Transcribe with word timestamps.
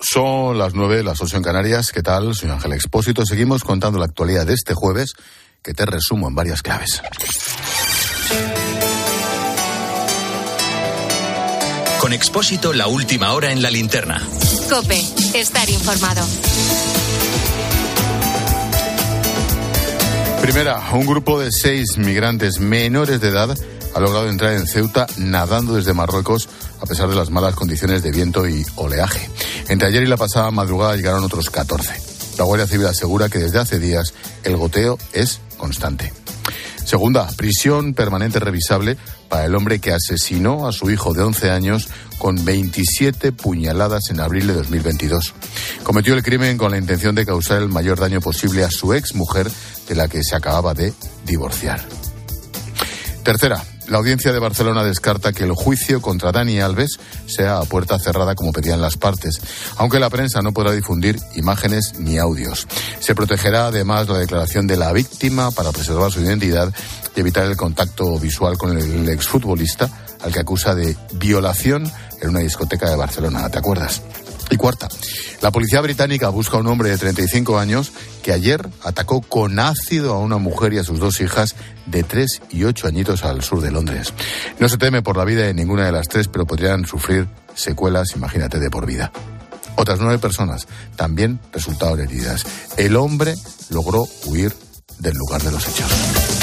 Son 0.00 0.56
las 0.56 0.72
nueve, 0.74 1.02
las 1.02 1.20
ocho 1.20 1.36
en 1.36 1.42
Canarias. 1.42 1.92
¿Qué 1.92 2.02
tal? 2.02 2.34
Soy 2.34 2.48
Ángel 2.48 2.72
Expósito. 2.72 3.26
Seguimos 3.26 3.62
contando 3.64 3.98
la 3.98 4.06
actualidad 4.06 4.46
de 4.46 4.54
este 4.54 4.72
jueves, 4.72 5.12
que 5.62 5.74
te 5.74 5.84
resumo 5.84 6.26
en 6.26 6.34
varias 6.34 6.62
claves. 6.62 7.02
Con 12.00 12.14
Expósito, 12.14 12.72
la 12.72 12.86
última 12.86 13.34
hora 13.34 13.52
en 13.52 13.60
la 13.60 13.70
linterna. 13.70 14.26
Cope, 14.70 14.98
estar 15.34 15.68
informado. 15.68 16.26
Primera, 20.40 20.80
un 20.94 21.04
grupo 21.04 21.38
de 21.38 21.52
seis 21.52 21.98
migrantes 21.98 22.58
menores 22.58 23.20
de 23.20 23.28
edad 23.28 23.54
ha 23.94 24.00
logrado 24.00 24.30
entrar 24.30 24.54
en 24.54 24.66
Ceuta 24.66 25.06
nadando 25.18 25.74
desde 25.74 25.92
Marruecos 25.92 26.48
a 26.80 26.86
pesar 26.86 27.08
de 27.10 27.16
las 27.16 27.30
malas 27.30 27.54
condiciones 27.54 28.02
de 28.02 28.10
viento 28.10 28.48
y 28.48 28.64
oleaje. 28.76 29.28
Entre 29.70 29.86
ayer 29.86 30.02
y 30.02 30.06
la 30.06 30.16
pasada 30.16 30.50
madrugada 30.50 30.96
llegaron 30.96 31.22
otros 31.22 31.48
14. 31.48 31.94
La 32.38 32.44
Guardia 32.44 32.66
Civil 32.66 32.86
asegura 32.86 33.28
que 33.28 33.38
desde 33.38 33.60
hace 33.60 33.78
días 33.78 34.12
el 34.42 34.56
goteo 34.56 34.98
es 35.12 35.38
constante. 35.56 36.12
Segunda, 36.84 37.28
prisión 37.36 37.94
permanente 37.94 38.40
revisable 38.40 38.96
para 39.28 39.44
el 39.44 39.54
hombre 39.54 39.78
que 39.78 39.92
asesinó 39.92 40.66
a 40.66 40.72
su 40.72 40.90
hijo 40.90 41.14
de 41.14 41.22
11 41.22 41.50
años 41.50 41.88
con 42.18 42.44
27 42.44 43.30
puñaladas 43.30 44.10
en 44.10 44.18
abril 44.18 44.48
de 44.48 44.54
2022. 44.54 45.34
Cometió 45.84 46.14
el 46.14 46.24
crimen 46.24 46.58
con 46.58 46.72
la 46.72 46.78
intención 46.78 47.14
de 47.14 47.24
causar 47.24 47.62
el 47.62 47.68
mayor 47.68 48.00
daño 48.00 48.20
posible 48.20 48.64
a 48.64 48.72
su 48.72 48.92
ex 48.92 49.14
mujer 49.14 49.48
de 49.88 49.94
la 49.94 50.08
que 50.08 50.24
se 50.24 50.34
acababa 50.34 50.74
de 50.74 50.92
divorciar. 51.24 51.80
Tercera, 53.22 53.62
la 53.90 53.98
audiencia 53.98 54.32
de 54.32 54.38
Barcelona 54.38 54.84
descarta 54.84 55.32
que 55.32 55.42
el 55.42 55.52
juicio 55.52 56.00
contra 56.00 56.30
Dani 56.30 56.60
Alves 56.60 56.98
sea 57.26 57.58
a 57.58 57.64
puerta 57.64 57.98
cerrada 57.98 58.36
como 58.36 58.52
pedían 58.52 58.80
las 58.80 58.96
partes, 58.96 59.40
aunque 59.76 59.98
la 59.98 60.08
prensa 60.08 60.42
no 60.42 60.52
podrá 60.52 60.70
difundir 60.70 61.18
imágenes 61.34 61.94
ni 61.98 62.16
audios. 62.16 62.68
Se 63.00 63.16
protegerá 63.16 63.66
además 63.66 64.08
la 64.08 64.18
declaración 64.18 64.68
de 64.68 64.76
la 64.76 64.92
víctima 64.92 65.50
para 65.50 65.72
preservar 65.72 66.12
su 66.12 66.20
identidad 66.20 66.72
y 67.16 67.20
evitar 67.20 67.46
el 67.46 67.56
contacto 67.56 68.16
visual 68.18 68.56
con 68.56 68.78
el 68.78 69.08
exfutbolista 69.08 69.90
al 70.22 70.32
que 70.32 70.40
acusa 70.40 70.76
de 70.76 70.96
violación 71.14 71.90
en 72.20 72.28
una 72.28 72.40
discoteca 72.40 72.88
de 72.88 72.96
Barcelona. 72.96 73.48
¿Te 73.50 73.58
acuerdas? 73.58 74.02
Y 74.50 74.56
cuarta, 74.56 74.88
la 75.42 75.52
policía 75.52 75.80
británica 75.80 76.28
busca 76.28 76.56
a 76.56 76.60
un 76.60 76.66
hombre 76.66 76.90
de 76.90 76.98
35 76.98 77.58
años 77.58 77.92
que 78.22 78.32
ayer 78.32 78.68
atacó 78.82 79.20
con 79.20 79.58
ácido 79.58 80.14
a 80.14 80.18
una 80.18 80.38
mujer 80.38 80.72
y 80.72 80.78
a 80.78 80.84
sus 80.84 80.98
dos 80.98 81.20
hijas 81.20 81.54
de 81.86 82.02
3 82.02 82.42
y 82.50 82.64
8 82.64 82.88
añitos 82.88 83.24
al 83.24 83.42
sur 83.42 83.60
de 83.60 83.70
Londres. 83.70 84.12
No 84.58 84.68
se 84.68 84.76
teme 84.76 85.02
por 85.02 85.16
la 85.16 85.24
vida 85.24 85.42
de 85.42 85.54
ninguna 85.54 85.86
de 85.86 85.92
las 85.92 86.08
tres, 86.08 86.28
pero 86.28 86.46
podrían 86.46 86.84
sufrir 86.84 87.28
secuelas, 87.54 88.16
imagínate, 88.16 88.58
de 88.58 88.70
por 88.70 88.86
vida. 88.86 89.12
Otras 89.76 90.00
nueve 90.00 90.18
personas 90.18 90.66
también 90.96 91.40
resultaron 91.52 92.00
heridas. 92.00 92.44
El 92.76 92.96
hombre 92.96 93.34
logró 93.70 94.06
huir 94.26 94.54
del 94.98 95.16
lugar 95.16 95.42
de 95.42 95.52
los 95.52 95.66
hechos. 95.66 96.39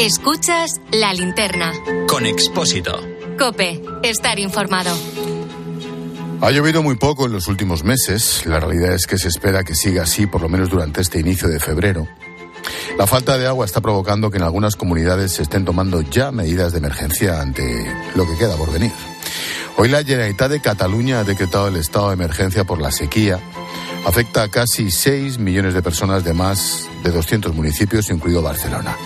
Escuchas 0.00 0.80
la 0.92 1.12
linterna. 1.12 1.74
Con 2.08 2.24
Expósito. 2.24 3.02
Cope, 3.38 3.82
estar 4.02 4.38
informado. 4.38 4.96
Ha 6.40 6.50
llovido 6.52 6.82
muy 6.82 6.94
poco 6.96 7.26
en 7.26 7.32
los 7.32 7.48
últimos 7.48 7.84
meses. 7.84 8.46
La 8.46 8.60
realidad 8.60 8.94
es 8.94 9.04
que 9.06 9.18
se 9.18 9.28
espera 9.28 9.62
que 9.62 9.74
siga 9.74 10.04
así 10.04 10.26
por 10.26 10.40
lo 10.40 10.48
menos 10.48 10.70
durante 10.70 11.02
este 11.02 11.20
inicio 11.20 11.48
de 11.48 11.60
febrero. 11.60 12.08
La 12.96 13.06
falta 13.06 13.36
de 13.36 13.46
agua 13.46 13.66
está 13.66 13.82
provocando 13.82 14.30
que 14.30 14.38
en 14.38 14.44
algunas 14.44 14.74
comunidades 14.74 15.32
se 15.32 15.42
estén 15.42 15.66
tomando 15.66 16.00
ya 16.00 16.32
medidas 16.32 16.72
de 16.72 16.78
emergencia 16.78 17.42
ante 17.42 17.94
lo 18.14 18.26
que 18.26 18.38
queda 18.38 18.56
por 18.56 18.72
venir. 18.72 18.92
Hoy 19.76 19.90
la 19.90 20.02
Generalitat 20.02 20.50
de 20.50 20.62
Cataluña 20.62 21.20
ha 21.20 21.24
decretado 21.24 21.68
el 21.68 21.76
estado 21.76 22.08
de 22.08 22.14
emergencia 22.14 22.64
por 22.64 22.80
la 22.80 22.90
sequía. 22.90 23.38
Afecta 24.06 24.44
a 24.44 24.48
casi 24.48 24.90
6 24.90 25.38
millones 25.38 25.74
de 25.74 25.82
personas 25.82 26.24
de 26.24 26.32
más 26.32 26.88
de 27.04 27.10
200 27.10 27.54
municipios, 27.54 28.08
incluido 28.08 28.40
Barcelona. 28.40 28.96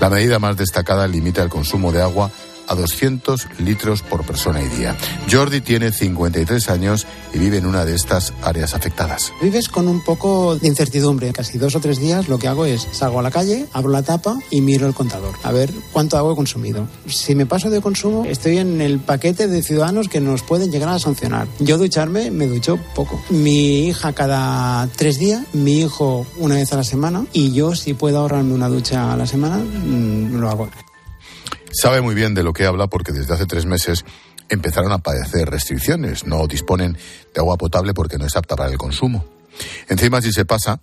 La 0.00 0.10
medida 0.10 0.38
más 0.38 0.56
destacada 0.56 1.06
limita 1.06 1.42
el 1.42 1.48
consumo 1.48 1.92
de 1.92 2.02
agua 2.02 2.30
a 2.68 2.74
200 2.74 3.48
litros 3.58 4.02
por 4.02 4.24
persona 4.24 4.62
y 4.62 4.68
día. 4.68 4.96
Jordi 5.30 5.60
tiene 5.60 5.92
53 5.92 6.68
años 6.68 7.06
y 7.32 7.38
vive 7.38 7.58
en 7.58 7.66
una 7.66 7.84
de 7.84 7.94
estas 7.94 8.32
áreas 8.42 8.74
afectadas. 8.74 9.32
Vives 9.42 9.68
con 9.68 9.88
un 9.88 10.02
poco 10.02 10.56
de 10.56 10.68
incertidumbre. 10.68 11.32
Casi 11.32 11.58
dos 11.58 11.74
o 11.74 11.80
tres 11.80 11.98
días 11.98 12.28
lo 12.28 12.38
que 12.38 12.48
hago 12.48 12.64
es 12.64 12.86
salgo 12.92 13.20
a 13.20 13.22
la 13.22 13.30
calle, 13.30 13.66
abro 13.72 13.90
la 13.90 14.02
tapa 14.02 14.38
y 14.50 14.60
miro 14.60 14.86
el 14.86 14.94
contador. 14.94 15.34
A 15.42 15.52
ver 15.52 15.70
cuánto 15.92 16.16
agua 16.16 16.32
he 16.32 16.36
consumido. 16.36 16.86
Si 17.06 17.34
me 17.34 17.46
paso 17.46 17.70
de 17.70 17.80
consumo, 17.80 18.24
estoy 18.24 18.58
en 18.58 18.80
el 18.80 18.98
paquete 19.00 19.48
de 19.48 19.62
ciudadanos 19.62 20.08
que 20.08 20.20
nos 20.20 20.42
pueden 20.42 20.70
llegar 20.70 20.88
a 20.88 20.98
sancionar. 20.98 21.48
Yo 21.58 21.78
ducharme, 21.78 22.30
me 22.30 22.46
ducho 22.46 22.78
poco. 22.94 23.22
Mi 23.30 23.88
hija 23.88 24.12
cada 24.12 24.88
tres 24.96 25.18
días, 25.18 25.42
mi 25.52 25.80
hijo 25.80 26.26
una 26.36 26.56
vez 26.56 26.72
a 26.72 26.76
la 26.76 26.84
semana 26.84 27.24
y 27.32 27.52
yo 27.52 27.74
si 27.74 27.94
puedo 27.94 28.18
ahorrarme 28.18 28.54
una 28.54 28.68
ducha 28.68 29.12
a 29.12 29.16
la 29.16 29.26
semana, 29.26 29.58
mmm, 29.58 30.36
lo 30.40 30.50
hago. 30.50 30.68
Sabe 31.70 32.00
muy 32.00 32.14
bien 32.14 32.34
de 32.34 32.42
lo 32.42 32.52
que 32.52 32.66
habla 32.66 32.86
porque 32.86 33.12
desde 33.12 33.34
hace 33.34 33.46
tres 33.46 33.66
meses 33.66 34.04
empezaron 34.48 34.92
a 34.92 34.98
padecer 34.98 35.48
restricciones. 35.50 36.26
No 36.26 36.46
disponen 36.46 36.94
de 36.94 37.40
agua 37.40 37.56
potable 37.56 37.94
porque 37.94 38.18
no 38.18 38.26
es 38.26 38.36
apta 38.36 38.56
para 38.56 38.70
el 38.70 38.78
consumo. 38.78 39.24
Encima, 39.88 40.22
si 40.22 40.32
se 40.32 40.44
pasa, 40.44 40.80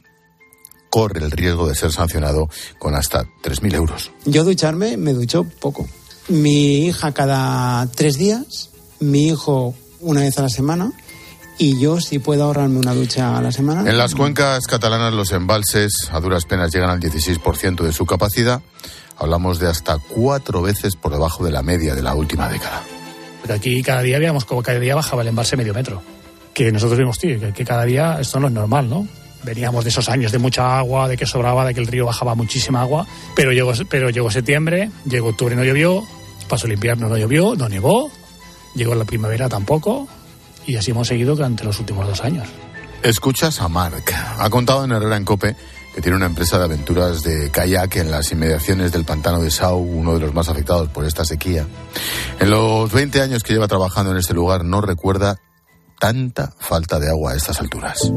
corre 0.90 1.23
el 1.23 1.31
riesgo 1.31 1.68
de 1.68 1.75
ser 1.75 1.91
sancionado 1.91 2.50
con 2.79 2.96
hasta 2.96 3.23
3.000 3.44 3.75
euros. 3.75 4.12
Yo 4.25 4.44
ducharme, 4.44 4.97
me 4.97 5.13
ducho 5.13 5.44
poco. 5.59 5.88
Mi 6.28 6.88
hija 6.88 7.12
cada 7.13 7.85
tres 7.88 8.17
días, 8.17 8.72
mi 9.00 9.28
hijo 9.28 9.75
una 10.00 10.22
vez 10.22 10.38
a 10.38 10.41
la 10.41 10.50
semana 10.50 10.91
y 11.57 11.79
yo 11.79 12.00
si 12.02 12.19
puedo 12.19 12.44
ahorrarme 12.44 12.79
una 12.79 12.94
ducha 12.94 13.38
a 13.38 13.41
la 13.41 13.52
semana. 13.52 13.90
En 13.90 13.97
las 13.97 14.16
cuencas 14.16 14.66
catalanas 14.67 15.13
los 15.13 15.31
embalses 15.31 15.94
a 16.12 16.19
duras 16.19 16.46
penas 16.46 16.73
llegan 16.73 16.90
al 16.90 17.00
16% 17.00 17.84
de 17.84 17.94
su 17.94 18.06
capacidad. 18.06 18.62
Hablamos 19.18 19.59
de 19.59 19.70
hasta 19.70 19.98
cuatro 19.98 20.62
veces 20.62 20.96
por 20.96 21.12
debajo 21.12 21.46
de 21.46 21.52
la 21.52 21.62
media 21.62 21.96
de 21.96 22.02
la 22.02 22.16
última 22.16 22.50
década. 22.50 22.84
Aquí 23.53 23.81
cada 23.84 24.02
día 24.02 24.20
veíamos 24.20 24.46
como 24.46 24.62
cada 24.62 24.80
día 24.80 24.96
bajaba 24.96 25.22
el 25.22 25.30
embalse 25.30 25.56
medio 25.56 25.74
metro. 25.74 26.02
Que 26.53 26.72
nosotros 26.72 26.98
vimos, 26.98 27.20
tío, 27.20 27.40
que, 27.40 27.53
que 27.53 27.66
cada 27.66 27.86
día 27.86 28.18
esto 28.20 28.40
no 28.40 28.48
es 28.48 28.53
normal, 28.53 28.90
¿no? 28.90 29.08
Veníamos 29.44 29.84
de 29.84 29.92
esos 29.92 30.09
años 30.09 30.31
de 30.31 30.40
mucha 30.40 30.78
agua, 30.78 31.08
de 31.08 31.18
que 31.18 31.26
sobraba, 31.26 31.66
de 31.66 31.74
que 31.74 31.80
el 31.80 31.88
río 31.88 32.06
bajaba 32.06 32.34
muchísima 32.34 32.81
agua, 32.81 33.06
pero 33.36 33.52
llegó, 33.52 33.74
pero 33.90 34.09
llegó 34.09 34.31
septiembre, 34.31 34.90
llegó 35.08 35.30
octubre, 35.30 35.56
no 35.56 35.64
llovió, 35.64 36.03
pasó 36.50 36.66
el 36.66 36.74
invierno, 36.74 37.08
no 37.08 37.18
llovió, 37.18 37.56
no 37.56 37.70
nevó, 37.70 38.09
llegó 38.74 38.96
la 38.96 39.06
primavera 39.06 39.47
tampoco, 39.47 40.08
y 40.66 40.78
así 40.78 40.92
hemos 40.92 41.08
seguido 41.08 41.36
durante 41.36 41.64
los 41.64 41.80
últimos 41.80 42.08
dos 42.08 42.22
años. 42.22 42.47
Escuchas 43.03 43.62
a 43.62 43.70
Marc. 43.70 44.12
Ha 44.40 44.50
contado 44.50 44.84
en 44.84 44.92
Herrera 44.92 45.18
en 45.18 45.26
Cope 45.26 45.56
que 45.95 46.01
tiene 46.01 46.17
una 46.17 46.25
empresa 46.25 46.57
de 46.57 46.66
aventuras 46.66 47.23
de 47.23 47.50
kayak 47.51 47.95
en 47.95 48.11
las 48.11 48.29
inmediaciones 48.29 48.91
del 48.91 49.06
pantano 49.06 49.41
de 49.41 49.50
Sau, 49.50 49.79
uno 49.79 50.16
de 50.16 50.19
los 50.19 50.33
más 50.33 50.50
afectados 50.50 50.89
por 50.89 51.06
esta 51.06 51.23
sequía. 51.23 51.66
En 52.38 52.50
los 52.50 52.91
20 52.91 53.22
años 53.22 53.44
que 53.44 53.53
lleva 53.53 53.69
trabajando 53.69 54.11
en 54.11 54.17
este 54.17 54.34
lugar 54.34 54.66
no 54.66 54.81
recuerda 54.81 55.38
tanta 55.97 56.53
falta 56.59 57.00
de 57.00 57.07
agua 57.07 57.31
a 57.31 57.35
estas 57.38 57.61
alturas. 57.61 58.11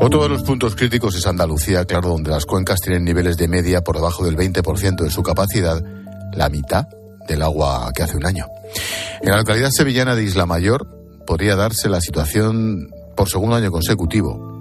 Otro 0.00 0.22
de 0.22 0.28
los 0.30 0.42
puntos 0.42 0.74
críticos 0.74 1.14
es 1.14 1.26
Andalucía, 1.26 1.84
claro, 1.84 2.08
donde 2.08 2.30
las 2.30 2.46
cuencas 2.46 2.80
tienen 2.80 3.04
niveles 3.04 3.36
de 3.36 3.46
media 3.46 3.82
por 3.82 3.96
debajo 3.96 4.24
del 4.24 4.38
20% 4.38 5.02
de 5.02 5.10
su 5.10 5.22
capacidad, 5.22 5.84
la 6.32 6.48
mitad 6.48 6.86
del 7.28 7.42
agua 7.42 7.92
que 7.94 8.04
hace 8.04 8.16
un 8.16 8.24
año. 8.24 8.46
En 9.20 9.32
la 9.32 9.36
localidad 9.36 9.68
sevillana 9.70 10.14
de 10.14 10.22
Isla 10.24 10.46
Mayor 10.46 10.88
podría 11.26 11.56
darse 11.56 11.90
la 11.90 12.00
situación 12.00 12.93
por 13.16 13.28
segundo 13.28 13.56
año 13.56 13.70
consecutivo 13.70 14.54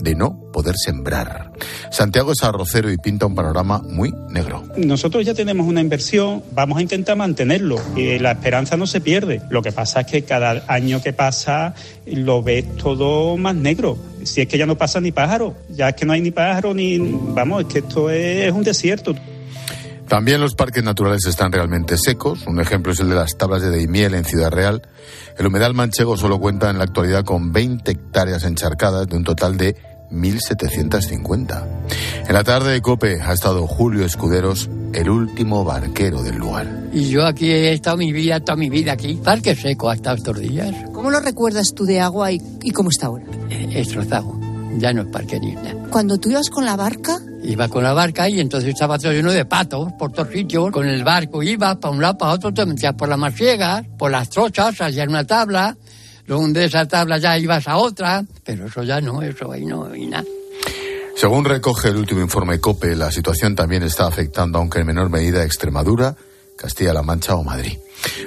de 0.00 0.14
no 0.14 0.38
poder 0.52 0.74
sembrar. 0.76 1.52
Santiago 1.90 2.32
es 2.32 2.42
arrocero 2.42 2.90
y 2.90 2.96
pinta 2.96 3.26
un 3.26 3.34
panorama 3.34 3.82
muy 3.82 4.12
negro. 4.30 4.62
Nosotros 4.76 5.24
ya 5.24 5.34
tenemos 5.34 5.66
una 5.66 5.80
inversión, 5.80 6.42
vamos 6.52 6.78
a 6.78 6.82
intentar 6.82 7.16
mantenerlo. 7.16 7.76
Y 7.96 8.18
la 8.18 8.32
esperanza 8.32 8.76
no 8.76 8.86
se 8.86 9.00
pierde. 9.00 9.40
Lo 9.50 9.62
que 9.62 9.72
pasa 9.72 10.00
es 10.00 10.06
que 10.06 10.22
cada 10.22 10.64
año 10.68 11.02
que 11.02 11.12
pasa 11.12 11.74
lo 12.06 12.42
ves 12.42 12.76
todo 12.76 13.36
más 13.36 13.54
negro. 13.54 13.96
Si 14.24 14.40
es 14.40 14.48
que 14.48 14.58
ya 14.58 14.66
no 14.66 14.76
pasa 14.76 15.00
ni 15.00 15.12
pájaro, 15.12 15.54
ya 15.70 15.90
es 15.90 15.94
que 15.94 16.04
no 16.04 16.12
hay 16.12 16.20
ni 16.20 16.30
pájaro 16.30 16.74
ni... 16.74 16.98
Vamos, 16.98 17.62
es 17.62 17.72
que 17.72 17.78
esto 17.80 18.10
es 18.10 18.52
un 18.52 18.64
desierto. 18.64 19.14
También 20.08 20.40
los 20.40 20.54
parques 20.54 20.84
naturales 20.84 21.26
están 21.26 21.50
realmente 21.50 21.98
secos. 21.98 22.46
Un 22.46 22.60
ejemplo 22.60 22.92
es 22.92 23.00
el 23.00 23.08
de 23.08 23.16
las 23.16 23.36
tablas 23.36 23.62
de 23.62 23.70
Daimiel 23.70 24.14
en 24.14 24.24
Ciudad 24.24 24.52
Real. 24.52 24.82
El 25.36 25.46
humedal 25.48 25.74
manchego 25.74 26.16
solo 26.16 26.38
cuenta 26.38 26.70
en 26.70 26.78
la 26.78 26.84
actualidad 26.84 27.24
con 27.24 27.52
20 27.52 27.90
hectáreas 27.90 28.44
encharcadas 28.44 29.08
de 29.08 29.16
un 29.16 29.24
total 29.24 29.56
de 29.56 29.74
1.750. 30.12 31.64
En 32.28 32.32
la 32.32 32.44
tarde 32.44 32.72
de 32.72 32.80
Cope 32.80 33.20
ha 33.20 33.32
estado 33.32 33.66
Julio 33.66 34.04
Escuderos, 34.04 34.70
el 34.92 35.10
último 35.10 35.64
barquero 35.64 36.22
del 36.22 36.36
lugar. 36.36 36.68
Y 36.92 37.08
yo 37.08 37.26
aquí 37.26 37.50
he 37.50 37.72
estado 37.72 37.96
mi 37.96 38.12
vida, 38.12 38.38
toda 38.40 38.56
mi 38.56 38.70
vida 38.70 38.92
aquí. 38.92 39.20
Parque 39.22 39.56
seco 39.56 39.90
hasta 39.90 40.14
estos 40.14 40.38
días. 40.38 40.72
¿Cómo 40.92 41.10
lo 41.10 41.18
recuerdas 41.20 41.74
tú 41.74 41.84
de 41.84 42.00
agua 42.00 42.30
y, 42.30 42.40
y 42.62 42.70
cómo 42.70 42.90
está 42.90 43.06
ahora? 43.06 43.24
Eh, 43.50 43.66
Destrozado. 43.74 44.45
Ya 44.78 44.92
no 44.92 45.02
es 45.02 45.08
parque 45.08 45.38
ni 45.40 45.54
nada. 45.54 45.74
Cuando 45.90 46.18
tú 46.18 46.30
ibas 46.30 46.50
con 46.50 46.64
la 46.64 46.76
barca, 46.76 47.18
Iba 47.46 47.68
con 47.68 47.84
la 47.84 47.92
barca 47.92 48.28
y 48.28 48.40
entonces 48.40 48.70
estaba 48.70 48.98
todo 48.98 49.12
lleno 49.12 49.30
de 49.30 49.44
patos 49.44 49.92
por 49.92 50.10
todos 50.10 50.32
sitios. 50.32 50.72
Con 50.72 50.88
el 50.88 51.04
barco 51.04 51.44
iba 51.44 51.78
para 51.78 51.94
un 51.94 52.02
lado, 52.02 52.18
para 52.18 52.32
otro, 52.32 52.52
te 52.52 52.66
metías 52.66 52.94
por 52.94 53.08
las 53.08 53.18
masiegas, 53.18 53.86
por 53.96 54.10
las 54.10 54.28
trochas, 54.30 54.74
salías 54.74 55.06
una 55.06 55.24
tabla. 55.24 55.76
Luego 56.26 56.48
de 56.48 56.64
esa 56.64 56.86
tabla 56.88 57.18
ya 57.18 57.38
ibas 57.38 57.68
a 57.68 57.76
otra, 57.76 58.24
pero 58.44 58.66
eso 58.66 58.82
ya 58.82 59.00
no, 59.00 59.22
eso 59.22 59.52
ahí 59.52 59.64
no 59.64 59.84
hay 59.84 60.06
nada. 60.06 60.24
Según 61.14 61.44
recoge 61.44 61.88
el 61.88 61.96
último 61.98 62.20
informe 62.20 62.58
COPE, 62.58 62.96
la 62.96 63.12
situación 63.12 63.54
también 63.54 63.84
está 63.84 64.08
afectando, 64.08 64.58
aunque 64.58 64.80
en 64.80 64.86
menor 64.86 65.08
medida, 65.08 65.42
a 65.42 65.44
Extremadura, 65.44 66.16
Castilla-La 66.56 67.02
Mancha 67.02 67.36
o 67.36 67.44
Madrid. 67.44 67.78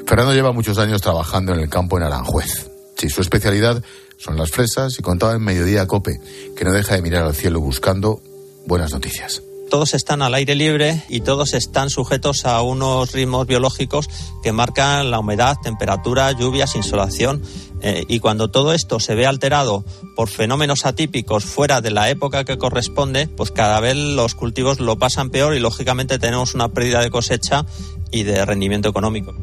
Fernando 0.08 0.34
lleva 0.34 0.54
muchos 0.54 0.78
años 0.78 1.02
trabajando 1.02 1.54
en 1.54 1.60
el 1.60 1.70
campo 1.70 1.98
en 1.98 2.04
Aranjuez. 2.04 2.72
Sí, 2.98 3.10
su 3.10 3.20
especialidad 3.20 3.84
son 4.20 4.36
las 4.36 4.52
fresas 4.52 5.00
y 5.00 5.02
contaba 5.02 5.34
en 5.34 5.42
Mediodía 5.42 5.88
COPE, 5.88 6.20
que 6.56 6.66
no 6.66 6.74
deja 6.74 6.96
de 6.96 7.02
mirar 7.02 7.24
al 7.24 7.36
cielo 7.36 7.62
buscando 7.62 8.22
buenas 8.68 8.92
noticias. 8.92 9.42
Todos 9.70 9.94
están 9.94 10.22
al 10.22 10.34
aire 10.34 10.56
libre 10.56 11.04
y 11.10 11.22
todos 11.22 11.54
están 11.54 11.90
sujetos 11.90 12.46
a 12.46 12.62
unos 12.62 13.12
ritmos 13.12 13.48
biológicos 13.48 14.10
que 14.44 14.52
marcan 14.52 15.10
la 15.10 15.20
humedad, 15.20 15.58
temperatura, 15.64 16.32
lluvias, 16.32 16.76
insolación. 16.76 17.42
Eh, 17.82 18.04
y 18.10 18.20
cuando 18.20 18.50
todo 18.50 18.74
esto 18.74 19.00
se 19.00 19.16
ve 19.16 19.26
alterado 19.26 19.86
por 20.16 20.28
fenómenos 20.28 20.86
atípicos 20.86 21.46
fuera 21.46 21.80
de 21.82 21.92
la 21.92 22.10
época 22.10 22.44
que 22.44 22.58
corresponde, 22.58 23.28
pues 23.28 23.52
cada 23.52 23.80
vez 23.80 23.96
los 23.96 24.36
cultivos 24.36 24.80
lo 24.80 24.98
pasan 24.98 25.30
peor 25.30 25.56
y 25.56 25.60
lógicamente 25.60 26.20
tenemos 26.20 26.56
una 26.56 26.70
pérdida 26.70 27.02
de 27.02 27.12
cosecha 27.12 27.66
y 28.12 28.24
de 28.24 28.44
rendimiento 28.44 28.90
económico. 28.90 29.34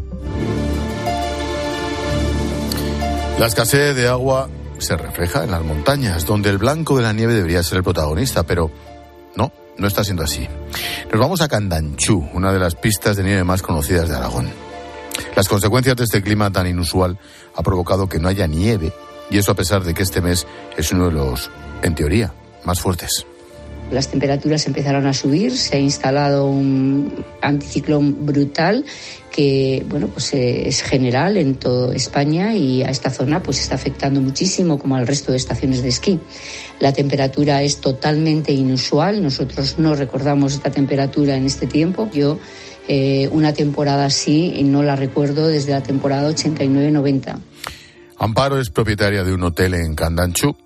La 3.38 3.46
escasez 3.46 3.94
de 3.94 4.08
agua 4.08 4.50
se 4.78 4.96
refleja 4.96 5.44
en 5.44 5.50
las 5.50 5.62
montañas, 5.62 6.26
donde 6.26 6.50
el 6.50 6.58
blanco 6.58 6.96
de 6.96 7.02
la 7.02 7.12
nieve 7.12 7.34
debería 7.34 7.62
ser 7.62 7.78
el 7.78 7.84
protagonista, 7.84 8.44
pero 8.44 8.70
no, 9.34 9.52
no 9.76 9.87
está 9.87 10.05
siendo 10.05 10.23
así. 10.23 10.49
Nos 11.11 11.20
vamos 11.20 11.40
a 11.40 11.49
Candanchú, 11.49 12.28
una 12.32 12.52
de 12.52 12.58
las 12.58 12.75
pistas 12.75 13.17
de 13.17 13.25
nieve 13.25 13.44
más 13.44 13.62
conocidas 13.62 14.08
de 14.08 14.17
Aragón. 14.17 14.49
Las 15.34 15.49
consecuencias 15.49 15.96
de 15.96 16.05
este 16.05 16.23
clima 16.23 16.50
tan 16.50 16.67
inusual 16.67 17.19
ha 17.55 17.62
provocado 17.62 18.08
que 18.08 18.19
no 18.19 18.28
haya 18.28 18.46
nieve, 18.46 18.93
y 19.31 19.38
eso 19.38 19.52
a 19.52 19.56
pesar 19.56 19.82
de 19.84 19.94
que 19.94 20.02
este 20.02 20.20
mes 20.20 20.46
es 20.76 20.93
uno 20.93 21.06
de 21.06 21.12
los, 21.12 21.50
en 21.82 21.94
teoría, 21.94 22.32
más 22.64 22.81
fuertes. 22.81 23.26
Las 23.91 24.09
temperaturas 24.09 24.67
empezaron 24.67 25.06
a 25.06 25.15
subir, 25.15 25.56
se 25.56 25.77
ha 25.77 25.79
instalado 25.79 26.47
un 26.49 27.25
anticiclón 27.41 28.27
brutal 28.27 28.85
que 29.31 29.85
bueno 29.88 30.09
pues 30.09 30.33
eh, 30.35 30.67
es 30.67 30.83
general 30.83 31.37
en 31.37 31.55
toda 31.55 31.94
España 31.94 32.55
y 32.55 32.83
a 32.83 32.88
esta 32.88 33.11
zona 33.11 33.43
pues 33.43 33.61
está 33.61 33.75
afectando 33.75 34.21
muchísimo 34.21 34.79
como 34.79 34.97
al 34.97 35.06
resto 35.06 35.31
de 35.31 35.38
estaciones 35.38 35.83
de 35.83 35.91
esquí. 35.91 36.19
La 36.81 36.93
temperatura 36.93 37.62
es 37.62 37.81
totalmente 37.81 38.53
inusual, 38.53 39.23
nosotros 39.23 39.79
no 39.79 39.94
recordamos 39.94 40.55
esta 40.55 40.71
temperatura 40.71 41.37
en 41.37 41.47
este 41.47 41.67
tiempo. 41.67 42.11
Yo 42.12 42.39
eh, 42.89 43.29
una 43.31 43.53
temporada 43.53 44.06
así 44.06 44.62
no 44.65 44.82
la 44.82 44.97
recuerdo 44.97 45.47
desde 45.47 45.73
la 45.73 45.82
temporada 45.82 46.29
89-90. 46.31 47.39
Amparo 48.19 48.59
es 48.59 48.71
propietaria 48.71 49.23
de 49.23 49.32
un 49.32 49.44
hotel 49.44 49.75
en 49.75 49.94
Candanchú 49.94 50.56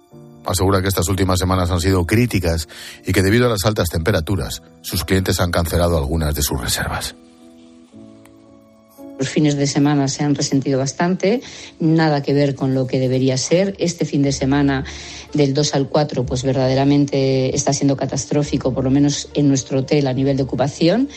asegura 0.44 0.82
que 0.82 0.88
estas 0.88 1.08
últimas 1.08 1.38
semanas 1.38 1.70
han 1.70 1.81
sido 1.81 2.06
críticas 2.06 2.69
y 3.06 3.12
que 3.12 3.22
debido 3.22 3.46
a 3.46 3.50
las 3.50 3.64
altas 3.64 3.88
temperaturas, 3.88 4.62
sus 4.82 5.04
clientes 5.04 5.40
han 5.40 5.50
cancelado 5.50 5.96
algunas 5.96 6.34
de 6.34 6.42
sus 6.42 6.60
reservas. 6.60 7.14
Los 9.20 9.28
fines 9.28 9.56
de 9.56 9.66
semana 9.66 10.08
se 10.08 10.25
han 10.25 10.34
resentido 10.34 10.78
bastante, 10.78 11.42
nada 11.78 12.22
que 12.22 12.32
ver 12.32 12.54
con 12.54 12.75
lo 12.75 12.87
que 12.87 12.98
debería 12.98 13.37
ser. 13.37 13.76
Este 13.78 14.06
fin 14.06 14.22
de 14.22 14.32
semana 14.32 14.87
del 15.34 15.52
2 15.52 15.75
al 15.75 15.88
4 15.88 16.25
pues 16.25 16.42
verdaderamente 16.42 17.54
está 17.54 17.75
siendo 17.75 17.98
catastrófico, 17.98 18.72
por 18.72 18.82
lo 18.82 18.90
menos 18.90 19.28
en 19.34 19.48
nuestro 19.48 19.81
hotel 19.81 20.06
a 20.06 20.14
nivel 20.14 20.38
de 20.38 20.44
ocupación 20.44 21.10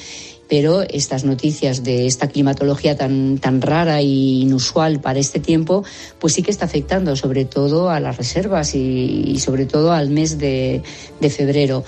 pero 0.49 0.81
estas 0.81 1.23
noticias 1.23 1.83
de 1.83 2.05
esta 2.05 2.27
climatología 2.27 2.95
tan, 2.95 3.37
tan 3.37 3.61
rara 3.61 3.99
e 3.99 4.03
inusual 4.03 4.99
para 4.99 5.19
este 5.19 5.39
tiempo, 5.39 5.83
pues 6.19 6.33
sí 6.33 6.43
que 6.43 6.51
está 6.51 6.65
afectando 6.65 7.15
sobre 7.15 7.45
todo 7.45 7.89
a 7.89 7.99
las 7.99 8.17
reservas 8.17 8.75
y, 8.75 9.39
sobre 9.39 9.65
todo 9.65 9.93
al 9.93 10.09
mes 10.09 10.37
de, 10.37 10.83
de 11.19 11.29
febrero. 11.29 11.83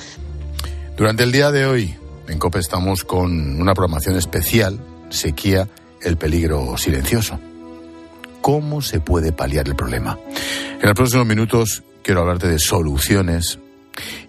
Durante 0.98 1.24
el 1.24 1.32
día 1.32 1.52
de 1.52 1.66
hoy, 1.66 1.96
en 2.28 2.40
COPE 2.40 2.60
estamos 2.60 3.04
con 3.04 3.60
una 3.62 3.74
programación 3.74 4.16
especial, 4.16 4.80
Sequía, 5.10 5.68
el 6.02 6.18
peligro 6.18 6.78
silencioso. 6.78 7.40
¿Cómo 8.42 8.82
se 8.82 9.00
puede 9.00 9.32
paliar 9.32 9.68
el 9.68 9.76
problema? 9.76 10.18
En 10.80 10.88
los 10.88 10.94
próximos 10.94 11.26
minutos 11.26 11.84
quiero 12.04 12.22
hablarte 12.22 12.48
de 12.48 12.60
soluciones. 12.60 13.60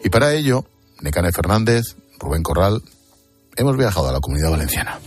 Y 0.03 0.09
para 0.09 0.33
ello, 0.33 0.65
Necane 1.03 1.33
Fernández, 1.33 1.97
Rubén 2.19 2.43
Corral, 2.43 2.83
hemos 3.57 3.77
viajado 3.77 4.09
a 4.09 4.13
la 4.13 4.21
comunidad 4.21 4.51
valenciana. 4.51 4.99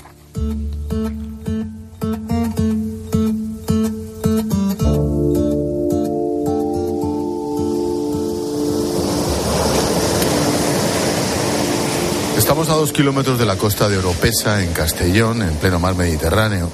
Estamos 12.38 12.70
a 12.70 12.74
dos 12.74 12.92
kilómetros 12.92 13.38
de 13.38 13.46
la 13.46 13.58
costa 13.58 13.88
de 13.88 13.98
Oropesa, 13.98 14.64
en 14.64 14.74
Castellón, 14.74 15.44
en 15.44 15.54
pleno 15.56 15.80
mar 15.80 15.96
Mediterráneo. 15.96 16.70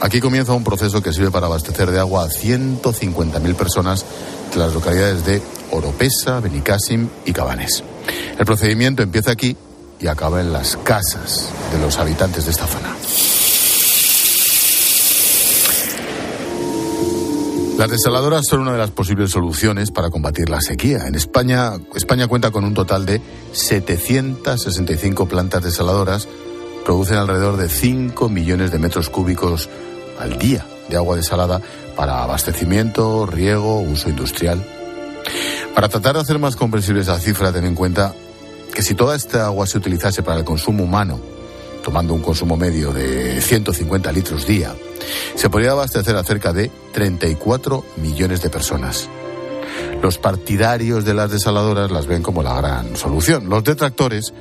Aquí 0.00 0.20
comienza 0.20 0.52
un 0.52 0.62
proceso 0.62 1.02
que 1.02 1.12
sirve 1.12 1.30
para 1.30 1.46
abastecer 1.46 1.90
de 1.90 1.98
agua 1.98 2.24
a 2.24 2.28
150.000 2.28 3.54
personas 3.54 4.04
de 4.52 4.58
las 4.58 4.72
localidades 4.72 5.24
de 5.24 5.42
Oropesa, 5.72 6.40
Benicàssim 6.40 7.08
y 7.24 7.32
Cabanes. 7.32 7.82
El 8.38 8.44
procedimiento 8.44 9.02
empieza 9.02 9.32
aquí 9.32 9.56
y 10.00 10.06
acaba 10.06 10.40
en 10.40 10.52
las 10.52 10.76
casas 10.76 11.50
de 11.72 11.78
los 11.78 11.98
habitantes 11.98 12.44
de 12.44 12.50
esta 12.50 12.66
zona. 12.66 12.94
Las 17.78 17.90
desaladoras 17.90 18.46
son 18.48 18.60
una 18.60 18.72
de 18.72 18.78
las 18.78 18.90
posibles 18.90 19.30
soluciones 19.30 19.90
para 19.90 20.08
combatir 20.08 20.48
la 20.48 20.62
sequía. 20.62 21.06
En 21.06 21.14
España, 21.14 21.72
España 21.94 22.26
cuenta 22.26 22.50
con 22.50 22.64
un 22.64 22.72
total 22.72 23.04
de 23.04 23.20
765 23.52 25.28
plantas 25.28 25.62
desaladoras, 25.62 26.26
producen 26.86 27.18
alrededor 27.18 27.58
de 27.58 27.68
5 27.68 28.30
millones 28.30 28.70
de 28.70 28.78
metros 28.78 29.10
cúbicos 29.10 29.68
al 30.18 30.38
día 30.38 30.64
de 30.88 30.96
agua 30.96 31.16
desalada 31.16 31.60
para 31.96 32.22
abastecimiento, 32.22 33.26
riego, 33.26 33.80
uso 33.80 34.08
industrial. 34.08 34.64
Para 35.74 35.90
tratar 35.90 36.14
de 36.14 36.22
hacer 36.22 36.38
más 36.38 36.56
comprensible 36.56 37.02
esa 37.02 37.18
cifra, 37.18 37.52
ten 37.52 37.66
en 37.66 37.74
cuenta 37.74 38.14
que 38.76 38.82
si 38.82 38.94
toda 38.94 39.16
esta 39.16 39.46
agua 39.46 39.66
se 39.66 39.78
utilizase 39.78 40.22
para 40.22 40.38
el 40.38 40.44
consumo 40.44 40.84
humano, 40.84 41.18
tomando 41.82 42.12
un 42.12 42.20
consumo 42.20 42.58
medio 42.58 42.92
de 42.92 43.40
150 43.40 44.12
litros 44.12 44.46
día, 44.46 44.76
se 45.34 45.48
podría 45.48 45.70
abastecer 45.70 46.14
a 46.14 46.22
cerca 46.22 46.52
de 46.52 46.70
34 46.92 47.82
millones 47.96 48.42
de 48.42 48.50
personas. 48.50 49.08
Los 50.02 50.18
partidarios 50.18 51.06
de 51.06 51.14
las 51.14 51.30
desaladoras 51.30 51.90
las 51.90 52.06
ven 52.06 52.22
como 52.22 52.42
la 52.42 52.52
gran 52.60 52.96
solución. 52.96 53.48
Los 53.48 53.64
detractores 53.64 54.34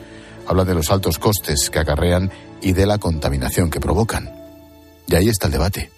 hablan 0.46 0.68
de 0.68 0.76
los 0.76 0.92
altos 0.92 1.18
costes 1.18 1.70
que 1.70 1.80
acarrean 1.80 2.30
y 2.62 2.74
de 2.74 2.86
la 2.86 2.98
contaminación 2.98 3.70
que 3.70 3.80
provocan. 3.80 4.36
Y 5.08 5.16
ahí 5.16 5.30
está 5.30 5.48
el 5.48 5.54
debate. 5.54 5.92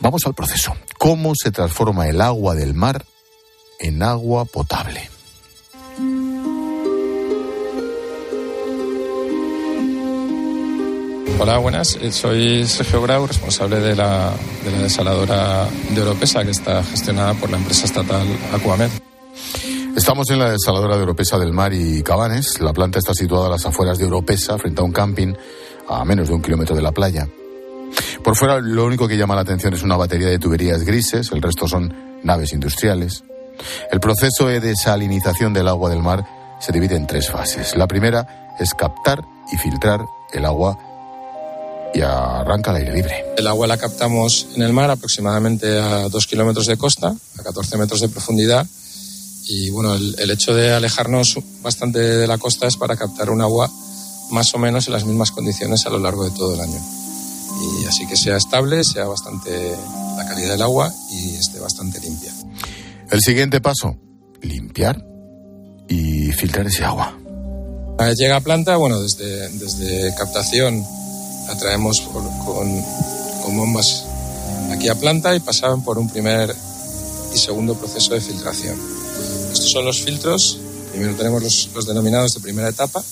Vamos 0.00 0.22
al 0.26 0.34
proceso. 0.34 0.74
¿Cómo 0.98 1.34
se 1.40 1.52
transforma 1.52 2.08
el 2.08 2.20
agua 2.20 2.56
del 2.56 2.74
mar 2.74 3.04
en 3.78 4.02
agua 4.02 4.44
potable? 4.44 5.11
Hola, 11.38 11.58
buenas. 11.58 11.96
Eh, 12.00 12.12
soy 12.12 12.66
Sergio 12.66 13.02
Grau, 13.02 13.26
responsable 13.26 13.80
de 13.80 13.96
la, 13.96 14.32
de 14.64 14.70
la 14.70 14.78
desaladora 14.78 15.66
de 15.94 16.02
Oropesa, 16.02 16.44
que 16.44 16.50
está 16.50 16.82
gestionada 16.84 17.34
por 17.34 17.50
la 17.50 17.58
empresa 17.58 17.86
estatal 17.86 18.26
Aquamed. 18.52 18.90
Estamos 19.96 20.30
en 20.30 20.38
la 20.38 20.50
desaladora 20.50 20.96
de 20.96 21.02
Oropesa 21.02 21.38
del 21.38 21.52
Mar 21.52 21.72
y 21.72 22.02
Cabanes. 22.02 22.60
La 22.60 22.72
planta 22.72 22.98
está 22.98 23.12
situada 23.14 23.46
a 23.46 23.50
las 23.50 23.66
afueras 23.66 23.98
de 23.98 24.06
Oropesa, 24.06 24.56
frente 24.58 24.80
a 24.80 24.84
un 24.84 24.92
camping 24.92 25.34
a 25.88 26.04
menos 26.04 26.28
de 26.28 26.34
un 26.34 26.42
kilómetro 26.42 26.76
de 26.76 26.82
la 26.82 26.92
playa. 26.92 27.28
Por 28.22 28.36
fuera, 28.36 28.60
lo 28.60 28.86
único 28.86 29.08
que 29.08 29.16
llama 29.16 29.34
la 29.34 29.42
atención 29.42 29.74
es 29.74 29.82
una 29.82 29.96
batería 29.96 30.28
de 30.28 30.38
tuberías 30.38 30.84
grises, 30.84 31.30
el 31.32 31.42
resto 31.42 31.66
son 31.66 32.20
naves 32.22 32.52
industriales. 32.52 33.24
El 33.90 34.00
proceso 34.00 34.46
de 34.46 34.60
desalinización 34.60 35.52
del 35.52 35.68
agua 35.68 35.90
del 35.90 36.02
mar 36.02 36.24
se 36.60 36.72
divide 36.72 36.96
en 36.96 37.06
tres 37.06 37.28
fases. 37.28 37.76
La 37.76 37.86
primera 37.86 38.54
es 38.58 38.74
captar 38.74 39.24
y 39.52 39.56
filtrar 39.56 40.00
el 40.32 40.44
agua 40.44 40.78
y 41.94 42.00
arranca 42.00 42.70
al 42.70 42.78
aire 42.78 42.94
libre. 42.94 43.24
El 43.36 43.46
agua 43.46 43.66
la 43.66 43.76
captamos 43.76 44.48
en 44.54 44.62
el 44.62 44.72
mar 44.72 44.90
aproximadamente 44.90 45.78
a 45.78 46.08
dos 46.08 46.26
kilómetros 46.26 46.66
de 46.66 46.76
costa, 46.76 47.14
a 47.38 47.42
14 47.42 47.76
metros 47.78 48.00
de 48.00 48.08
profundidad. 48.08 48.66
Y 49.46 49.70
bueno, 49.70 49.94
el, 49.94 50.16
el, 50.18 50.30
hecho 50.30 50.54
de 50.54 50.72
alejarnos 50.72 51.38
bastante 51.62 51.98
de 51.98 52.26
la 52.26 52.38
costa 52.38 52.66
es 52.66 52.76
para 52.76 52.96
captar 52.96 53.28
un 53.28 53.42
agua 53.42 53.70
más 54.30 54.54
o 54.54 54.58
menos 54.58 54.86
en 54.86 54.94
las 54.94 55.04
mismas 55.04 55.30
condiciones 55.30 55.84
a 55.84 55.90
lo 55.90 55.98
largo 55.98 56.24
de 56.24 56.30
todo 56.30 56.54
el 56.54 56.60
año. 56.60 56.80
Y 57.82 57.86
así 57.86 58.06
que 58.06 58.16
sea 58.16 58.36
estable, 58.36 58.82
sea 58.84 59.04
bastante 59.04 59.50
la 60.16 60.26
calidad 60.26 60.52
del 60.52 60.62
agua 60.62 60.92
y 61.10 61.34
esté 61.34 61.58
bastante 61.58 62.00
limpia. 62.00 62.32
El 63.10 63.20
siguiente 63.20 63.60
paso, 63.60 63.96
limpiar 64.40 65.04
y 65.88 66.32
filtrar 66.32 66.66
ese 66.66 66.84
agua. 66.84 67.18
Vez 67.98 68.16
llega 68.16 68.36
a 68.36 68.40
planta, 68.40 68.76
bueno, 68.76 69.00
desde, 69.00 69.48
desde 69.50 70.14
captación 70.16 70.84
la 71.46 71.56
traemos 71.56 72.00
con, 72.00 72.24
con 73.42 73.56
bombas 73.56 74.04
aquí 74.72 74.88
a 74.88 74.94
planta 74.94 75.34
y 75.34 75.40
pasaban 75.40 75.82
por 75.82 75.98
un 75.98 76.08
primer 76.08 76.54
y 77.34 77.38
segundo 77.38 77.74
proceso 77.74 78.14
de 78.14 78.20
filtración. 78.20 78.78
Estos 79.52 79.70
son 79.70 79.84
los 79.84 80.02
filtros. 80.02 80.58
Primero 80.90 81.14
tenemos 81.14 81.42
los, 81.42 81.70
los 81.74 81.86
denominados 81.86 82.34
de 82.34 82.40
primera 82.40 82.68
etapa, 82.68 83.02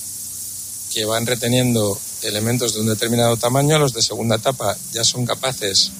que 0.92 1.04
van 1.04 1.26
reteniendo 1.26 1.98
elementos 2.22 2.74
de 2.74 2.80
un 2.80 2.86
determinado 2.86 3.36
tamaño. 3.36 3.78
Los 3.78 3.94
de 3.94 4.02
segunda 4.02 4.36
etapa 4.36 4.76
ya 4.92 5.04
son 5.04 5.24
capaces 5.24 5.90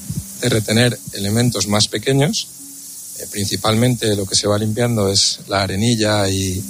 de 0.41 0.49
retener 0.49 0.99
elementos 1.13 1.67
más 1.69 1.89
pequeños. 1.89 2.49
Eh, 3.19 3.27
principalmente 3.31 4.17
lo 4.17 4.27
que 4.27 4.35
se 4.35 4.47
va 4.47 4.59
limpiando 4.59 5.09
es 5.09 5.41
la 5.49 5.63
arenilla 5.63 6.29
y, 6.29 6.63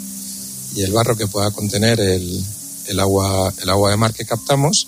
y 0.75 0.83
el 0.83 0.93
barro 0.93 1.17
que 1.17 1.26
pueda 1.26 1.50
contener 1.50 2.00
el, 2.00 2.45
el, 2.87 3.00
agua, 3.00 3.52
el 3.62 3.69
agua 3.69 3.90
de 3.90 3.97
mar 3.97 4.12
que 4.12 4.25
captamos. 4.25 4.87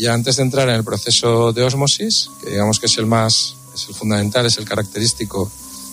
Y 0.00 0.06
antes 0.06 0.36
de 0.36 0.44
entrar 0.44 0.66
en 0.70 0.76
el 0.76 0.82
proceso 0.82 1.52
de 1.52 1.62
osmosis, 1.62 2.30
que 2.40 2.48
digamos 2.48 2.80
que 2.80 2.86
es 2.86 2.96
el 2.96 3.04
más, 3.04 3.54
es 3.74 3.86
el 3.86 3.94
fundamental, 3.94 4.46
es 4.46 4.56
el 4.56 4.64
característico 4.64 5.50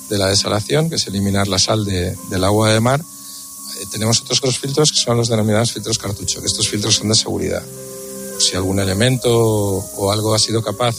de 0.08 0.18
la 0.18 0.28
desalación, 0.28 0.90
que 0.90 0.96
es 0.96 1.08
eliminar 1.08 1.50
la 1.50 1.60
sal 1.60 1.84
de, 1.84 2.16
del 2.30 2.46
agua 2.46 2.72
de 2.72 2.80
mar, 2.80 3.02
eh, 3.02 3.86
tenemos 3.92 4.22
otros 4.22 4.40
dos 4.40 4.60
filtros 4.60 4.94
que 4.94 4.98
son 4.98 5.18
los 5.18 5.28
denominados 5.28 5.74
filtros 5.74 5.98
cartucho, 5.98 6.40
que 6.40 6.48
estos 6.48 6.70
filtros 6.70 6.96
son 6.96 7.10
de 7.10 7.16
seguridad. 7.16 7.62
Si 8.40 8.56
algún 8.56 8.80
elemento 8.80 9.30
o 9.30 10.10
algo 10.10 10.34
ha 10.34 10.40
sido 10.40 10.64
capaz 10.64 10.96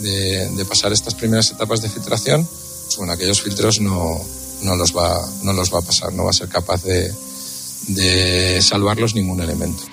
de, 0.00 0.62
pasar 0.68 0.92
estas 0.92 1.14
primeras 1.14 1.50
etapas 1.52 1.80
de 1.80 1.88
filtración, 1.88 2.46
pues 2.84 2.98
bueno, 2.98 3.14
aquellos 3.14 3.40
filtros 3.40 3.80
no, 3.80 4.20
no, 4.60 4.76
los 4.76 4.94
va, 4.94 5.26
no 5.42 5.54
los 5.54 5.72
va 5.72 5.78
a 5.78 5.82
pasar, 5.82 6.12
no 6.12 6.24
va 6.24 6.30
a 6.32 6.34
ser 6.34 6.50
capaz 6.50 6.82
de 6.84 8.60
salvarlos 8.60 9.14
ningún 9.14 9.40
elemento. 9.40 9.84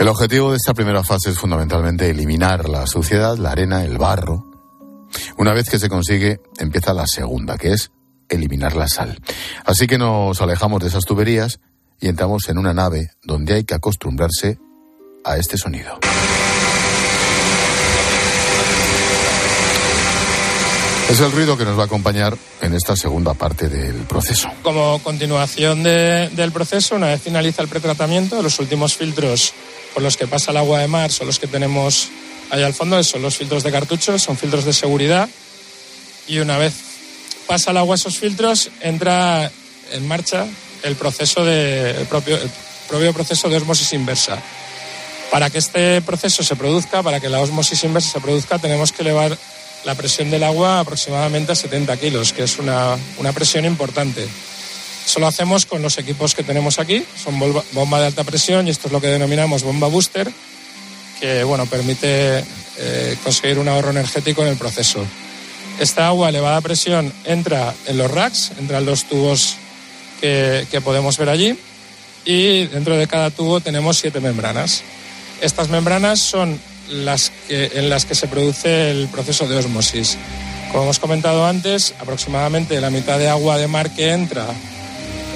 El 0.00 0.08
objetivo 0.08 0.50
de 0.50 0.56
esta 0.56 0.72
primera 0.72 1.04
fase 1.04 1.28
es 1.28 1.38
fundamentalmente 1.38 2.08
eliminar 2.08 2.70
la 2.70 2.86
suciedad, 2.86 3.36
la 3.36 3.50
arena, 3.50 3.84
el 3.84 3.98
barro. 3.98 4.46
Una 5.36 5.52
vez 5.52 5.68
que 5.68 5.78
se 5.78 5.90
consigue, 5.90 6.40
empieza 6.56 6.94
la 6.94 7.06
segunda, 7.06 7.58
que 7.58 7.74
es 7.74 7.90
eliminar 8.30 8.76
la 8.76 8.88
sal. 8.88 9.20
Así 9.66 9.86
que 9.86 9.98
nos 9.98 10.40
alejamos 10.40 10.80
de 10.80 10.88
esas 10.88 11.04
tuberías 11.04 11.60
y 12.00 12.08
entramos 12.08 12.48
en 12.48 12.56
una 12.56 12.72
nave 12.72 13.10
donde 13.22 13.52
hay 13.52 13.64
que 13.64 13.74
acostumbrarse 13.74 14.58
a 15.22 15.36
este 15.36 15.58
sonido. 15.58 15.98
Es 21.10 21.20
el 21.20 21.30
ruido 21.30 21.58
que 21.58 21.66
nos 21.66 21.78
va 21.78 21.82
a 21.82 21.86
acompañar 21.86 22.38
en 22.62 22.72
esta 22.72 22.96
segunda 22.96 23.34
parte 23.34 23.68
del 23.68 23.96
proceso. 24.04 24.48
Como 24.62 24.98
continuación 25.02 25.82
de, 25.82 26.30
del 26.30 26.52
proceso, 26.52 26.96
una 26.96 27.08
vez 27.08 27.20
finaliza 27.20 27.60
el 27.60 27.68
pretratamiento, 27.68 28.40
los 28.42 28.58
últimos 28.60 28.96
filtros 28.96 29.52
por 29.94 30.02
los 30.02 30.16
que 30.16 30.26
pasa 30.26 30.50
el 30.50 30.56
agua 30.56 30.80
de 30.80 30.88
mar 30.88 31.10
son 31.10 31.26
los 31.26 31.38
que 31.38 31.46
tenemos 31.46 32.08
ahí 32.50 32.62
al 32.62 32.74
fondo, 32.74 33.02
son 33.02 33.22
los 33.22 33.36
filtros 33.36 33.62
de 33.62 33.72
cartuchos, 33.72 34.22
son 34.22 34.36
filtros 34.36 34.64
de 34.64 34.72
seguridad. 34.72 35.28
Y 36.26 36.38
una 36.38 36.58
vez 36.58 36.74
pasa 37.46 37.70
el 37.70 37.76
agua 37.76 37.96
esos 37.96 38.18
filtros, 38.18 38.70
entra 38.80 39.50
en 39.92 40.06
marcha 40.06 40.46
el 40.82 40.96
proceso 40.96 41.44
de, 41.44 42.06
propio, 42.08 42.38
propio 42.88 43.12
proceso 43.12 43.48
de 43.48 43.56
osmosis 43.56 43.92
inversa. 43.92 44.38
Para 45.30 45.50
que 45.50 45.58
este 45.58 46.00
proceso 46.02 46.42
se 46.42 46.56
produzca, 46.56 47.02
para 47.02 47.20
que 47.20 47.28
la 47.28 47.40
osmosis 47.40 47.84
inversa 47.84 48.10
se 48.12 48.20
produzca, 48.20 48.58
tenemos 48.58 48.92
que 48.92 49.02
elevar 49.02 49.36
la 49.84 49.94
presión 49.94 50.30
del 50.30 50.42
agua 50.42 50.80
aproximadamente 50.80 51.52
a 51.52 51.54
70 51.54 51.96
kilos, 51.96 52.32
que 52.32 52.42
es 52.42 52.58
una, 52.58 52.96
una 53.18 53.32
presión 53.32 53.64
importante. 53.64 54.28
Eso 55.04 55.20
lo 55.20 55.26
hacemos 55.26 55.66
con 55.66 55.82
los 55.82 55.98
equipos 55.98 56.34
que 56.34 56.42
tenemos 56.42 56.78
aquí, 56.78 57.04
son 57.22 57.38
bomba, 57.72 58.00
de 58.00 58.06
alta 58.06 58.24
presión 58.24 58.68
y 58.68 58.70
esto 58.70 58.88
es 58.88 58.92
lo 58.92 59.00
que 59.00 59.08
denominamos 59.08 59.62
bomba 59.62 59.88
booster, 59.88 60.30
que 61.20 61.44
bueno, 61.44 61.66
permite 61.66 62.44
eh, 62.78 63.16
conseguir 63.24 63.58
un 63.58 63.68
ahorro 63.68 63.90
energético 63.90 64.42
en 64.42 64.48
el 64.48 64.56
proceso. 64.56 65.04
Esta 65.78 66.06
agua 66.06 66.26
a 66.26 66.30
elevada 66.30 66.60
presión 66.60 67.12
entra 67.24 67.74
en 67.86 67.98
los 67.98 68.10
racks, 68.10 68.52
entra 68.58 68.78
en 68.78 68.86
los 68.86 69.04
tubos 69.04 69.56
que, 70.20 70.66
que 70.70 70.80
podemos 70.80 71.16
ver 71.18 71.30
allí 71.30 71.58
y 72.24 72.66
dentro 72.66 72.96
de 72.96 73.06
cada 73.06 73.30
tubo 73.30 73.60
tenemos 73.60 73.98
siete 73.98 74.20
membranas. 74.20 74.82
Estas 75.40 75.68
membranas 75.68 76.20
son 76.20 76.60
las 76.90 77.32
que, 77.48 77.72
en 77.74 77.88
las 77.88 78.04
que 78.04 78.14
se 78.14 78.28
produce 78.28 78.90
el 78.90 79.08
proceso 79.08 79.48
de 79.48 79.56
osmosis. 79.56 80.18
Como 80.70 80.84
hemos 80.84 80.98
comentado 80.98 81.46
antes, 81.46 81.94
aproximadamente 81.98 82.80
la 82.80 82.90
mitad 82.90 83.18
de 83.18 83.28
agua 83.28 83.58
de 83.58 83.66
mar 83.66 83.90
que 83.94 84.12
entra 84.12 84.46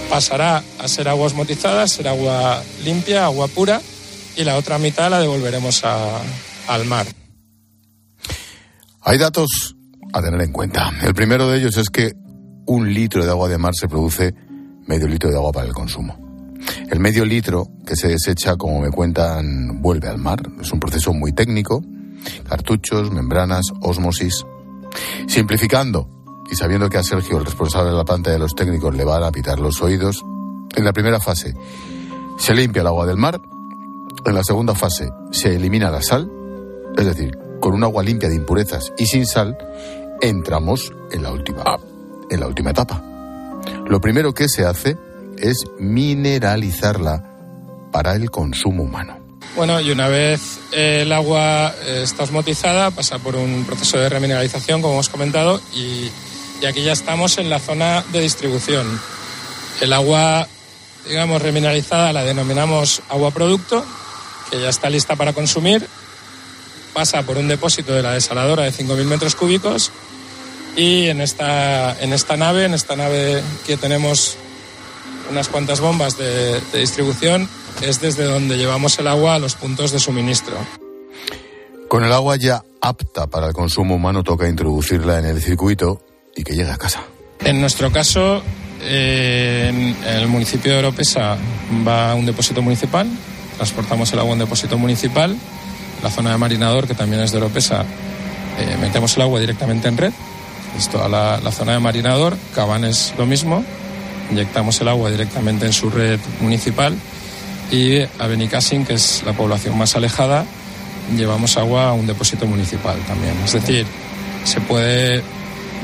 pasará 0.08 0.62
a 0.78 0.88
ser 0.88 1.08
agua 1.08 1.26
osmotizada, 1.26 1.86
ser 1.88 2.08
agua 2.08 2.62
limpia, 2.84 3.24
agua 3.24 3.48
pura, 3.48 3.80
y 4.36 4.44
la 4.44 4.56
otra 4.56 4.78
mitad 4.78 5.10
la 5.10 5.20
devolveremos 5.20 5.84
a, 5.84 6.20
al 6.68 6.84
mar. 6.86 7.06
Hay 9.02 9.18
datos 9.18 9.76
a 10.12 10.22
tener 10.22 10.40
en 10.40 10.52
cuenta. 10.52 10.92
El 11.02 11.14
primero 11.14 11.48
de 11.48 11.58
ellos 11.58 11.76
es 11.76 11.90
que 11.90 12.12
un 12.66 12.92
litro 12.92 13.24
de 13.24 13.30
agua 13.30 13.48
de 13.48 13.58
mar 13.58 13.74
se 13.74 13.88
produce 13.88 14.34
medio 14.86 15.06
litro 15.06 15.30
de 15.30 15.36
agua 15.36 15.52
para 15.52 15.66
el 15.66 15.74
consumo. 15.74 16.18
El 16.90 17.00
medio 17.00 17.24
litro 17.24 17.68
que 17.86 17.96
se 17.96 18.08
desecha, 18.08 18.56
como 18.56 18.80
me 18.80 18.90
cuentan, 18.90 19.82
vuelve 19.82 20.08
al 20.08 20.18
mar. 20.18 20.40
Es 20.60 20.72
un 20.72 20.80
proceso 20.80 21.12
muy 21.12 21.32
técnico. 21.32 21.82
Cartuchos, 22.48 23.10
membranas, 23.10 23.66
osmosis. 23.82 24.44
Simplificando 25.26 26.23
y 26.50 26.56
sabiendo 26.56 26.88
que 26.88 26.98
a 26.98 27.02
Sergio, 27.02 27.38
el 27.38 27.44
responsable 27.44 27.90
de 27.90 27.96
la 27.96 28.04
planta 28.04 28.30
de 28.30 28.38
los 28.38 28.54
técnicos, 28.54 28.94
le 28.94 29.04
van 29.04 29.22
a 29.22 29.32
pitar 29.32 29.58
los 29.58 29.82
oídos, 29.82 30.24
en 30.76 30.84
la 30.84 30.92
primera 30.92 31.20
fase 31.20 31.54
se 32.38 32.54
limpia 32.54 32.82
el 32.82 32.88
agua 32.88 33.06
del 33.06 33.16
mar. 33.16 33.40
En 34.26 34.34
la 34.34 34.42
segunda 34.42 34.74
fase 34.74 35.10
se 35.30 35.54
elimina 35.54 35.90
la 35.90 36.02
sal. 36.02 36.30
Es 36.96 37.04
decir, 37.04 37.38
con 37.60 37.74
un 37.74 37.84
agua 37.84 38.02
limpia 38.02 38.28
de 38.28 38.34
impurezas 38.34 38.92
y 38.98 39.06
sin 39.06 39.26
sal, 39.26 39.56
entramos 40.20 40.92
en 41.12 41.22
la 41.22 41.30
última, 41.30 41.64
en 42.30 42.40
la 42.40 42.46
última 42.46 42.70
etapa. 42.70 43.02
Lo 43.86 44.00
primero 44.00 44.34
que 44.34 44.48
se 44.48 44.64
hace 44.64 44.96
es 45.38 45.64
mineralizarla 45.78 47.24
para 47.92 48.14
el 48.14 48.30
consumo 48.30 48.82
humano. 48.82 49.18
Bueno, 49.56 49.80
y 49.80 49.92
una 49.92 50.08
vez 50.08 50.58
el 50.72 51.12
agua 51.12 51.72
está 51.86 52.24
osmotizada, 52.24 52.90
pasa 52.90 53.18
por 53.18 53.36
un 53.36 53.64
proceso 53.64 53.98
de 53.98 54.08
remineralización, 54.08 54.82
como 54.82 54.94
hemos 54.94 55.08
comentado, 55.08 55.60
y, 55.72 56.10
y 56.60 56.66
aquí 56.66 56.82
ya 56.82 56.92
estamos 56.92 57.38
en 57.38 57.50
la 57.50 57.58
zona 57.58 58.04
de 58.12 58.20
distribución. 58.20 59.00
El 59.80 59.92
agua, 59.92 60.46
digamos, 61.08 61.42
remineralizada 61.42 62.12
la 62.12 62.24
denominamos 62.24 63.02
agua 63.08 63.30
producto, 63.30 63.84
que 64.50 64.60
ya 64.60 64.68
está 64.68 64.90
lista 64.90 65.16
para 65.16 65.32
consumir, 65.32 65.86
pasa 66.92 67.22
por 67.22 67.36
un 67.36 67.48
depósito 67.48 67.92
de 67.92 68.02
la 68.02 68.12
desaladora 68.12 68.62
de 68.62 68.72
5.000 68.72 69.04
metros 69.04 69.34
cúbicos 69.34 69.90
y 70.76 71.08
en 71.08 71.20
esta, 71.20 72.00
en 72.00 72.12
esta 72.12 72.36
nave, 72.36 72.64
en 72.64 72.74
esta 72.74 72.96
nave 72.96 73.42
que 73.66 73.76
tenemos 73.76 74.36
unas 75.30 75.48
cuantas 75.48 75.80
bombas 75.80 76.16
de, 76.18 76.60
de, 76.60 76.78
distribución, 76.78 77.48
es 77.82 78.00
desde 78.00 78.24
donde 78.24 78.56
llevamos 78.56 78.98
el 78.98 79.08
agua 79.08 79.34
a 79.34 79.38
los 79.38 79.54
puntos 79.54 79.90
de 79.90 79.98
suministro. 79.98 80.56
Con 81.88 82.04
el 82.04 82.12
agua 82.12 82.36
ya 82.36 82.62
apta 82.80 83.26
para 83.26 83.48
el 83.48 83.52
consumo 83.52 83.94
humano 83.94 84.22
toca 84.22 84.48
introducirla 84.48 85.18
en 85.18 85.26
el 85.26 85.40
circuito 85.40 86.00
y 86.34 86.42
que 86.42 86.54
llegue 86.54 86.70
a 86.70 86.76
casa. 86.76 87.02
En 87.40 87.60
nuestro 87.60 87.92
caso, 87.92 88.42
eh, 88.82 89.68
en 89.70 90.16
el 90.16 90.28
municipio 90.28 90.72
de 90.72 90.78
Oropesa 90.78 91.36
va 91.86 92.12
a 92.12 92.14
un 92.14 92.26
depósito 92.26 92.62
municipal, 92.62 93.08
transportamos 93.56 94.12
el 94.12 94.18
agua 94.18 94.30
a 94.30 94.34
un 94.34 94.40
depósito 94.40 94.78
municipal, 94.78 95.36
la 96.02 96.10
zona 96.10 96.32
de 96.32 96.38
Marinador, 96.38 96.86
que 96.86 96.94
también 96.94 97.22
es 97.22 97.32
de 97.32 97.38
Oropesa, 97.38 97.82
eh, 98.58 98.76
metemos 98.80 99.16
el 99.16 99.22
agua 99.22 99.40
directamente 99.40 99.88
en 99.88 99.96
red, 99.96 100.12
es 100.76 100.88
toda 100.88 101.08
la, 101.08 101.38
la 101.38 101.52
zona 101.52 101.72
de 101.72 101.80
Marinador, 101.80 102.36
Cabán 102.54 102.84
es 102.84 103.14
lo 103.16 103.26
mismo, 103.26 103.64
inyectamos 104.30 104.80
el 104.80 104.88
agua 104.88 105.10
directamente 105.10 105.66
en 105.66 105.72
su 105.72 105.90
red 105.90 106.18
municipal 106.40 106.94
y 107.70 108.00
a 108.00 108.26
Benicassin, 108.26 108.84
que 108.84 108.94
es 108.94 109.22
la 109.24 109.32
población 109.32 109.76
más 109.76 109.96
alejada, 109.96 110.44
llevamos 111.16 111.56
agua 111.56 111.88
a 111.88 111.92
un 111.92 112.06
depósito 112.06 112.46
municipal 112.46 112.96
también. 113.06 113.34
Es 113.44 113.52
decir, 113.52 113.86
se 114.44 114.60
puede 114.60 115.22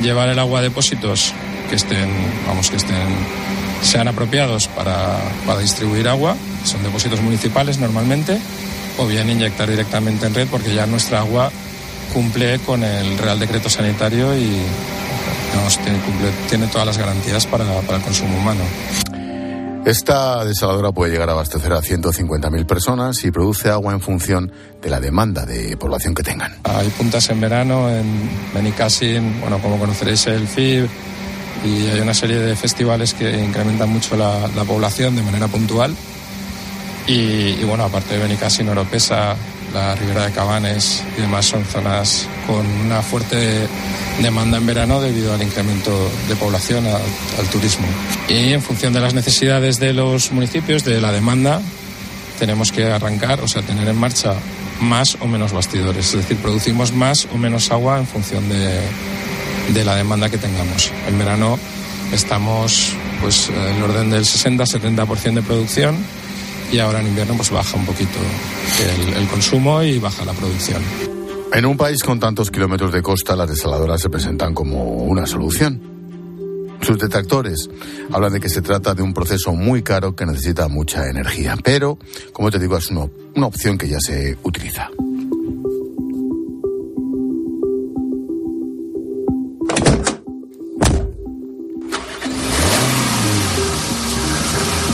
llevar 0.01 0.29
el 0.29 0.39
agua 0.39 0.61
a 0.61 0.63
depósitos 0.63 1.33
que 1.69 1.77
estén, 1.77 2.11
vamos, 2.47 2.71
que 2.71 2.77
estén, 2.77 3.09
sean 3.83 4.09
apropiados 4.09 4.69
para, 4.69 5.19
para 5.47 5.61
distribuir 5.61 6.09
agua, 6.09 6.37
son 6.65 6.83
depósitos 6.83 7.21
municipales 7.21 7.79
normalmente, 7.79 8.39
o 8.99 9.07
bien 9.07 9.31
inyectar 9.31 9.69
directamente 9.69 10.27
en 10.27 10.35
red 10.35 10.49
porque 10.49 10.75
ya 10.75 10.87
nuestra 10.87 11.21
agua 11.21 11.51
cumple 12.13 12.59
con 12.61 12.83
el 12.83 13.17
Real 13.19 13.39
Decreto 13.39 13.71
Sanitario 13.71 14.37
y 14.37 14.51
digamos, 15.51 15.79
tiene, 15.79 15.99
tiene, 16.49 16.67
todas 16.67 16.87
las 16.87 16.99
garantías 16.99 17.47
para, 17.47 17.65
para, 17.83 17.99
el 17.99 18.03
consumo 18.03 18.37
humano. 18.37 18.63
Esta 19.85 20.45
desaladora 20.45 20.93
puede 20.93 21.13
llegar 21.13 21.31
a 21.31 21.33
abastecer 21.33 21.73
a 21.73 21.81
150.000 21.81 22.67
personas 22.67 23.25
y 23.25 23.31
produce 23.31 23.71
agua 23.71 23.95
en 23.95 24.01
función 24.01 24.53
de 24.83 24.91
la 24.91 25.01
demanda 25.01 25.47
de 25.47 25.77
población 25.79 26.15
que 26.15 26.23
tengan. 26.23 26.55
Hay 26.65 26.89
puntas 26.91 27.31
en 27.31 27.41
verano 27.41 27.89
en 27.89 28.31
Benicassin, 28.55 29.41
bueno, 29.41 29.59
como 29.59 29.79
conoceréis 29.79 30.27
el 30.27 30.47
FIB, 30.47 30.87
y 31.65 31.87
hay 31.89 32.01
una 32.01 32.15
serie 32.15 32.39
de 32.39 32.55
festivales 32.57 33.15
que 33.15 33.43
incrementan 33.43 33.89
mucho 33.89 34.17
la, 34.17 34.49
población 34.67 35.17
de 35.17 35.23
manera 35.23 35.49
puntual. 35.49 35.95
Y, 37.07 37.65
bueno, 37.65 37.85
aparte 37.85 38.15
de 38.15 38.23
Benicassin, 38.23 38.69
Oropesa, 38.69 39.35
la 39.73 39.95
Ribera 39.95 40.27
de 40.27 40.33
Cabanes 40.33 41.03
y 41.17 41.21
demás 41.21 41.47
son 41.47 41.65
zonas 41.65 42.27
con 42.47 42.67
una 42.67 43.03
fuerte 43.03 43.69
demanda 44.21 44.59
en 44.59 44.67
verano 44.67 45.01
debido 45.01 45.33
al 45.33 45.43
incremento 45.43 45.91
de 46.29 46.37
población, 46.37 46.87
al, 46.87 47.47
turismo. 47.49 47.87
Y 48.29 48.53
en 48.53 48.63
función 48.63 48.93
de 48.93 49.01
las 49.01 49.15
necesidades 49.15 49.79
de 49.79 49.93
los 49.93 50.33
municipios, 50.33 50.85
de 50.85 51.01
la 51.01 51.13
demanda, 51.13 51.61
tenemos 52.39 52.73
que 52.73 52.91
arrancar, 52.91 53.41
o 53.41 53.49
sea, 53.49 53.63
tener 53.63 53.89
en 53.89 53.97
marcha 53.97 54.35
más 54.81 55.17
o 55.21 55.27
menos 55.27 55.53
bastidores. 55.53 56.07
Es 56.07 56.23
decir, 56.23 56.37
producimos 56.39 56.93
más 56.93 57.29
o 57.33 57.39
menos 57.39 57.71
agua 57.71 57.99
en 57.99 58.07
función 58.07 58.49
de, 58.49 58.81
de 59.73 59.85
la 59.85 59.95
demanda 59.95 60.29
que 60.29 60.39
tengamos. 60.39 60.93
En 61.09 61.19
verano 61.19 61.59
estamos 62.13 62.95
pues 63.21 63.49
en 63.51 63.77
el 63.77 63.83
orden 63.83 64.11
del 64.11 64.25
60-70% 64.25 65.35
de 65.35 65.43
producción 65.43 65.97
y 66.73 66.79
ahora 66.79 67.01
en 67.01 67.09
invierno 67.09 67.35
pues 67.37 67.51
baja 67.51 67.77
un 67.77 67.85
poquito 67.85 68.19
el, 69.17 69.27
consumo 69.29 69.83
y 69.83 69.99
baja 69.99 70.25
la 70.25 70.33
producción. 70.33 70.83
En 71.53 71.67
un 71.67 71.77
país 71.77 72.03
con 72.03 72.21
tantos 72.21 72.51
kilómetros 72.51 72.93
de 72.93 73.03
costa, 73.03 73.35
las 73.35 73.49
desaladoras 73.49 74.01
se 74.01 74.09
presentan 74.09 74.55
como 74.55 74.85
una 74.85 75.27
solución. 75.27 75.81
Sus 76.81 76.99
detractores 76.99 77.69
hablan 78.13 78.33
de 78.33 78.41
que 78.41 78.49
se 78.49 78.63
trata 78.63 78.95
de 78.95 79.03
un 79.03 79.13
proceso 79.13 79.53
muy 79.53 79.83
caro 79.83 80.15
que 80.15 80.25
necesita 80.25 80.69
mucha 80.69 81.09
energía, 81.09 81.57
pero, 81.63 81.99
como 82.33 82.51
te 82.51 82.59
digo, 82.59 82.77
es 82.77 82.91
una 82.91 83.47
opción 83.47 83.77
que 83.77 83.89
ya 83.89 84.01
se 84.01 84.39
utiliza. 84.43 84.91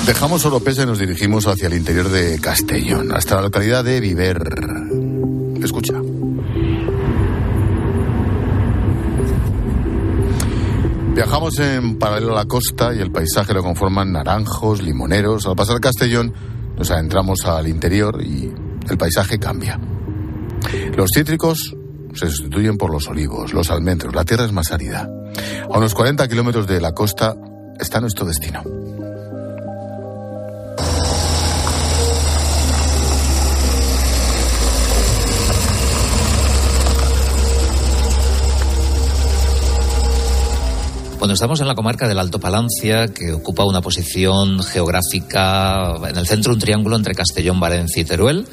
Dejamos 0.06 0.46
Oropesa 0.46 0.84
y 0.84 0.86
nos 0.86 1.00
dirigimos 1.00 1.48
hacia 1.48 1.66
el 1.66 1.74
interior 1.74 2.08
de 2.08 2.38
Castellón, 2.38 3.12
hasta 3.12 3.34
la 3.34 3.42
localidad 3.42 3.82
de 3.82 3.98
Viver. 3.98 4.40
Escucha. 5.60 5.94
Viajamos 11.12 11.58
en 11.58 11.98
paralelo 11.98 12.34
a 12.34 12.36
la 12.36 12.44
costa 12.44 12.94
y 12.94 13.00
el 13.00 13.10
paisaje 13.10 13.52
lo 13.52 13.64
conforman 13.64 14.12
naranjos, 14.12 14.80
limoneros. 14.80 15.44
Al 15.46 15.56
pasar 15.56 15.80
Castellón 15.80 16.32
nos 16.78 16.88
adentramos 16.92 17.44
al 17.44 17.66
interior 17.66 18.22
y 18.22 18.52
el 18.88 18.96
paisaje 18.96 19.40
cambia. 19.40 19.80
Los 20.96 21.10
cítricos 21.12 21.74
se 22.14 22.28
sustituyen 22.28 22.78
por 22.78 22.92
los 22.92 23.08
olivos, 23.08 23.52
los 23.52 23.70
almendros. 23.72 24.14
La 24.14 24.24
tierra 24.24 24.44
es 24.44 24.52
más 24.52 24.70
árida. 24.70 25.08
A 25.68 25.76
unos 25.76 25.94
40 25.94 26.28
kilómetros 26.28 26.68
de 26.68 26.80
la 26.80 26.92
costa 26.92 27.34
está 27.80 28.00
nuestro 28.00 28.24
destino. 28.24 28.85
Bueno, 41.26 41.34
estamos 41.34 41.60
en 41.60 41.66
la 41.66 41.74
comarca 41.74 42.06
del 42.06 42.20
Alto 42.20 42.38
Palancia, 42.38 43.08
que 43.08 43.32
ocupa 43.32 43.64
una 43.64 43.80
posición 43.80 44.62
geográfica 44.62 45.96
en 46.08 46.16
el 46.16 46.24
centro 46.24 46.52
un 46.52 46.60
triángulo 46.60 46.94
entre 46.94 47.16
Castellón, 47.16 47.58
Valencia 47.58 48.00
y 48.00 48.04
Teruel, 48.04 48.46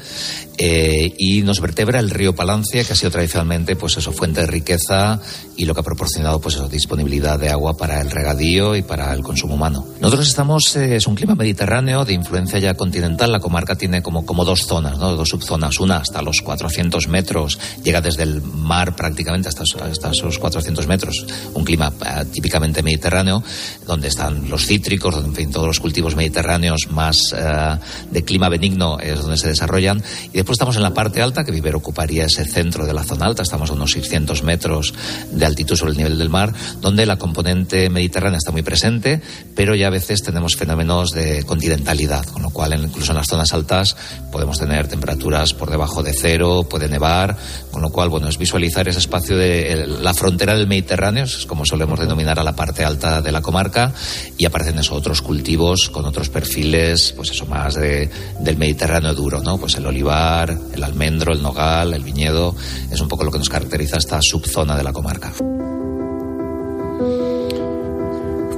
eh, 0.58 1.14
y 1.16 1.42
nos 1.42 1.60
vertebra 1.60 2.00
el 2.00 2.10
río 2.10 2.34
Palancia, 2.34 2.82
que 2.82 2.92
ha 2.92 2.96
sido 2.96 3.12
tradicionalmente, 3.12 3.76
pues 3.76 3.96
eso, 3.96 4.10
fuente 4.10 4.40
de 4.40 4.48
riqueza 4.48 5.20
y 5.56 5.66
lo 5.66 5.74
que 5.74 5.82
ha 5.82 5.84
proporcionado, 5.84 6.40
pues 6.40 6.56
eso, 6.56 6.68
disponibilidad 6.68 7.38
de 7.38 7.48
agua 7.48 7.76
para 7.76 8.00
el 8.00 8.10
regadío 8.10 8.74
y 8.74 8.82
para 8.82 9.14
el 9.14 9.22
consumo 9.22 9.54
humano. 9.54 9.86
Nosotros 10.00 10.26
estamos, 10.26 10.74
eh, 10.74 10.96
es 10.96 11.06
un 11.06 11.14
clima 11.14 11.36
mediterráneo 11.36 12.04
de 12.04 12.14
influencia 12.14 12.58
ya 12.58 12.74
continental. 12.74 13.30
La 13.30 13.38
comarca 13.38 13.76
tiene 13.76 14.02
como, 14.02 14.26
como 14.26 14.44
dos 14.44 14.66
zonas, 14.66 14.98
¿no? 14.98 15.14
Dos 15.14 15.28
subzonas. 15.28 15.78
Una 15.78 15.98
hasta 15.98 16.22
los 16.22 16.40
400 16.40 17.06
metros, 17.06 17.56
llega 17.84 18.00
desde 18.00 18.24
el 18.24 18.42
mar 18.42 18.96
prácticamente 18.96 19.48
hasta, 19.48 19.62
hasta 19.62 20.10
esos 20.10 20.40
400 20.40 20.88
metros. 20.88 21.24
Un 21.54 21.64
clima 21.64 21.92
eh, 22.04 22.24
típicamente 22.32 22.63
mediterráneo, 22.72 23.42
donde 23.86 24.08
están 24.08 24.48
los 24.48 24.66
cítricos, 24.66 25.14
donde 25.14 25.30
en 25.30 25.34
fin, 25.34 25.50
todos 25.50 25.66
los 25.66 25.80
cultivos 25.80 26.16
mediterráneos 26.16 26.88
más 26.90 27.16
eh, 27.36 27.78
de 28.10 28.24
clima 28.24 28.48
benigno 28.48 28.98
es 28.98 29.20
donde 29.20 29.36
se 29.36 29.48
desarrollan. 29.48 30.02
Y 30.32 30.36
después 30.36 30.56
estamos 30.56 30.76
en 30.76 30.82
la 30.82 30.94
parte 30.94 31.22
alta, 31.22 31.44
que 31.44 31.52
Viver 31.52 31.76
ocuparía 31.76 32.24
ese 32.26 32.44
centro 32.44 32.86
de 32.86 32.92
la 32.92 33.04
zona 33.04 33.26
alta, 33.26 33.42
estamos 33.42 33.70
a 33.70 33.74
unos 33.74 33.92
600 33.92 34.42
metros 34.42 34.94
de 35.30 35.46
altitud 35.46 35.76
sobre 35.76 35.92
el 35.92 35.98
nivel 35.98 36.18
del 36.18 36.30
mar, 36.30 36.52
donde 36.80 37.06
la 37.06 37.16
componente 37.16 37.88
mediterránea 37.90 38.38
está 38.38 38.52
muy 38.52 38.62
presente, 38.62 39.20
pero 39.54 39.74
ya 39.74 39.88
a 39.88 39.90
veces 39.90 40.22
tenemos 40.22 40.56
fenómenos 40.56 41.10
de 41.10 41.44
continentalidad, 41.44 42.24
con 42.26 42.42
lo 42.42 42.50
cual 42.50 42.78
incluso 42.82 43.12
en 43.12 43.18
las 43.18 43.26
zonas 43.26 43.52
altas 43.52 43.96
podemos 44.32 44.58
tener 44.58 44.88
temperaturas 44.88 45.54
por 45.54 45.70
debajo 45.70 46.02
de 46.02 46.12
cero, 46.12 46.66
puede 46.68 46.88
nevar, 46.88 47.36
con 47.70 47.82
lo 47.82 47.90
cual, 47.90 48.08
bueno, 48.08 48.28
es 48.28 48.38
visualizar 48.38 48.88
ese 48.88 48.98
espacio 48.98 49.36
de 49.36 49.86
la 49.86 50.14
frontera 50.14 50.56
del 50.56 50.66
Mediterráneo, 50.66 51.24
es 51.24 51.46
como 51.46 51.64
solemos 51.64 51.98
denominar 51.98 52.38
a 52.38 52.44
la 52.44 52.53
parte 52.54 52.84
alta 52.84 53.20
de 53.20 53.32
la 53.32 53.42
comarca 53.42 53.92
y 54.36 54.44
aparecen 54.46 54.78
esos 54.78 54.96
otros 54.96 55.22
cultivos 55.22 55.90
con 55.90 56.04
otros 56.04 56.28
perfiles, 56.28 57.12
pues 57.16 57.30
eso 57.30 57.46
más 57.46 57.74
de, 57.74 58.10
del 58.40 58.56
Mediterráneo 58.56 59.14
duro, 59.14 59.40
¿no? 59.42 59.58
Pues 59.58 59.74
el 59.76 59.86
olivar, 59.86 60.56
el 60.72 60.82
almendro, 60.82 61.32
el 61.32 61.42
nogal, 61.42 61.94
el 61.94 62.02
viñedo, 62.02 62.54
es 62.90 63.00
un 63.00 63.08
poco 63.08 63.24
lo 63.24 63.30
que 63.30 63.38
nos 63.38 63.48
caracteriza 63.48 63.98
esta 63.98 64.18
subzona 64.22 64.76
de 64.76 64.82
la 64.82 64.92
comarca. 64.92 65.32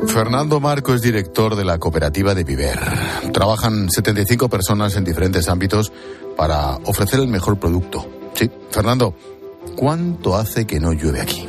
Fernando 0.06 0.60
Marco 0.60 0.94
es 0.94 1.02
director 1.02 1.56
de 1.56 1.64
la 1.64 1.78
cooperativa 1.78 2.34
de 2.34 2.44
Viver. 2.44 2.78
Trabajan 3.32 3.90
75 3.90 4.48
personas 4.48 4.96
en 4.96 5.04
diferentes 5.04 5.48
ámbitos 5.48 5.92
para 6.36 6.76
ofrecer 6.84 7.20
el 7.20 7.28
mejor 7.28 7.58
producto. 7.58 8.06
Sí, 8.34 8.50
Fernando, 8.70 9.14
¿cuánto 9.74 10.36
hace 10.36 10.66
que 10.66 10.78
no 10.80 10.92
llueve 10.92 11.20
aquí? 11.20 11.46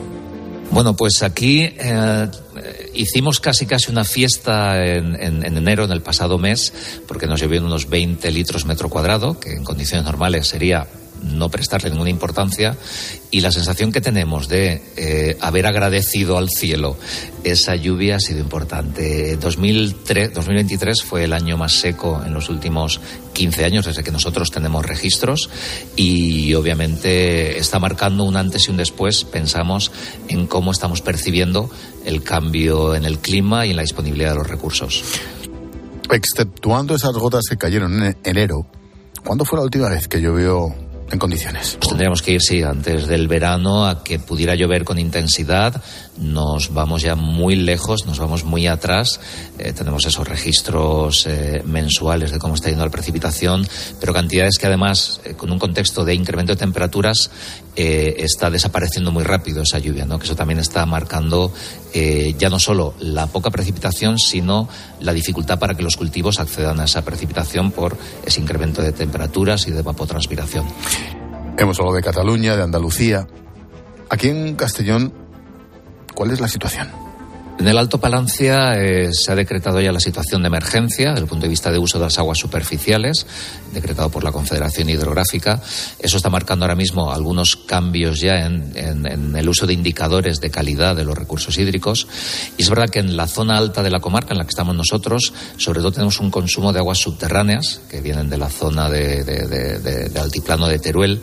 Bueno, 0.71 0.95
pues 0.95 1.23
aquí 1.23 1.61
eh, 1.63 2.29
hicimos 2.93 3.39
casi 3.39 3.65
casi 3.65 3.91
una 3.91 4.03
fiesta 4.03 4.85
en, 4.85 5.15
enero, 5.43 5.85
en 5.85 5.91
el 5.91 6.01
pasado 6.01 6.37
mes, 6.37 6.73
porque 7.07 7.25
nos 7.25 7.41
llovió 7.41 7.63
unos 7.63 7.89
20 7.89 8.29
litros 8.31 8.65
metro 8.65 8.89
cuadrado, 8.89 9.39
que 9.39 9.53
en 9.53 9.63
condiciones 9.63 10.05
normales 10.05 10.47
sería 10.47 10.87
no 11.23 11.49
prestarle 11.49 11.89
ninguna 11.89 12.09
importancia 12.09 12.77
y 13.29 13.41
la 13.41 13.51
sensación 13.51 13.91
que 13.91 14.01
tenemos 14.01 14.47
de 14.47 14.81
eh, 14.95 15.37
haber 15.41 15.65
agradecido 15.67 16.37
al 16.37 16.49
cielo 16.49 16.97
esa 17.43 17.75
lluvia 17.75 18.17
ha 18.17 18.19
sido 18.19 18.39
importante. 18.39 19.37
2003, 19.37 20.33
2023 20.33 21.03
fue 21.03 21.23
el 21.23 21.33
año 21.33 21.57
más 21.57 21.73
seco 21.73 22.21
en 22.25 22.33
los 22.33 22.49
últimos 22.49 22.99
15 23.33 23.65
años 23.65 23.85
desde 23.85 24.03
que 24.03 24.11
nosotros 24.11 24.51
tenemos 24.51 24.85
registros 24.85 25.49
y 25.95 26.53
obviamente 26.53 27.57
está 27.57 27.79
marcando 27.79 28.23
un 28.23 28.35
antes 28.35 28.67
y 28.67 28.71
un 28.71 28.77
después, 28.77 29.23
pensamos, 29.23 29.91
en 30.27 30.47
cómo 30.47 30.71
estamos 30.71 31.01
percibiendo 31.01 31.69
el 32.05 32.23
cambio 32.23 32.95
en 32.95 33.05
el 33.05 33.19
clima 33.19 33.65
y 33.65 33.71
en 33.71 33.75
la 33.75 33.81
disponibilidad 33.81 34.31
de 34.31 34.37
los 34.37 34.47
recursos. 34.47 35.03
Exceptuando 36.09 36.95
esas 36.95 37.13
gotas 37.13 37.43
que 37.49 37.57
cayeron 37.57 38.01
en 38.01 38.17
enero, 38.23 38.67
¿cuándo 39.25 39.43
fue 39.43 39.59
la 39.59 39.65
última 39.65 39.89
vez 39.89 40.07
que 40.07 40.21
llovió 40.21 40.73
en 41.11 41.19
condiciones. 41.19 41.77
Pues 41.79 41.89
tendríamos 41.89 42.21
que 42.21 42.33
ir, 42.33 42.41
sí, 42.41 42.61
antes 42.63 43.07
del 43.07 43.27
verano 43.27 43.85
a 43.85 44.03
que 44.03 44.19
pudiera 44.19 44.55
llover 44.55 44.83
con 44.83 44.99
intensidad. 44.99 45.81
Nos 46.17 46.73
vamos 46.73 47.03
ya 47.03 47.15
muy 47.15 47.55
lejos, 47.55 48.05
nos 48.05 48.19
vamos 48.19 48.43
muy 48.43 48.67
atrás. 48.67 49.19
Eh, 49.59 49.73
tenemos 49.73 50.05
esos 50.05 50.27
registros 50.27 51.25
eh, 51.27 51.61
mensuales 51.65 52.31
de 52.31 52.39
cómo 52.39 52.55
está 52.55 52.69
yendo 52.69 52.83
la 52.83 52.91
precipitación, 52.91 53.67
pero 53.99 54.13
cantidades 54.13 54.57
que 54.57 54.67
además, 54.67 55.21
eh, 55.23 55.35
con 55.35 55.51
un 55.51 55.59
contexto 55.59 56.03
de 56.03 56.15
incremento 56.15 56.53
de 56.53 56.57
temperaturas, 56.57 57.29
está 57.75 58.49
desapareciendo 58.49 59.11
muy 59.11 59.23
rápido 59.23 59.61
esa 59.61 59.77
lluvia, 59.77 60.03
¿no? 60.03 60.17
que 60.17 60.25
eso 60.25 60.35
también 60.35 60.57
está 60.57 60.83
marcando 60.87 61.53
ya 61.93 62.49
no 62.49 62.59
solo 62.59 62.95
la 62.99 63.27
poca 63.27 63.51
precipitación, 63.51 64.17
sino 64.17 64.67
la 64.99 65.13
dificultad 65.13 65.59
para 65.59 65.75
que 65.75 65.83
los 65.83 65.95
cultivos 65.95 66.39
accedan 66.39 66.79
a 66.79 66.85
esa 66.85 67.03
precipitación 67.03 67.71
por 67.71 67.95
ese 68.25 68.41
incremento 68.41 68.81
de 68.81 68.93
temperaturas 68.93 69.67
y 69.67 69.71
de 69.71 69.79
evapotranspiración. 69.79 70.65
Hemos 71.57 71.79
hablado 71.79 71.95
de 71.95 72.03
Cataluña, 72.03 72.55
de 72.55 72.63
Andalucía. 72.63 73.27
Aquí 74.09 74.29
en 74.29 74.55
Castellón, 74.55 75.13
¿cuál 76.13 76.31
es 76.31 76.39
la 76.39 76.47
situación? 76.47 77.06
En 77.59 77.67
el 77.67 77.77
Alto 77.79 77.99
Palancia 77.99 78.73
eh, 78.75 79.09
se 79.11 79.31
ha 79.31 79.35
decretado 79.35 79.81
ya 79.81 79.91
la 79.91 79.99
situación 79.99 80.43
de 80.43 80.47
emergencia 80.47 81.09
desde 81.09 81.23
el 81.23 81.27
punto 81.27 81.45
de 81.45 81.49
vista 81.49 81.71
de 81.71 81.79
uso 81.79 81.97
de 81.97 82.03
las 82.05 82.19
aguas 82.19 82.37
superficiales, 82.37 83.25
decretado 83.73 84.11
por 84.11 84.23
la 84.23 84.31
Confederación 84.31 84.89
Hidrográfica. 84.89 85.59
Eso 85.97 86.17
está 86.17 86.29
marcando 86.29 86.65
ahora 86.65 86.75
mismo 86.75 87.11
algunos 87.11 87.55
cambios 87.55 88.19
ya 88.19 88.45
en, 88.45 89.35
el 89.35 89.49
uso 89.49 89.65
de 89.65 89.73
indicadores 89.73 90.39
de 90.39 90.51
calidad 90.51 90.95
de 90.95 91.03
los 91.03 91.17
recursos 91.17 91.57
hídricos. 91.57 92.07
Y 92.57 92.61
es 92.61 92.69
verdad 92.69 92.89
que 92.89 92.99
en 92.99 93.17
la 93.17 93.25
zona 93.25 93.57
alta 93.57 93.81
de 93.81 93.89
la 93.89 93.99
comarca 93.99 94.33
en 94.33 94.37
la 94.37 94.43
que 94.43 94.51
estamos 94.51 94.75
nosotros, 94.75 95.33
sobre 95.57 95.79
todo 95.79 95.91
tenemos 95.91 96.19
un 96.19 96.29
consumo 96.29 96.71
de 96.71 96.79
aguas 96.79 96.99
subterráneas 96.99 97.81
que 97.89 98.01
vienen 98.01 98.29
de 98.29 98.37
la 98.37 98.49
zona 98.49 98.87
de, 98.87 99.23
de, 99.23 100.09
de 100.09 100.19
altiplano 100.19 100.67
de 100.67 100.77
Teruel, 100.77 101.21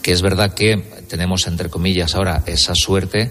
que 0.00 0.12
es 0.12 0.22
verdad 0.22 0.54
que 0.54 1.02
tenemos, 1.06 1.46
entre 1.48 1.68
comillas, 1.68 2.14
ahora 2.14 2.42
esa 2.46 2.74
suerte 2.74 3.30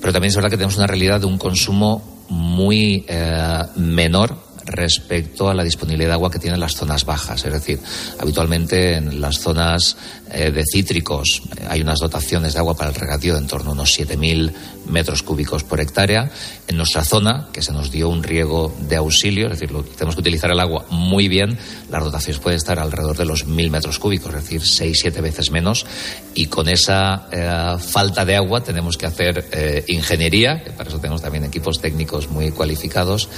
pero 0.00 0.12
también 0.12 0.30
es 0.30 0.36
verdad 0.36 0.50
que 0.50 0.56
tenemos 0.56 0.76
una 0.76 0.86
realidad 0.86 1.20
de 1.20 1.26
un 1.26 1.38
consumo 1.38 2.24
muy 2.28 3.04
eh, 3.08 3.62
menor 3.76 4.50
respecto 4.70 5.48
a 5.48 5.54
la 5.54 5.64
disponibilidad 5.64 6.10
de 6.10 6.14
agua 6.14 6.30
que 6.30 6.38
tienen 6.38 6.60
las 6.60 6.74
zonas 6.74 7.04
bajas. 7.04 7.44
Es 7.44 7.52
decir, 7.52 7.78
habitualmente 8.18 8.94
en 8.94 9.20
las 9.20 9.38
zonas 9.40 9.96
eh, 10.30 10.50
de 10.50 10.62
cítricos 10.64 11.42
eh, 11.56 11.66
hay 11.68 11.80
unas 11.82 11.98
dotaciones 11.98 12.54
de 12.54 12.60
agua 12.60 12.76
para 12.76 12.90
el 12.90 12.96
regadío 12.96 13.34
de 13.34 13.40
en 13.40 13.46
torno 13.46 13.70
a 13.70 13.72
unos 13.72 13.98
7.000 13.98 14.52
metros 14.90 15.22
cúbicos 15.22 15.64
por 15.64 15.80
hectárea. 15.80 16.30
En 16.68 16.76
nuestra 16.76 17.04
zona, 17.04 17.48
que 17.52 17.62
se 17.62 17.72
nos 17.72 17.90
dio 17.90 18.08
un 18.08 18.22
riego 18.22 18.74
de 18.88 18.96
auxilio, 18.96 19.46
es 19.46 19.58
decir, 19.58 19.76
tenemos 19.96 20.14
que 20.14 20.20
utilizar 20.20 20.50
el 20.50 20.60
agua 20.60 20.84
muy 20.90 21.28
bien, 21.28 21.58
las 21.90 22.04
dotaciones 22.04 22.40
pueden 22.40 22.58
estar 22.58 22.78
alrededor 22.78 23.16
de 23.16 23.24
los 23.24 23.46
1.000 23.46 23.70
metros 23.70 23.98
cúbicos, 23.98 24.34
es 24.34 24.42
decir, 24.42 24.60
6-7 24.62 25.22
veces 25.22 25.50
menos. 25.50 25.86
Y 26.34 26.46
con 26.46 26.68
esa 26.68 27.28
eh, 27.32 27.76
falta 27.80 28.24
de 28.24 28.36
agua 28.36 28.62
tenemos 28.62 28.96
que 28.96 29.06
hacer 29.06 29.84
ingeniería, 29.88 30.62
que 30.62 30.70
para 30.70 30.88
eso 30.88 30.98
tenemos 30.98 31.22
también 31.22 31.44
equipos 31.44 31.80
técnicos 31.80 32.28
muy 32.28 32.50
cualificados, 32.50 33.28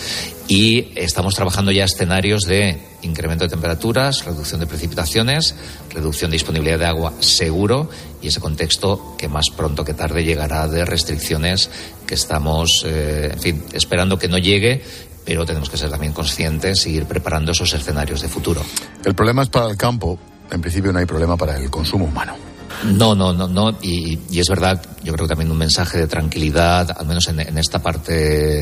y 0.48 0.92
estamos 0.96 1.34
trabajando 1.34 1.72
ya 1.72 1.84
escenarios 1.84 2.42
de 2.42 2.92
incremento 3.02 3.44
de 3.44 3.50
temperaturas, 3.50 4.24
reducción 4.24 4.60
de 4.60 4.66
precipitaciones, 4.66 5.54
reducción 5.90 6.30
de 6.30 6.36
disponibilidad 6.36 6.78
de 6.78 6.86
agua 6.86 7.12
seguro 7.20 7.88
y 8.22 8.28
ese 8.28 8.40
contexto 8.40 9.14
que 9.18 9.28
más 9.28 9.50
pronto 9.50 9.84
que 9.84 9.94
tarde 9.94 10.24
llegará 10.24 10.68
de 10.68 10.84
restricciones 10.84 11.70
que 12.06 12.14
estamos, 12.14 12.84
eh, 12.86 13.30
en 13.32 13.40
fin, 13.40 13.64
esperando 13.72 14.18
que 14.18 14.28
no 14.28 14.38
llegue, 14.38 14.82
pero 15.24 15.44
tenemos 15.44 15.68
que 15.68 15.76
ser 15.76 15.90
también 15.90 16.12
conscientes 16.12 16.86
y 16.86 16.90
ir 16.90 17.06
preparando 17.06 17.52
esos 17.52 17.72
escenarios 17.72 18.22
de 18.22 18.28
futuro. 18.28 18.62
El 19.04 19.14
problema 19.14 19.42
es 19.42 19.48
para 19.48 19.68
el 19.68 19.76
campo, 19.76 20.18
en 20.50 20.60
principio 20.60 20.92
no 20.92 20.98
hay 20.98 21.06
problema 21.06 21.36
para 21.36 21.56
el 21.56 21.70
consumo 21.70 22.04
humano. 22.06 22.36
No, 22.84 23.14
no, 23.14 23.32
no, 23.32 23.46
no. 23.46 23.78
Y, 23.80 24.18
es 24.38 24.48
verdad, 24.48 24.82
yo 25.04 25.12
creo 25.12 25.26
que 25.26 25.34
también 25.34 25.50
un 25.50 25.58
mensaje 25.58 25.98
de 25.98 26.06
tranquilidad, 26.06 26.90
al 26.98 27.06
menos 27.06 27.28
en, 27.28 27.40
esta 27.58 27.80
parte 27.80 28.12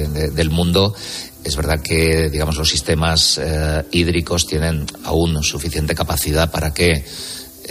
del 0.09 0.51
mundo, 0.51 0.95
es 1.43 1.57
verdad 1.57 1.81
que, 1.81 2.29
digamos, 2.29 2.57
los 2.57 2.69
sistemas 2.69 3.41
eh, 3.43 3.83
hídricos 3.93 4.47
tienen 4.47 4.85
aún 5.05 5.43
suficiente 5.43 5.95
capacidad 5.95 6.51
para 6.51 6.75
que, 6.75 7.03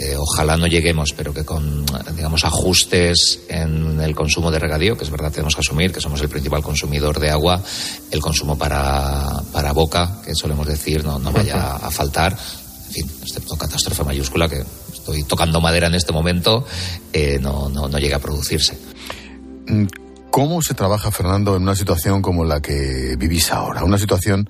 eh, 0.02 0.16
ojalá 0.16 0.56
no 0.56 0.66
lleguemos, 0.66 1.12
pero 1.14 1.34
que 1.34 1.44
con, 1.44 1.84
digamos, 2.16 2.42
ajustes 2.46 3.40
en 3.50 4.00
el 4.00 4.14
consumo 4.14 4.50
de 4.50 4.58
regadío, 4.58 4.96
que 4.96 5.04
es 5.04 5.10
verdad, 5.10 5.30
tenemos 5.30 5.54
que 5.54 5.60
asumir 5.60 5.92
que 5.92 6.00
somos 6.00 6.22
el 6.22 6.30
principal 6.30 6.62
consumidor 6.62 7.20
de 7.20 7.28
agua, 7.28 7.62
el 8.10 8.18
consumo 8.22 8.56
para, 8.56 9.42
para 9.52 9.72
boca, 9.72 10.22
que 10.24 10.34
solemos 10.34 10.66
decir, 10.66 11.04
no, 11.04 11.18
no 11.18 11.30
vaya 11.32 11.76
a 11.76 11.90
faltar. 11.90 12.32
En 12.86 12.92
fin, 12.94 13.10
excepto 13.22 13.58
catástrofe 13.58 14.02
mayúscula, 14.02 14.48
que 14.48 14.64
estoy 14.90 15.22
tocando 15.24 15.60
madera 15.60 15.88
en 15.88 15.94
este 15.94 16.14
momento, 16.14 16.64
eh, 17.12 17.38
no, 17.38 17.68
no, 17.68 17.86
no 17.86 17.98
llega 17.98 18.16
a 18.16 18.20
producirse. 18.20 18.78
Mm, 19.66 19.84
¿Cómo 20.30 20.62
se 20.62 20.72
trabaja, 20.72 21.10
Fernando, 21.10 21.56
en 21.56 21.62
una 21.64 21.76
situación 21.76 22.22
como 22.22 22.46
la 22.46 22.62
que 22.62 23.16
vivís 23.18 23.52
ahora? 23.52 23.84
Una 23.84 23.98
situación 23.98 24.48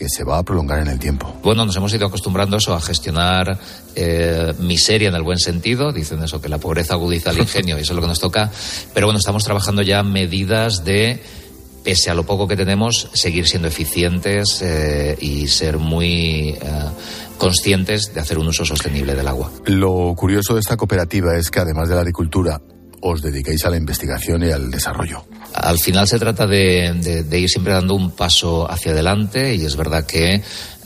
que 0.00 0.08
se 0.08 0.24
va 0.24 0.38
a 0.38 0.42
prolongar 0.42 0.78
en 0.78 0.88
el 0.88 0.98
tiempo. 0.98 1.30
Bueno, 1.42 1.66
nos 1.66 1.76
hemos 1.76 1.92
ido 1.92 2.06
acostumbrando 2.06 2.56
eso 2.56 2.72
a 2.72 2.80
gestionar 2.80 3.58
eh, 3.94 4.54
miseria 4.58 5.10
en 5.10 5.14
el 5.14 5.22
buen 5.22 5.38
sentido. 5.38 5.92
Dicen 5.92 6.22
eso, 6.22 6.40
que 6.40 6.48
la 6.48 6.56
pobreza 6.56 6.94
agudiza 6.94 7.32
el 7.32 7.38
ingenio 7.40 7.76
y 7.76 7.82
eso 7.82 7.92
es 7.92 7.96
lo 7.96 8.00
que 8.00 8.08
nos 8.08 8.18
toca. 8.18 8.50
Pero 8.94 9.08
bueno, 9.08 9.18
estamos 9.18 9.44
trabajando 9.44 9.82
ya 9.82 10.02
medidas 10.02 10.86
de, 10.86 11.22
pese 11.84 12.10
a 12.10 12.14
lo 12.14 12.24
poco 12.24 12.48
que 12.48 12.56
tenemos, 12.56 13.10
seguir 13.12 13.46
siendo 13.46 13.68
eficientes 13.68 14.62
eh, 14.62 15.18
y 15.20 15.48
ser 15.48 15.76
muy 15.76 16.48
eh, 16.48 16.58
conscientes 17.36 18.14
de 18.14 18.20
hacer 18.20 18.38
un 18.38 18.48
uso 18.48 18.64
sostenible 18.64 19.14
del 19.14 19.28
agua. 19.28 19.52
Lo 19.66 20.14
curioso 20.16 20.54
de 20.54 20.60
esta 20.60 20.78
cooperativa 20.78 21.36
es 21.36 21.50
que 21.50 21.60
además 21.60 21.90
de 21.90 21.96
la 21.96 22.00
agricultura, 22.00 22.62
os 23.00 23.22
dedicáis 23.22 23.64
a 23.64 23.70
la 23.70 23.76
investigación 23.76 24.44
y 24.44 24.50
al 24.50 24.70
desarrollo. 24.70 25.24
Al 25.54 25.78
final 25.78 26.06
se 26.06 26.18
trata 26.18 26.46
de, 26.46 27.26
ir 27.32 27.48
siempre 27.48 27.72
dando 27.72 27.94
un 27.94 28.12
paso 28.12 28.70
hacia 28.70 28.92
adelante 28.92 29.54
y 29.54 29.64
es 29.64 29.76
verdad 29.76 30.06
que 30.06 30.34
eh, 30.34 30.42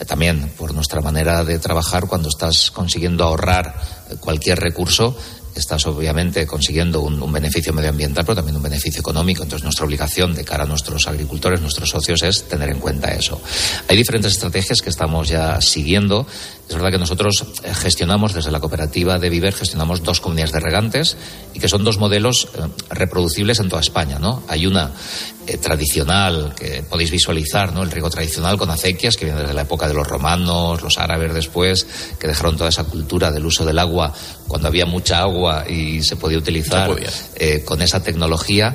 también 0.07 0.51
por 0.57 0.75
nuestra 0.75 1.01
manera 1.01 1.45
de 1.45 1.59
trabajar, 1.59 2.07
cuando 2.07 2.29
estás 2.29 2.71
consiguiendo 2.71 3.25
ahorrar 3.25 3.75
cualquier 4.21 4.59
recurso, 4.61 5.17
estás 5.55 5.87
obviamente 5.87 6.47
consiguiendo 6.47 7.01
un, 7.03 7.33
beneficio 7.33 7.73
medioambiental, 7.73 8.25
pero 8.25 8.37
también 8.37 8.57
un 8.57 8.63
beneficio 8.63 9.01
económico. 9.01 9.43
Entonces, 9.43 9.65
nuestra 9.65 9.87
obligación 9.87 10.35
de 10.35 10.45
cara 10.45 10.65
a 10.65 10.67
nuestros 10.67 11.07
agricultores, 11.07 11.61
nuestros 11.61 11.91
socios, 11.91 12.23
es 12.23 12.45
tener 12.45 12.71
en 12.71 12.81
cuenta 12.81 13.13
eso. 13.13 13.41
Hay 13.89 13.97
diferentes 13.97 14.33
estrategias 14.33 14.81
que 14.81 14.91
estamos 14.91 15.29
ya 15.29 15.61
siguiendo. 15.61 16.27
Es 16.69 16.75
verdad 16.75 16.93
que 16.93 16.99
nosotros 16.99 17.45
eh, 17.63 17.75
gestionamos 17.75 18.33
desde 18.33 18.51
la 18.51 18.59
cooperativa 18.59 19.19
de 19.19 19.29
Viver, 19.29 19.53
gestionamos 19.53 20.03
dos 20.03 20.21
comunidades 20.21 20.53
de 20.53 20.61
regantes 20.61 21.17
y 21.53 21.61
que 21.61 21.69
son 21.69 21.85
dos 21.85 21.99
modelos 21.99 22.49
eh, 22.55 22.63
reproducibles 22.89 23.61
en 23.61 23.69
toda 23.69 23.83
España. 23.83 24.19
¿no? 24.19 24.43
Hay 24.49 24.67
una 24.67 24.91
eh, 25.47 25.59
tradicional 25.59 26.55
que 26.57 26.83
podéis 26.89 27.11
visualizar, 27.11 27.73
¿no? 27.75 27.83
el 27.83 27.91
riego 27.91 28.09
tradicional 28.09 28.57
con 28.57 28.71
acequias 28.71 29.17
que 29.17 29.27
viene 29.27 29.41
desde 29.41 29.53
la 29.53 29.63
época 29.63 29.87
de 29.89 29.95
los 29.95 30.07
romanos, 30.07 30.81
los 30.81 30.97
árabes 30.97 31.35
después, 31.35 31.87
que 32.19 32.29
dejaron 32.29 32.57
toda 32.57 32.71
esa 32.71 32.85
cultura 32.85 33.31
del 33.31 33.45
uso 33.45 33.67
del 33.67 33.79
agua 33.79 34.15
cuando 34.49 34.69
había 34.69 34.87
mucha 34.87 35.21
agua 35.21 35.69
y 35.69 36.03
se 36.03 36.17
podía 36.17 36.39
utilizar 36.39 36.91
con 37.67 37.83
esa 37.83 38.03
tecnología. 38.03 38.75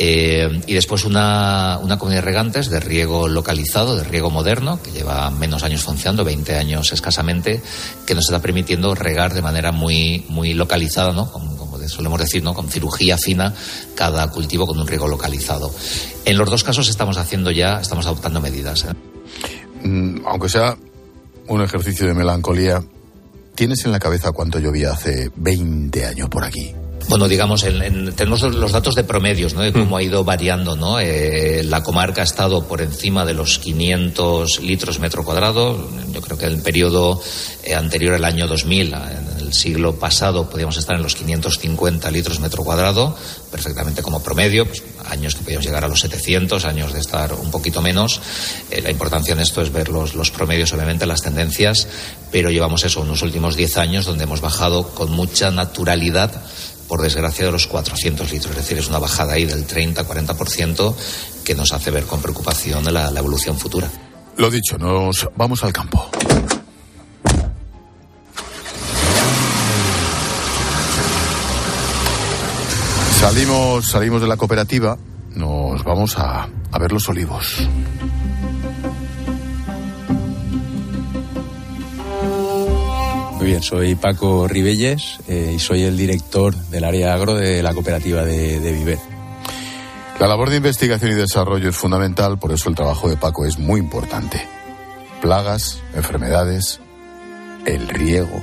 Eh, 0.00 0.62
y 0.66 0.74
después 0.74 1.04
una, 1.04 1.78
una 1.82 1.98
comunidad 1.98 2.22
de 2.22 2.26
regantes 2.26 2.70
de 2.70 2.78
riego 2.78 3.26
localizado, 3.26 3.96
de 3.96 4.04
riego 4.04 4.30
moderno, 4.30 4.80
que 4.80 4.92
lleva 4.92 5.28
menos 5.30 5.64
años 5.64 5.82
funcionando, 5.82 6.24
20 6.24 6.56
años 6.56 6.92
escasamente, 6.92 7.60
que 8.06 8.14
nos 8.14 8.26
está 8.26 8.40
permitiendo 8.40 8.94
regar 8.94 9.34
de 9.34 9.42
manera 9.42 9.72
muy, 9.72 10.24
muy 10.28 10.54
localizada, 10.54 11.12
¿no? 11.12 11.30
Como, 11.30 11.58
solemos 11.88 12.20
decir, 12.20 12.42
¿no? 12.42 12.54
Con 12.54 12.68
cirugía 12.68 13.18
fina 13.18 13.54
cada 13.94 14.30
cultivo 14.30 14.66
con 14.66 14.78
un 14.78 14.86
riego 14.86 15.08
localizado. 15.08 15.72
En 16.24 16.36
los 16.36 16.48
dos 16.50 16.62
casos 16.62 16.88
estamos 16.88 17.16
haciendo 17.16 17.50
ya, 17.50 17.80
estamos 17.80 18.06
adoptando 18.06 18.40
medidas. 18.40 18.84
¿eh? 18.84 19.86
Mm, 19.86 20.26
aunque 20.26 20.48
sea 20.48 20.76
un 21.48 21.62
ejercicio 21.62 22.06
de 22.06 22.14
melancolía, 22.14 22.82
¿tienes 23.54 23.84
en 23.84 23.92
la 23.92 23.98
cabeza 23.98 24.32
cuánto 24.32 24.58
llovía 24.58 24.92
hace 24.92 25.30
20 25.34 26.06
años 26.06 26.28
por 26.28 26.44
aquí? 26.44 26.74
Bueno, 27.08 27.26
digamos, 27.26 27.64
tenemos 28.16 28.42
los 28.42 28.70
datos 28.70 28.94
de 28.94 29.02
promedios, 29.02 29.54
¿no? 29.54 29.62
De 29.62 29.72
cómo 29.72 29.96
ha 29.96 30.02
ido 30.02 30.24
variando, 30.24 30.76
¿no? 30.76 31.00
Eh, 31.00 31.62
la 31.64 31.82
comarca 31.82 32.20
ha 32.20 32.24
estado 32.24 32.68
por 32.68 32.82
encima 32.82 33.24
de 33.24 33.32
los 33.32 33.58
500 33.58 34.60
litros 34.60 34.98
metro 34.98 35.24
cuadrado. 35.24 35.88
Yo 36.12 36.20
creo 36.20 36.36
que 36.36 36.44
en 36.44 36.52
el 36.52 36.62
periodo 36.62 37.18
eh, 37.64 37.74
anterior 37.74 38.12
al 38.12 38.26
año 38.26 38.46
2000, 38.46 38.92
en 38.92 39.38
el 39.40 39.54
siglo 39.54 39.94
pasado, 39.98 40.50
podíamos 40.50 40.76
estar 40.76 40.96
en 40.96 41.02
los 41.02 41.14
550 41.14 42.10
litros 42.10 42.40
metro 42.40 42.62
cuadrado, 42.62 43.16
perfectamente 43.50 44.02
como 44.02 44.22
promedio. 44.22 44.66
Pues, 44.66 44.82
años 45.08 45.34
que 45.34 45.42
podíamos 45.42 45.64
llegar 45.64 45.84
a 45.84 45.88
los 45.88 46.00
700, 46.00 46.66
años 46.66 46.92
de 46.92 47.00
estar 47.00 47.32
un 47.32 47.50
poquito 47.50 47.80
menos. 47.80 48.20
Eh, 48.70 48.82
la 48.82 48.90
importancia 48.90 49.32
en 49.32 49.40
esto 49.40 49.62
es 49.62 49.72
ver 49.72 49.88
los, 49.88 50.14
los 50.14 50.30
promedios, 50.30 50.74
obviamente, 50.74 51.06
las 51.06 51.22
tendencias, 51.22 51.88
pero 52.30 52.50
llevamos 52.50 52.84
eso, 52.84 53.00
unos 53.00 53.22
últimos 53.22 53.56
10 53.56 53.78
años 53.78 54.04
donde 54.04 54.24
hemos 54.24 54.42
bajado 54.42 54.88
con 54.90 55.10
mucha 55.10 55.50
naturalidad 55.50 56.42
por 56.88 57.02
desgracia, 57.02 57.44
de 57.44 57.52
los 57.52 57.66
400 57.66 58.32
litros. 58.32 58.50
Es 58.52 58.62
decir, 58.62 58.78
es 58.78 58.88
una 58.88 58.98
bajada 58.98 59.34
ahí 59.34 59.44
del 59.44 59.66
30-40% 59.66 60.94
que 61.44 61.54
nos 61.54 61.72
hace 61.72 61.90
ver 61.90 62.04
con 62.04 62.20
preocupación 62.20 62.82
la, 62.92 63.10
evolución 63.10 63.58
futura. 63.58 63.88
Lo 64.36 64.50
dicho, 64.50 64.78
nos 64.78 65.28
vamos 65.36 65.62
al 65.62 65.72
campo. 65.72 66.08
Salimos, 73.20 73.86
salimos 73.86 74.20
de 74.22 74.28
la 74.28 74.36
cooperativa, 74.36 74.96
nos 75.34 75.82
vamos 75.84 76.16
a 76.16 76.48
ver 76.78 76.92
los 76.92 77.08
olivos. 77.08 77.68
Muy 83.38 83.46
bien, 83.46 83.62
soy 83.62 83.94
Paco 83.94 84.48
Ribelles 84.48 85.20
eh, 85.28 85.52
y 85.54 85.60
soy 85.60 85.84
el 85.84 85.96
director 85.96 86.56
del 86.56 86.82
área 86.82 87.14
agro 87.14 87.36
de 87.36 87.62
la 87.62 87.72
cooperativa 87.72 88.24
de, 88.24 88.58
de 88.58 88.72
Viver. 88.72 88.98
La 90.18 90.26
labor 90.26 90.50
de 90.50 90.56
investigación 90.56 91.12
y 91.12 91.14
desarrollo 91.14 91.68
es 91.68 91.76
fundamental, 91.76 92.40
por 92.40 92.50
eso 92.50 92.68
el 92.68 92.74
trabajo 92.74 93.08
de 93.08 93.16
Paco 93.16 93.46
es 93.46 93.56
muy 93.56 93.78
importante. 93.78 94.44
Plagas, 95.22 95.80
enfermedades, 95.94 96.80
el 97.64 97.88
riego. 97.88 98.42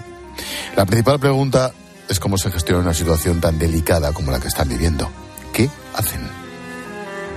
La 0.77 0.85
principal 0.85 1.19
pregunta 1.19 1.73
es 2.07 2.21
cómo 2.21 2.37
se 2.37 2.49
gestiona 2.49 2.81
una 2.81 2.93
situación 2.93 3.41
tan 3.41 3.59
delicada 3.59 4.13
como 4.13 4.31
la 4.31 4.39
que 4.39 4.47
están 4.47 4.69
viviendo. 4.69 5.09
¿Qué 5.51 5.69
hacen? 5.93 6.21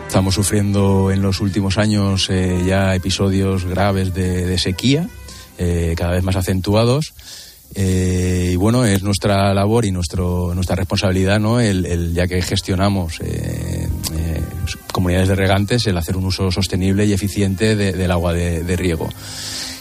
Estamos 0.07 0.37
sufriendo 0.37 1.11
en 1.11 1.23
los 1.23 1.41
últimos 1.41 1.77
años 1.77 2.31
eh, 2.31 2.63
ya 2.65 2.95
episodios 2.95 3.65
graves 3.65 4.15
de, 4.15 4.57
sequía, 4.59 5.09
eh, 5.59 5.95
cada 5.97 6.13
vez 6.13 6.23
más 6.23 6.37
acentuados. 6.37 7.15
Eh, 7.75 8.51
y 8.53 8.57
bueno, 8.57 8.85
es 8.85 9.03
nuestra 9.03 9.53
labor 9.53 9.85
y 9.85 9.91
nuestro, 9.91 10.55
nuestra 10.55 10.77
responsabilidad, 10.77 11.39
¿no? 11.39 11.61
El, 11.61 12.13
ya 12.15 12.27
que 12.27 12.41
gestionamos 12.43 13.21
eh, 13.21 13.89
eh, 14.17 14.43
comunidades 14.93 15.29
de 15.29 15.35
regantes, 15.35 15.87
el 15.87 15.97
hacer 15.97 16.17
un 16.17 16.25
uso 16.25 16.51
sostenible 16.51 17.05
y 17.05 17.13
eficiente 17.13 17.77
del 17.77 18.11
agua 18.11 18.33
de, 18.33 18.77
riego. 18.77 19.09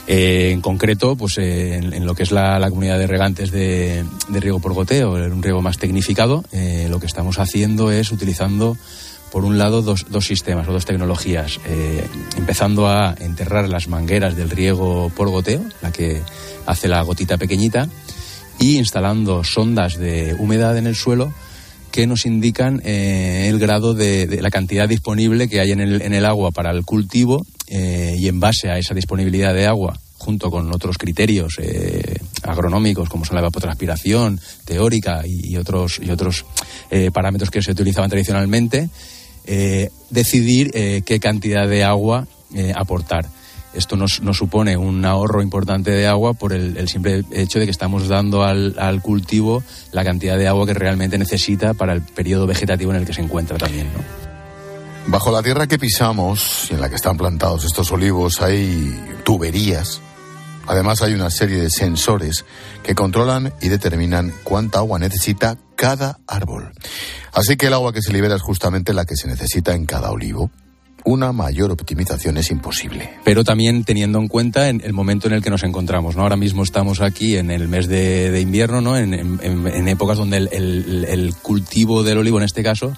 en 0.07 0.61
concreto, 0.61 1.15
pues 1.15 1.37
en, 1.37 2.05
lo 2.05 2.13
que 2.13 2.23
es 2.23 2.31
la, 2.31 2.63
comunidad 2.69 2.99
de 2.99 3.07
regantes 3.07 3.51
de, 3.51 4.05
riego 4.29 4.59
por 4.59 4.73
goteo, 4.73 5.13
un 5.13 5.41
riego 5.41 5.61
más 5.61 5.77
tecnificado, 5.77 6.43
lo 6.89 6.99
que 6.99 7.07
estamos 7.07 7.39
haciendo 7.39 7.91
es 7.91 8.11
utilizando 8.11 8.77
por 9.31 9.43
un 9.45 9.57
lado, 9.57 9.81
dos, 9.81 10.05
dos 10.09 10.25
sistemas 10.25 10.67
o 10.67 10.73
dos 10.73 10.85
tecnologías, 10.85 11.59
eh, 11.65 12.05
empezando 12.37 12.87
a 12.87 13.15
enterrar 13.19 13.67
las 13.67 13.87
mangueras 13.87 14.35
del 14.35 14.49
riego 14.49 15.11
por 15.15 15.29
goteo, 15.29 15.63
la 15.81 15.91
que 15.91 16.21
hace 16.65 16.87
la 16.87 17.01
gotita 17.01 17.37
pequeñita, 17.37 17.89
y 18.59 18.77
instalando 18.77 19.43
sondas 19.43 19.97
de 19.97 20.35
humedad 20.39 20.77
en 20.77 20.87
el 20.87 20.95
suelo 20.95 21.33
que 21.91 22.07
nos 22.07 22.25
indican 22.25 22.81
eh, 22.83 23.47
el 23.49 23.59
grado 23.59 23.93
de, 23.93 24.39
la 24.41 24.49
cantidad 24.49 24.87
disponible 24.87 25.47
que 25.47 25.59
hay 25.59 25.71
en 25.71 25.81
el, 25.81 26.01
en 26.01 26.13
el 26.13 26.25
agua 26.25 26.51
para 26.51 26.71
el 26.71 26.83
cultivo 26.83 27.45
eh, 27.67 28.15
y 28.17 28.27
en 28.27 28.39
base 28.39 28.69
a 28.69 28.77
esa 28.77 28.93
disponibilidad 28.93 29.53
de 29.53 29.67
agua 29.67 29.99
junto 30.17 30.49
con 30.49 30.73
otros 30.73 30.97
criterios 30.97 31.57
agronómicos 32.41 33.07
como 33.07 33.23
son 33.23 33.35
la 33.35 33.41
evapotranspiración 33.41 34.39
teórica 34.65 35.21
y, 35.25 35.55
otros 35.57 35.99
y 36.01 36.09
otros 36.09 36.43
parámetros 37.13 37.51
que 37.51 37.61
se 37.61 37.71
utilizaban 37.71 38.09
tradicionalmente 38.09 38.89
decidir 40.09 40.71
qué 41.05 41.19
cantidad 41.19 41.67
de 41.67 41.83
agua 41.83 42.27
aportar 42.75 43.27
esto 43.77 43.95
nos, 43.95 44.21
supone 44.33 44.75
un 44.75 45.05
ahorro 45.05 45.43
importante 45.43 45.91
de 45.91 46.07
agua 46.07 46.33
por 46.33 46.51
el, 46.51 46.89
simple 46.89 47.23
hecho 47.31 47.59
de 47.59 47.65
que 47.65 47.71
estamos 47.71 48.07
dando 48.07 48.43
al, 48.43 49.01
cultivo 49.03 49.61
la 49.91 50.03
cantidad 50.03 50.35
de 50.35 50.47
agua 50.47 50.65
que 50.65 50.73
realmente 50.73 51.17
necesita 51.19 51.75
para 51.75 51.93
el 51.93 52.01
periodo 52.01 52.47
vegetativo 52.47 52.91
en 52.91 52.97
el 52.97 53.05
que 53.05 53.13
se 53.13 53.21
encuentra 53.21 53.57
también. 53.57 53.87
Bajo 55.05 55.31
la 55.31 55.43
tierra 55.43 55.67
que 55.67 55.77
pisamos 55.77 56.69
y 56.71 56.73
en 56.73 56.81
la 56.81 56.89
que 56.89 56.95
están 56.95 57.17
plantados 57.17 57.65
estos 57.65 57.91
olivos 57.91 58.41
hay 58.41 58.99
tuberías. 59.23 60.01
Además 60.67 61.01
hay 61.01 61.13
una 61.13 61.29
serie 61.29 61.57
de 61.57 61.69
sensores 61.69 62.45
que 62.83 62.95
controlan 62.95 63.53
y 63.61 63.69
determinan 63.69 64.33
cuánta 64.43 64.79
agua 64.79 64.99
necesita 64.99 65.57
cada 65.75 66.19
árbol. 66.27 66.71
Así 67.33 67.55
que 67.55 67.67
el 67.67 67.73
agua 67.73 67.93
que 67.93 68.01
se 68.01 68.13
libera 68.13 68.35
es 68.35 68.41
justamente 68.41 68.93
la 68.93 69.05
que 69.05 69.15
se 69.15 69.27
necesita 69.27 69.73
en 69.73 69.85
cada 69.85 70.11
olivo 70.11 70.51
una 71.07 71.31
mayor 71.31 71.71
optimización 71.71 72.35
es 72.37 72.51
imposible. 72.51 73.09
Pero 73.23 73.45
también 73.45 73.85
teniendo 73.85 74.19
en 74.19 74.27
cuenta 74.27 74.67
en 74.67 74.81
el 74.83 74.91
momento 74.91 75.27
en 75.27 75.33
el 75.33 75.41
que 75.41 75.49
nos 75.49 75.63
encontramos. 75.63 76.17
¿no? 76.17 76.23
Ahora 76.23 76.35
mismo 76.35 76.63
estamos 76.63 76.99
aquí 76.99 77.37
en 77.37 77.49
el 77.49 77.69
mes 77.69 77.87
de, 77.87 78.41
invierno, 78.41 78.81
¿no? 78.81 78.97
en, 78.97 79.87
épocas 79.87 80.17
donde 80.17 80.37
el 80.37 81.33
cultivo 81.41 82.03
del 82.03 82.17
olivo, 82.17 82.39
en 82.39 82.43
este 82.43 82.61
caso, 82.61 82.93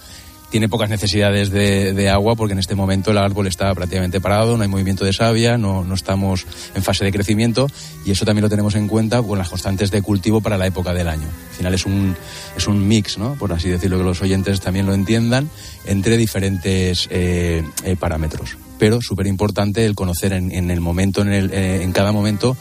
tiene 0.50 0.68
pocas 0.68 0.90
necesidades 0.90 1.52
de, 1.52 2.10
agua 2.10 2.36
porque 2.36 2.54
en 2.54 2.60
este 2.60 2.76
momento 2.76 3.12
el 3.12 3.18
árbol 3.18 3.48
está 3.48 3.74
prácticamente 3.76 4.20
parado, 4.20 4.58
no 4.58 4.64
hay 4.64 4.70
movimiento 4.70 5.06
de 5.06 5.14
savia, 5.14 5.58
no, 5.58 5.84
no, 5.84 5.94
estamos 5.94 6.46
en 6.74 6.82
fase 6.82 7.06
de 7.06 7.12
crecimiento 7.12 7.68
y 8.06 8.12
eso 8.12 8.26
también 8.26 8.44
lo 8.44 8.50
tenemos 8.50 8.74
en 8.76 8.88
cuenta 8.88 9.22
con 9.22 9.38
las 9.38 9.50
constantes 9.50 9.92
de 9.92 10.02
cultivo 10.02 10.42
para 10.42 10.58
la 10.58 10.66
época 10.66 10.94
del 10.94 11.08
año. 11.08 11.28
Al 11.52 11.56
final 11.56 11.74
es 11.74 11.86
un, 11.86 12.16
es 12.58 12.68
un 12.68 12.88
mix, 12.88 13.18
¿no? 13.18 13.36
por 13.36 13.54
así 13.54 13.70
decirlo, 13.70 13.98
que 13.98 14.04
los 14.04 14.22
oyentes 14.22 14.60
también 14.60 14.86
lo 14.86 14.94
entiendan, 14.94 15.50
entre 15.86 16.18
diferentes 16.18 17.08
eh, 17.12 17.64
eh, 17.84 17.96
parámetros. 17.96 18.58
Pero 18.80 19.02
súper 19.02 19.28
importante 19.28 19.86
el 19.86 19.94
conocer 19.94 20.34
en, 20.34 20.52
en, 20.52 20.72
el 20.72 20.82
momento, 20.82 21.22
en, 21.22 21.34
el, 21.34 21.54
eh, 21.54 21.84
en 21.84 21.92
cada 21.92 22.12
momento, 22.12 22.58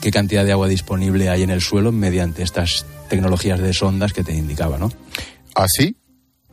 qué 0.00 0.10
cantidad 0.10 0.44
de 0.44 0.52
agua 0.52 0.68
disponible 0.68 1.28
hay 1.28 1.42
en 1.42 1.50
el 1.50 1.60
suelo 1.60 1.92
mediante 1.92 2.42
estas 2.42 2.86
tecnologías 3.08 3.60
de 3.60 3.72
sondas 3.72 4.12
que 4.12 4.22
te 4.22 4.34
indicaba, 4.34 4.78
¿no? 4.78 4.92
Así 5.54 5.96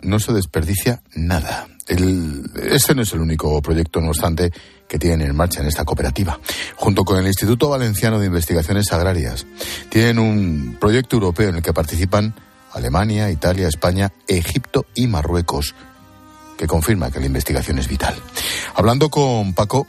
no 0.01 0.19
se 0.19 0.33
desperdicia 0.33 1.01
nada. 1.15 1.67
este 1.87 2.95
no 2.95 3.01
es 3.01 3.13
el 3.13 3.21
único 3.21 3.61
proyecto, 3.61 3.99
no 4.01 4.09
obstante, 4.09 4.51
que 4.87 4.99
tienen 4.99 5.29
en 5.29 5.35
marcha 5.35 5.61
en 5.61 5.67
esta 5.67 5.85
cooperativa. 5.85 6.39
Junto 6.75 7.03
con 7.03 7.17
el 7.19 7.27
Instituto 7.27 7.69
Valenciano 7.69 8.19
de 8.19 8.27
Investigaciones 8.27 8.91
Agrarias, 8.91 9.45
tienen 9.89 10.19
un 10.19 10.77
proyecto 10.79 11.15
europeo 11.15 11.49
en 11.49 11.57
el 11.57 11.61
que 11.61 11.73
participan 11.73 12.33
Alemania, 12.73 13.29
Italia, 13.31 13.67
España, 13.67 14.11
Egipto 14.27 14.85
y 14.95 15.07
Marruecos, 15.07 15.75
que 16.57 16.67
confirma 16.67 17.11
que 17.11 17.19
la 17.19 17.27
investigación 17.27 17.79
es 17.79 17.87
vital. 17.87 18.15
Hablando 18.75 19.09
con 19.09 19.53
Paco, 19.53 19.87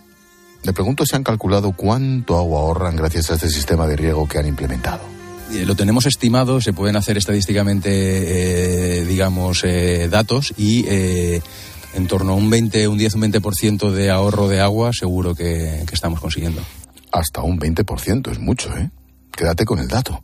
le 0.63 0.73
pregunto 0.73 1.05
si 1.07 1.17
han 1.17 1.25
calculado 1.25 1.73
cuánto 1.73 2.37
agua 2.37 2.61
ahorran 2.61 2.97
gracias 2.97 3.31
a 3.31 3.35
este 3.35 3.49
sistema 3.49 3.87
de 3.87 3.97
riego 3.97 4.29
que 4.29 4.39
han 4.39 4.47
implementado. 4.47 5.20
Eh, 5.53 5.67
lo 5.67 5.75
tenemos 5.75 6.07
estimado, 6.07 6.61
se 6.61 6.73
pueden 6.73 6.97
hacer 6.97 7.19
estadísticamente, 7.19 9.01
eh, 9.01 9.05
digamos, 9.05 9.65
eh, 9.65 10.09
datos 10.09 10.55
y 10.57 10.87
en 10.89 12.07
torno 12.07 12.33
a 12.33 12.37
un 12.37 12.51
20, 12.51 12.87
un 12.87 12.99
10, 12.99 13.15
un 13.17 13.23
20% 13.23 13.91
de 13.91 14.11
ahorro 14.11 14.49
de 14.49 14.61
agua 14.61 14.93
seguro 14.93 15.35
que, 15.35 15.85
que 15.87 15.95
estamos 15.95 16.21
consiguiendo. 16.21 16.63
Hasta 17.11 17.43
un 17.43 17.59
20% 17.59 18.31
es 18.31 18.39
mucho, 18.39 18.77
¿eh? 18.77 18.91
Quédate 19.33 19.65
con 19.65 19.81
el 19.81 19.89
dato. 19.89 20.23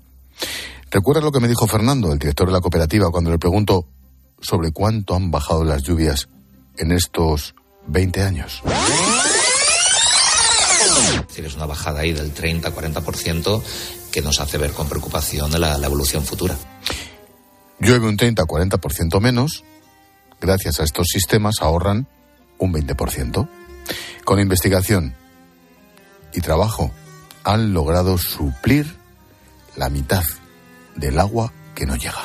¿Recuerdas 0.91 1.25
lo 1.25 1.33
que 1.33 1.41
me 1.41 1.49
dijo 1.49 1.67
Fernando, 1.67 2.13
el 2.13 2.19
director 2.19 2.47
de 2.47 2.53
la 2.53 2.61
cooperativa, 2.61 3.11
cuando 3.11 3.31
le 3.31 3.39
pregunto 3.39 3.89
sobre 4.41 4.71
cuánto 4.71 5.17
han 5.17 5.33
bajado 5.33 5.65
las 5.65 5.83
lluvias 5.83 6.29
en 6.79 6.93
estos 6.93 7.55
20 7.89 8.23
años? 8.23 8.63
Es 11.45 11.55
una 11.55 11.67
bajada 11.67 12.01
ahí 12.01 12.13
del 12.13 12.35
30-40% 12.35 13.63
que 14.17 14.23
nos 14.23 14.41
hace 14.41 14.57
ver 14.57 14.73
con 14.73 14.89
preocupación 14.89 15.61
la, 15.61 15.77
evolución 15.77 16.25
futura. 16.25 16.57
Llueve 17.81 18.09
un 18.09 18.17
30-40% 18.17 19.21
menos, 19.21 19.63
gracias 20.41 20.81
a 20.81 20.85
estos 20.85 21.09
sistemas 21.09 21.57
ahorran 21.61 22.09
un 22.57 22.73
20%. 22.73 23.47
Con 24.25 24.41
investigación 24.41 25.15
y 26.33 26.41
trabajo 26.41 26.93
han 27.45 27.75
logrado 27.75 28.17
suplir 28.17 28.97
la 29.77 29.91
mitad 29.91 30.25
del 30.95 31.19
agua 31.19 31.53
que 31.75 31.85
no 31.85 31.97
llega. 31.97 32.23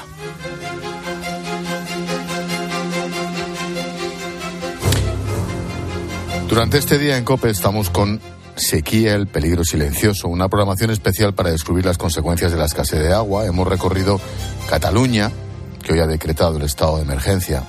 Durante 6.48 6.78
este 6.78 6.98
día 6.98 7.18
en 7.18 7.26
COPE 7.26 7.50
estamos 7.50 7.90
con 7.90 8.22
Sequía, 8.62 9.16
el 9.16 9.26
peligro 9.26 9.64
silencioso, 9.64 10.28
una 10.28 10.48
programación 10.48 10.92
especial 10.92 11.34
para 11.34 11.50
descubrir 11.50 11.84
las 11.84 11.98
consecuencias 11.98 12.52
de 12.52 12.60
la 12.60 12.66
escasez 12.66 13.00
de 13.00 13.12
agua. 13.12 13.48
Hemos 13.48 13.68
recorrido 13.68 14.22
Cataluña, 14.70 15.32
que 15.84 15.94
hoy 15.94 16.00
ha 16.00 16.06
decretado 16.06 16.58
el 16.58 16.64
estado 16.64 16.98
de 16.98 17.02
emergencia, 17.02 17.64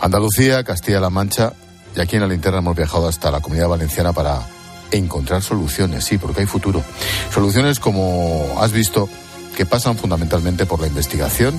Andalucía, 0.00 0.62
Castilla-La 0.64 1.08
Mancha 1.08 1.54
y 1.96 2.00
aquí 2.00 2.16
en 2.16 2.22
la 2.22 2.28
linterna 2.28 2.58
hemos 2.58 2.76
viajado 2.76 3.08
hasta 3.08 3.30
la 3.30 3.40
comunidad 3.40 3.68
valenciana 3.68 4.12
para 4.12 4.46
encontrar 4.90 5.42
soluciones, 5.42 6.04
sí, 6.04 6.18
porque 6.18 6.42
hay 6.42 6.46
futuro. 6.46 6.84
Soluciones 7.32 7.80
como 7.80 8.58
has 8.60 8.72
visto 8.72 9.08
que 9.56 9.64
pasan 9.64 9.96
fundamentalmente 9.96 10.66
por 10.66 10.78
la 10.78 10.88
investigación 10.88 11.54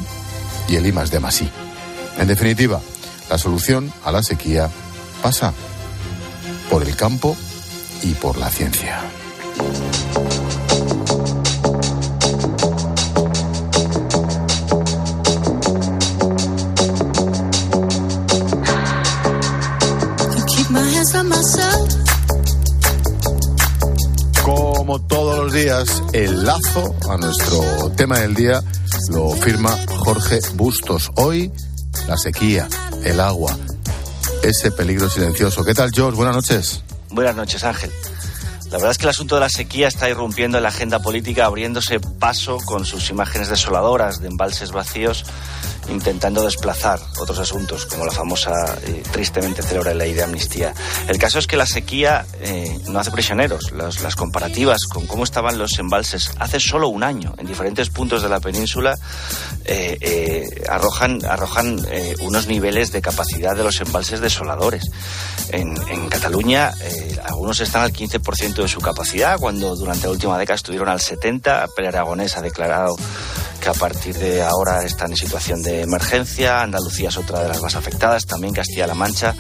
y 0.67 0.75
el 0.75 0.85
I 0.85 0.91
de 0.91 1.19
Masí. 1.19 1.49
En 2.19 2.27
definitiva, 2.27 2.79
la 3.31 3.39
solución 3.39 3.91
a 4.05 4.11
la 4.11 4.21
sequía 4.21 4.69
pasa 5.23 5.53
por 6.69 6.83
el 6.83 6.95
campo 6.95 7.35
y 8.03 8.13
por 8.15 8.37
la 8.37 8.49
ciencia. 8.49 9.01
Como 24.43 24.99
todos 25.01 25.37
los 25.37 25.53
días, 25.53 26.03
el 26.13 26.45
lazo 26.45 26.95
a 27.09 27.17
nuestro 27.17 27.91
tema 27.95 28.19
del 28.19 28.33
día 28.33 28.61
lo 29.09 29.31
firma 29.31 29.77
Jorge 29.97 30.39
Bustos. 30.55 31.11
Hoy, 31.15 31.51
la 32.07 32.17
sequía, 32.17 32.67
el 33.03 33.19
agua, 33.19 33.55
ese 34.43 34.71
peligro 34.71 35.09
silencioso. 35.09 35.63
¿Qué 35.63 35.73
tal, 35.73 35.91
George? 35.93 36.15
Buenas 36.17 36.35
noches. 36.35 36.83
Buenas 37.11 37.35
noches, 37.35 37.63
Ángel. 37.63 37.91
La 38.65 38.77
verdad 38.77 38.91
es 38.91 38.97
que 38.99 39.05
el 39.05 39.09
asunto 39.09 39.35
de 39.35 39.41
la 39.41 39.49
sequía 39.49 39.87
está 39.87 40.07
irrumpiendo 40.09 40.57
en 40.57 40.63
la 40.63 40.69
agenda 40.69 40.99
política, 40.99 41.45
abriéndose 41.45 41.99
paso 41.99 42.59
con 42.65 42.85
sus 42.85 43.09
imágenes 43.09 43.49
desoladoras 43.49 44.21
de 44.21 44.27
embalses 44.27 44.71
vacíos 44.71 45.25
intentando 45.89 46.43
desplazar 46.43 46.99
otros 47.19 47.39
asuntos, 47.39 47.85
como 47.85 48.05
la 48.05 48.11
famosa, 48.11 48.51
eh, 48.83 49.03
tristemente 49.11 49.61
célebre 49.61 49.95
ley 49.95 50.13
de 50.13 50.23
amnistía. 50.23 50.73
El 51.07 51.17
caso 51.17 51.39
es 51.39 51.47
que 51.47 51.57
la 51.57 51.65
sequía 51.65 52.25
eh, 52.41 52.79
no 52.87 52.99
hace 52.99 53.11
prisioneros. 53.11 53.71
Las, 53.71 54.15
comparativas 54.15 54.85
con 54.85 55.07
cómo 55.07 55.23
estaban 55.23 55.57
los 55.57 55.77
embalses 55.79 56.31
hace 56.39 56.59
solo 56.59 56.89
un 56.89 57.03
año 57.03 57.35
en 57.37 57.45
diferentes 57.45 57.89
puntos 57.89 58.21
de 58.21 58.27
la 58.27 58.39
península 58.39 58.97
eh, 59.65 60.45
arrojan, 60.67 61.23
arrojan 61.25 61.79
unos 62.21 62.47
niveles 62.47 62.91
de 62.91 63.01
capacidad 63.01 63.55
de 63.55 63.63
los 63.63 63.79
embalses 63.79 64.19
desoladores. 64.19 64.89
En, 65.51 65.75
en 65.89 66.09
Cataluña, 66.09 66.73
algunos 67.23 67.61
están 67.61 67.83
al 67.83 67.93
15% 67.93 68.61
de 68.61 68.67
su 68.67 68.81
capacidad, 68.81 69.39
cuando 69.39 69.75
durante 69.75 70.07
la 70.07 70.11
última 70.11 70.37
década 70.37 70.55
estuvieron 70.55 70.89
al 70.89 70.99
70%. 70.99 71.69
Pere 71.75 71.87
Aragonés 71.87 72.35
ha 72.35 72.41
declarado 72.41 72.95
que 73.59 73.69
a 73.69 73.73
partir 73.73 74.17
de 74.17 74.41
ahora 74.41 74.83
están 74.83 75.11
en 75.11 75.17
situación 75.17 75.61
de 75.61 75.81
emergencia. 75.81 76.61
Andalucía 76.61 77.09
es 77.09 77.17
otra 77.17 77.41
de 77.41 77.49
las 77.49 77.61
más 77.61 77.75
afectadas, 77.75 78.25
también 78.25 78.53
Castilla-La 78.53 78.95
Mancha. 78.95 79.35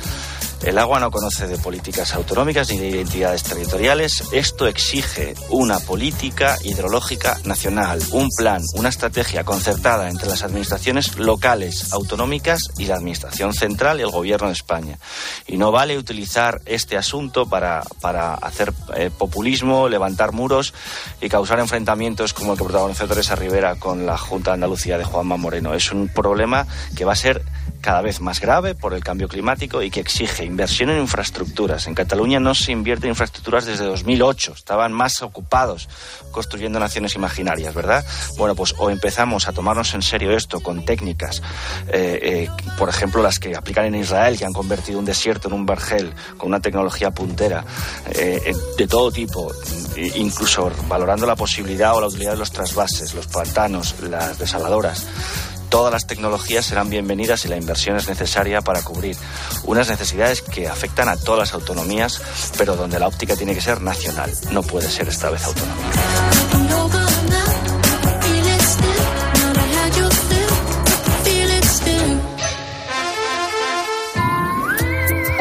El 0.63 0.77
agua 0.77 0.99
no 0.99 1.09
conoce 1.09 1.47
de 1.47 1.57
políticas 1.57 2.13
autonómicas 2.13 2.69
ni 2.69 2.77
de 2.77 2.89
identidades 2.89 3.43
territoriales. 3.43 4.23
Esto 4.33 4.67
exige 4.67 5.33
una 5.49 5.79
política 5.79 6.57
hidrológica 6.63 7.39
nacional, 7.45 8.01
un 8.11 8.27
plan, 8.37 8.61
una 8.73 8.89
estrategia 8.89 9.45
concertada 9.45 10.09
entre 10.09 10.27
las 10.27 10.43
administraciones 10.43 11.17
locales, 11.17 11.93
autonómicas 11.93 12.61
y 12.77 12.85
la 12.85 12.95
Administración 12.95 13.53
central 13.53 13.99
y 13.99 14.03
el 14.03 14.11
Gobierno 14.11 14.47
de 14.47 14.53
España. 14.53 14.99
Y 15.47 15.57
no 15.57 15.71
vale 15.71 15.97
utilizar 15.97 16.59
este 16.65 16.97
asunto 16.97 17.45
para, 17.47 17.81
para 18.01 18.33
hacer 18.33 18.73
eh, 18.95 19.09
populismo, 19.17 19.87
levantar 19.87 20.33
muros 20.33 20.73
y 21.21 21.29
causar 21.29 21.59
enfrentamientos 21.59 22.33
como 22.33 22.51
el 22.51 22.57
que 22.57 22.65
protagonizó 22.65 23.07
Teresa 23.07 23.35
Rivera 23.35 23.75
con 23.75 24.05
la 24.05 24.17
Junta 24.17 24.51
de 24.51 24.55
Andalucía 24.55 24.97
de 24.97 25.05
Juanma 25.05 25.37
Moreno. 25.37 25.73
Es 25.73 25.91
un 25.93 26.09
problema 26.09 26.67
que 26.97 27.05
va 27.05 27.13
a 27.13 27.15
ser 27.15 27.43
cada 27.81 28.01
vez 28.01 28.21
más 28.21 28.39
grave 28.39 28.75
por 28.75 28.93
el 28.93 29.03
cambio 29.03 29.27
climático 29.27 29.81
y 29.81 29.89
que 29.89 29.99
exige 29.99 30.45
inversión 30.45 30.89
en 30.89 30.99
infraestructuras. 30.99 31.87
En 31.87 31.95
Cataluña 31.95 32.39
no 32.39 32.55
se 32.55 32.71
invierte 32.71 33.07
en 33.07 33.11
infraestructuras 33.11 33.65
desde 33.65 33.85
2008. 33.85 34.53
Estaban 34.55 34.93
más 34.93 35.21
ocupados 35.21 35.87
construyendo 36.31 36.79
naciones 36.79 37.15
imaginarias, 37.15 37.73
¿verdad? 37.73 38.05
Bueno, 38.37 38.55
pues 38.55 38.75
o 38.77 38.89
empezamos 38.89 39.47
a 39.47 39.53
tomarnos 39.53 39.93
en 39.93 40.01
serio 40.01 40.31
esto 40.31 40.59
con 40.59 40.85
técnicas, 40.85 41.41
eh, 41.87 42.19
eh, 42.21 42.49
por 42.77 42.89
ejemplo, 42.89 43.21
las 43.21 43.39
que 43.39 43.55
aplican 43.55 43.85
en 43.85 43.95
Israel, 43.95 44.37
que 44.37 44.45
han 44.45 44.53
convertido 44.53 44.99
un 44.99 45.05
desierto 45.05 45.47
en 45.47 45.53
un 45.53 45.65
vergel 45.65 46.13
con 46.37 46.49
una 46.49 46.59
tecnología 46.59 47.11
puntera 47.11 47.63
eh, 48.11 48.53
de 48.77 48.87
todo 48.87 49.11
tipo, 49.11 49.51
incluso 50.15 50.71
valorando 50.87 51.25
la 51.25 51.35
posibilidad 51.35 51.95
o 51.95 52.01
la 52.01 52.07
utilidad 52.07 52.33
de 52.33 52.39
los 52.39 52.51
trasvases, 52.51 53.13
los 53.13 53.27
pantanos, 53.27 53.95
las 54.01 54.37
desaladoras 54.37 55.07
todas 55.69 55.93
las 55.93 56.07
tecnologías 56.07 56.65
serán 56.65 56.89
bienvenidas 56.89 57.45
y 57.45 57.47
la 57.47 57.57
inversión 57.57 57.95
es 57.97 58.07
necesaria 58.07 58.61
para 58.61 58.81
cubrir 58.81 59.15
unas 59.63 59.89
necesidades 59.89 60.41
que 60.41 60.67
afectan 60.67 61.09
a 61.09 61.17
todas 61.17 61.39
las 61.39 61.53
autonomías, 61.53 62.21
pero 62.57 62.75
donde 62.75 62.99
la 62.99 63.07
óptica 63.07 63.35
tiene 63.35 63.53
que 63.53 63.61
ser 63.61 63.81
nacional, 63.81 64.31
no 64.51 64.63
puede 64.63 64.89
ser 64.89 65.07
esta 65.07 65.29
vez 65.29 65.43
autonómica. 65.45 66.58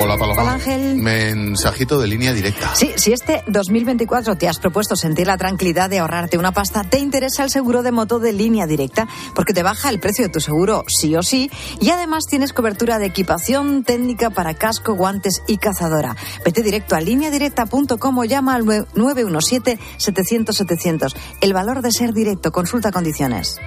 Hola, 0.09 0.17
Paloma. 0.17 0.41
Hola, 0.41 0.55
Ángel. 0.55 0.97
Mensajito 0.97 2.01
de 2.01 2.07
línea 2.07 2.33
directa. 2.33 2.75
Sí, 2.75 2.95
si 2.97 3.13
este 3.13 3.45
2024 3.47 4.37
te 4.37 4.49
has 4.49 4.59
propuesto 4.59 4.97
sentir 4.97 5.27
la 5.27 5.37
tranquilidad 5.37 5.91
de 5.91 5.99
ahorrarte 5.99 6.39
una 6.39 6.53
pasta, 6.53 6.83
te 6.83 6.99
interesa 6.99 7.45
el 7.45 7.51
seguro 7.51 7.83
de 7.83 7.93
moto 7.93 8.19
de 8.19 8.33
línea 8.33 8.67
directa, 8.67 9.07
porque 9.35 9.53
te 9.53 9.63
baja 9.63 9.91
el 9.91 10.01
precio 10.01 10.25
de 10.25 10.31
tu 10.31 10.41
seguro 10.41 10.83
sí 10.89 11.15
o 11.15 11.23
sí, 11.23 11.51
y 11.79 11.91
además 11.91 12.25
tienes 12.25 12.55
cobertura 12.55 12.99
de 12.99 13.05
equipación 13.05 13.85
técnica 13.85 14.31
para 14.31 14.55
casco, 14.55 14.95
guantes 14.95 15.43
y 15.47 15.59
cazadora. 15.59 16.17
Vete 16.43 16.63
directo 16.63 16.97
a 16.97 17.03
lineadirecta.com 17.03 18.19
o 18.19 18.25
llama 18.25 18.55
al 18.55 18.65
917-700-700. 18.65 21.15
El 21.43 21.53
valor 21.53 21.83
de 21.83 21.93
ser 21.93 22.15
directo, 22.15 22.51
consulta 22.51 22.93
condiciones. 22.93 23.61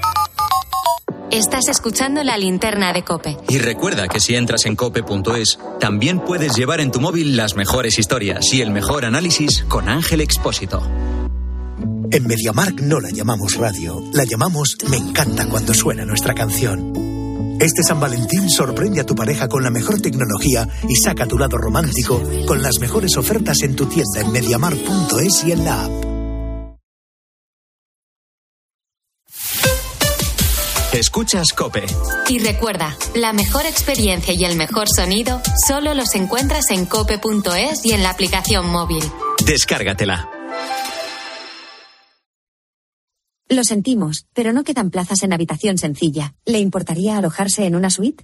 Estás 1.32 1.70
escuchando 1.70 2.26
la 2.26 2.38
linterna 2.38 2.92
de 2.92 3.04
Cope. 3.04 3.38
Y 3.48 3.58
recuerda 3.58 4.10
que 4.10 4.20
si 4.20 4.36
entras 4.36 4.66
en 4.66 4.76
cope.es, 4.76 5.60
también 5.80 6.20
puedes 6.20 6.56
llevar 6.58 6.82
en 6.82 6.92
tu 6.92 7.00
móvil 7.00 7.38
las 7.38 7.56
mejores 7.56 7.98
historias 7.98 8.54
y 8.54 8.62
el 8.62 8.70
mejor 8.70 9.06
análisis 9.06 9.64
con 9.70 9.88
Ángel 9.88 10.20
Expósito. 10.20 10.86
En 12.12 12.28
MediaMark 12.28 12.82
no 12.82 13.00
la 13.00 13.12
llamamos 13.12 13.56
radio, 13.56 14.04
la 14.12 14.26
llamamos 14.26 14.76
Me 14.90 14.98
encanta 14.98 15.48
cuando 15.48 15.74
suena 15.74 16.04
nuestra 16.04 16.34
canción. 16.34 17.58
Este 17.62 17.82
San 17.82 18.02
Valentín 18.02 18.50
sorprende 18.50 19.00
a 19.00 19.06
tu 19.06 19.16
pareja 19.16 19.48
con 19.48 19.64
la 19.64 19.70
mejor 19.70 20.02
tecnología 20.02 20.68
y 20.90 20.96
saca 20.98 21.28
tu 21.28 21.38
lado 21.38 21.58
romántico 21.58 22.22
con 22.46 22.62
las 22.62 22.80
mejores 22.80 23.16
ofertas 23.16 23.62
en 23.62 23.78
tu 23.78 23.86
tienda 23.86 24.20
en 24.20 24.34
mediamark.es 24.34 25.46
y 25.46 25.54
en 25.54 25.64
la 25.64 25.86
app. 25.86 26.11
Escuchas 30.94 31.54
Cope. 31.54 31.86
Y 32.28 32.40
recuerda, 32.40 32.98
la 33.16 33.32
mejor 33.32 33.66
experiencia 33.66 34.34
y 34.34 34.44
el 34.44 34.58
mejor 34.58 34.90
sonido 34.90 35.42
solo 35.66 35.94
los 35.94 36.14
encuentras 36.16 36.70
en 36.70 36.86
cope.es 36.86 37.86
y 37.86 37.94
en 37.94 38.04
la 38.04 38.10
aplicación 38.10 38.70
móvil. 38.70 39.04
Descárgatela. 39.46 40.30
Lo 43.48 43.64
sentimos, 43.64 44.28
pero 44.34 44.54
no 44.54 44.64
quedan 44.64 44.92
plazas 44.92 45.24
en 45.24 45.34
habitación 45.34 45.78
sencilla. 45.78 46.36
¿Le 46.46 46.60
importaría 46.60 47.18
alojarse 47.18 47.66
en 47.66 47.76
una 47.76 47.90
suite? 47.90 48.24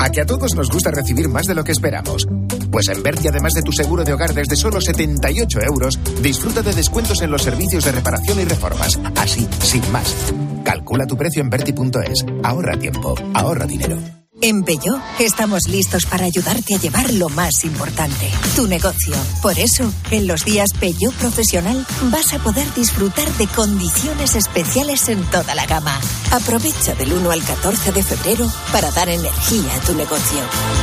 A 0.00 0.10
que 0.10 0.20
a 0.20 0.26
todos 0.26 0.54
nos 0.54 0.70
gusta 0.70 0.90
recibir 0.90 1.28
más 1.28 1.46
de 1.46 1.54
lo 1.54 1.64
que 1.64 1.72
esperamos. 1.72 2.26
Pues 2.70 2.88
en 2.88 3.02
Berti, 3.02 3.28
además 3.28 3.52
de 3.54 3.62
tu 3.62 3.72
seguro 3.72 4.04
de 4.04 4.12
hogar 4.12 4.34
desde 4.34 4.56
solo 4.56 4.80
78 4.80 5.60
euros, 5.62 5.98
disfruta 6.20 6.62
de 6.62 6.74
descuentos 6.74 7.22
en 7.22 7.30
los 7.30 7.42
servicios 7.42 7.84
de 7.84 7.92
reparación 7.92 8.40
y 8.40 8.44
reformas. 8.44 8.98
Así, 9.16 9.48
sin 9.62 9.90
más. 9.90 10.14
Calcula 10.64 11.06
tu 11.06 11.16
precio 11.16 11.42
en 11.42 11.50
Berti.es. 11.50 12.24
Ahorra 12.42 12.76
tiempo, 12.76 13.14
ahorra 13.34 13.66
dinero. 13.66 13.98
En 14.44 14.64
Peugeot 14.64 15.00
estamos 15.20 15.68
listos 15.68 16.04
para 16.04 16.24
ayudarte 16.24 16.74
a 16.74 16.78
llevar 16.78 17.14
lo 17.14 17.28
más 17.28 17.62
importante, 17.62 18.28
tu 18.56 18.66
negocio. 18.66 19.14
Por 19.40 19.56
eso, 19.56 19.92
en 20.10 20.26
los 20.26 20.44
días 20.44 20.70
Peugeot 20.80 21.14
Profesional 21.14 21.86
vas 22.10 22.34
a 22.34 22.40
poder 22.40 22.66
disfrutar 22.74 23.30
de 23.34 23.46
condiciones 23.46 24.34
especiales 24.34 25.08
en 25.08 25.22
toda 25.30 25.54
la 25.54 25.66
gama. 25.66 25.96
Aprovecha 26.32 26.96
del 26.96 27.12
1 27.12 27.30
al 27.30 27.44
14 27.44 27.92
de 27.92 28.02
febrero 28.02 28.50
para 28.72 28.90
dar 28.90 29.08
energía 29.08 29.76
a 29.76 29.80
tu 29.86 29.94
negocio. 29.94 30.40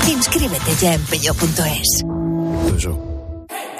Inscríbete 0.09 0.75
ya 0.79 0.93
en 0.93 1.01
peugeot.es. 1.01 2.05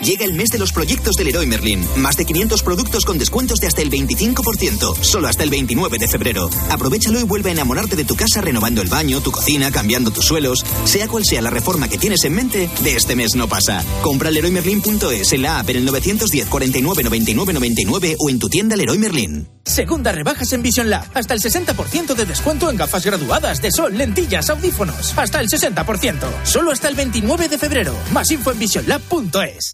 Llega 0.02 0.24
el 0.24 0.34
mes 0.34 0.50
de 0.50 0.60
los 0.60 0.72
proyectos 0.72 1.16
del 1.16 1.28
Leroy 1.28 1.46
Merlin. 1.46 1.86
Más 1.98 2.16
de 2.16 2.24
500 2.24 2.64
productos 2.64 3.04
con 3.04 3.18
descuentos 3.18 3.60
de 3.60 3.68
hasta 3.68 3.82
el 3.82 3.92
25%. 3.92 4.96
Solo 5.04 5.28
hasta 5.28 5.44
el 5.44 5.50
29 5.50 5.98
de 5.98 6.08
febrero. 6.08 6.50
Aprovechalo 6.70 7.20
y 7.20 7.24
vuelve 7.24 7.50
a 7.50 7.54
enamorarte 7.54 7.98
de 7.98 8.06
tu 8.06 8.16
casa 8.16 8.40
renovando 8.40 8.82
el 8.82 8.88
baño, 8.88 9.20
tu 9.22 9.32
cocina, 9.32 9.72
cambiando 9.72 10.12
tus 10.12 10.26
suelos. 10.26 10.66
Sea 10.86 11.10
cual 11.10 11.26
sea 11.26 11.42
la 11.42 11.50
reforma 11.50 11.90
que 11.90 11.98
tienes 11.98 12.24
en 12.24 12.34
mente, 12.34 12.70
de 12.82 12.96
este 12.96 13.18
mes 13.18 13.36
no 13.36 13.50
pasa. 13.50 13.84
Compra 14.02 14.32
leroymerlin.es 14.32 15.34
en 15.34 15.42
la 15.42 15.60
app 15.60 15.70
en 15.70 15.78
el 15.78 15.86
910 15.86 16.48
49 16.48 17.04
99 17.04 17.54
99 17.54 18.16
o 18.20 18.30
en 18.30 18.40
tu 18.40 18.48
tienda 18.48 18.78
Leroy 18.78 18.98
Merlin. 18.98 19.48
Segunda 19.66 20.12
rebajas 20.12 20.52
en 20.54 20.64
Vision 20.64 20.90
Lab. 20.90 21.06
Hasta 21.14 21.34
el 21.34 21.42
60% 21.42 22.16
de 22.16 22.26
descuento 22.26 22.70
en 22.70 22.78
gafas 22.78 23.06
graduadas 23.06 23.62
de 23.62 23.72
sol, 23.72 23.96
lentillas, 23.96 24.50
audífonos. 24.50 25.14
Hasta 25.18 25.42
el 25.42 25.48
60%. 25.48 26.16
Solo 26.44 26.72
hasta 26.72 26.88
el 26.88 26.96
29 26.96 27.50
de 27.50 27.58
febrero. 27.58 27.96
Más 28.12 28.32
info 28.32 28.52
en 28.52 28.60
visionlab.es. 28.60 29.74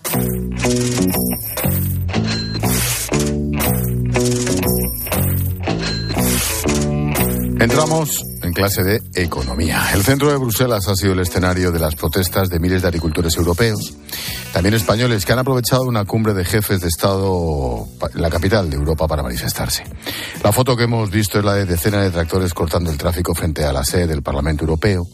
Entramos 7.71 8.21
en 8.41 8.51
clase 8.51 8.83
de 8.83 9.01
economía. 9.15 9.93
El 9.93 10.03
centro 10.03 10.29
de 10.29 10.35
Bruselas 10.35 10.89
ha 10.89 10.95
sido 10.95 11.13
el 11.13 11.21
escenario 11.21 11.71
de 11.71 11.79
las 11.79 11.95
protestas 11.95 12.49
de 12.49 12.59
miles 12.59 12.81
de 12.81 12.89
agricultores 12.89 13.37
europeos, 13.37 13.93
también 14.51 14.75
españoles, 14.75 15.25
que 15.25 15.31
han 15.31 15.39
aprovechado 15.39 15.83
una 15.83 16.03
cumbre 16.03 16.33
de 16.33 16.43
jefes 16.43 16.81
de 16.81 16.89
Estado 16.89 17.87
en 18.13 18.21
la 18.21 18.29
capital 18.29 18.69
de 18.69 18.75
Europa 18.75 19.07
para 19.07 19.23
manifestarse. 19.23 19.85
La 20.43 20.51
foto 20.51 20.75
que 20.75 20.83
hemos 20.83 21.09
visto 21.11 21.39
es 21.39 21.45
la 21.45 21.53
de 21.53 21.65
decenas 21.65 22.03
de 22.03 22.11
tractores 22.11 22.53
cortando 22.53 22.91
el 22.91 22.97
tráfico 22.97 23.33
frente 23.33 23.63
a 23.63 23.71
la 23.71 23.85
sede 23.85 24.07
del 24.07 24.21
Parlamento 24.21 24.65
Europeo. 24.65 25.07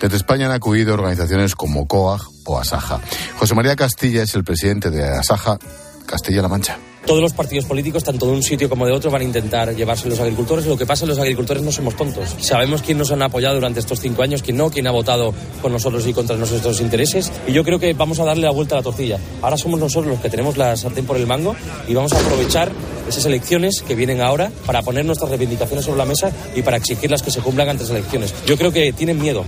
Desde 0.00 0.16
España 0.16 0.46
han 0.46 0.52
acudido 0.52 0.94
organizaciones 0.94 1.54
como 1.54 1.86
COAG 1.86 2.22
o 2.46 2.58
ASAJA. 2.58 2.98
José 3.38 3.54
María 3.54 3.76
Castilla 3.76 4.24
es 4.24 4.34
el 4.34 4.42
presidente 4.42 4.90
de 4.90 5.04
ASAJA 5.04 5.58
Castilla-La 6.06 6.48
Mancha. 6.48 6.76
Todos 7.06 7.20
los 7.20 7.32
partidos 7.32 7.64
políticos, 7.66 8.04
tanto 8.04 8.26
de 8.26 8.32
un 8.32 8.42
sitio 8.42 8.68
como 8.68 8.86
de 8.86 8.92
otro, 8.92 9.10
van 9.10 9.22
a 9.22 9.24
intentar 9.24 9.74
llevarse 9.74 10.08
los 10.08 10.18
agricultores. 10.20 10.66
Lo 10.66 10.76
que 10.76 10.86
pasa 10.86 11.04
es 11.04 11.08
que 11.08 11.14
los 11.14 11.18
agricultores 11.18 11.62
no 11.62 11.72
somos 11.72 11.96
tontos. 11.96 12.34
Sabemos 12.40 12.82
quién 12.82 12.98
nos 12.98 13.10
han 13.10 13.22
apoyado 13.22 13.56
durante 13.56 13.80
estos 13.80 14.00
cinco 14.00 14.22
años, 14.22 14.42
quién 14.42 14.56
no, 14.56 14.70
quién 14.70 14.86
ha 14.86 14.90
votado 14.90 15.34
con 15.62 15.72
nosotros 15.72 16.06
y 16.06 16.12
contra 16.12 16.36
nuestros 16.36 16.80
intereses. 16.80 17.30
Y 17.46 17.52
yo 17.52 17.64
creo 17.64 17.78
que 17.78 17.92
vamos 17.92 18.20
a 18.20 18.24
darle 18.24 18.44
la 18.44 18.50
vuelta 18.50 18.74
a 18.74 18.78
la 18.78 18.82
tortilla. 18.82 19.18
Ahora 19.42 19.56
somos 19.56 19.78
nosotros 19.78 20.12
los 20.12 20.20
que 20.20 20.30
tenemos 20.30 20.56
la 20.56 20.76
sartén 20.76 21.06
por 21.06 21.16
el 21.16 21.26
mango 21.26 21.54
y 21.88 21.94
vamos 21.94 22.12
a 22.12 22.20
aprovechar 22.20 22.72
esas 23.08 23.24
elecciones 23.26 23.82
que 23.86 23.94
vienen 23.94 24.20
ahora 24.20 24.50
para 24.66 24.82
poner 24.82 25.04
nuestras 25.04 25.30
reivindicaciones 25.30 25.84
sobre 25.84 25.98
la 25.98 26.06
mesa 26.06 26.32
y 26.54 26.62
para 26.62 26.76
exigirlas 26.76 27.22
que 27.22 27.30
se 27.30 27.40
cumplan 27.40 27.68
antes 27.68 27.88
de 27.88 27.98
elecciones. 27.98 28.34
Yo 28.46 28.56
creo 28.56 28.72
que 28.72 28.92
tienen 28.92 29.20
miedo. 29.20 29.44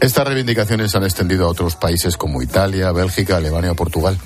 Estas 0.00 0.26
reivindicaciones 0.26 0.90
se 0.90 0.98
han 0.98 1.04
extendido 1.04 1.46
a 1.46 1.48
otros 1.48 1.74
países 1.74 2.18
como 2.18 2.42
Italia, 2.42 2.92
Bélgica, 2.92 3.38
Alemania 3.38 3.72
o 3.72 3.74
Portugal. 3.74 4.18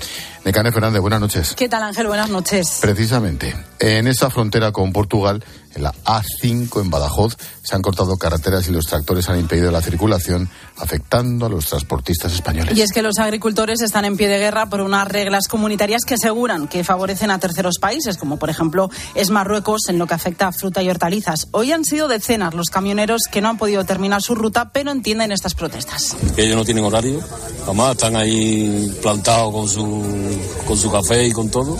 Necane 0.45 0.73
Fernández, 0.73 1.01
buenas 1.01 1.21
noches. 1.21 1.55
¿Qué 1.55 1.69
tal, 1.69 1.83
Ángel? 1.83 2.07
Buenas 2.07 2.31
noches. 2.31 2.79
Precisamente, 2.81 3.55
en 3.79 4.07
esa 4.07 4.31
frontera 4.31 4.73
con 4.73 4.93
Portugal, 4.93 5.45
en 5.75 5.83
la 5.83 5.93
A5 6.05 6.81
en 6.81 6.91
Badajoz, 6.91 7.37
se 7.63 7.77
han 7.77 7.83
cortado 7.83 8.17
carreteras 8.17 8.67
y 8.69 8.73
los 8.73 8.87
tractores 8.87 9.29
han 9.29 9.39
impedido 9.39 9.71
la 9.71 9.83
circulación, 9.83 10.49
afectando 10.79 11.47
a 11.47 11.49
los 11.49 11.67
transportistas 11.67 12.33
españoles. 12.33 12.77
Y 12.77 12.83
es 12.83 12.91
que 12.91 13.03
los 13.03 13.19
agricultores 13.19 13.83
están 13.83 14.05
en 14.05 14.17
pie 14.17 14.29
de 14.29 14.39
guerra 14.39 14.67
por 14.67 14.81
unas 14.81 15.07
reglas 15.07 15.47
comunitarias 15.47 16.05
que 16.05 16.15
aseguran 16.15 16.69
que 16.69 16.85
favorecen 16.85 17.31
a 17.31 17.39
terceros 17.39 17.79
países, 17.79 18.17
como 18.17 18.39
por 18.39 18.51
ejemplo 18.51 18.91
es 19.15 19.31
Marruecos 19.31 19.83
en 19.89 19.99
lo 19.99 20.07
que 20.07 20.15
afecta 20.15 20.49
a 20.49 20.53
fruta 20.53 20.83
y 20.83 20.89
hortalizas. 20.89 21.49
Hoy 21.53 21.73
han 21.73 21.85
sido 21.85 22.09
decenas 22.09 22.55
los 22.55 22.71
camioneros 22.71 23.23
que 23.31 23.41
no 23.41 23.51
han 23.51 23.59
podido 23.59 23.85
terminar 23.85 24.23
su 24.23 24.35
ruta, 24.35 24.71
pero 24.73 24.91
entienden 24.91 25.33
estas 25.33 25.55
protestas. 25.55 26.17
Que 26.35 26.45
ellos 26.45 26.57
no 26.57 26.65
tienen 26.65 26.85
horario, 26.85 27.21
además 27.65 27.93
están 27.93 28.17
ahí 28.17 28.99
plantados 29.03 29.53
con 29.53 29.69
su, 29.69 30.30
con 30.67 30.77
su 30.77 30.91
café 30.91 31.27
y 31.27 31.33
con 31.33 31.51
todo, 31.51 31.77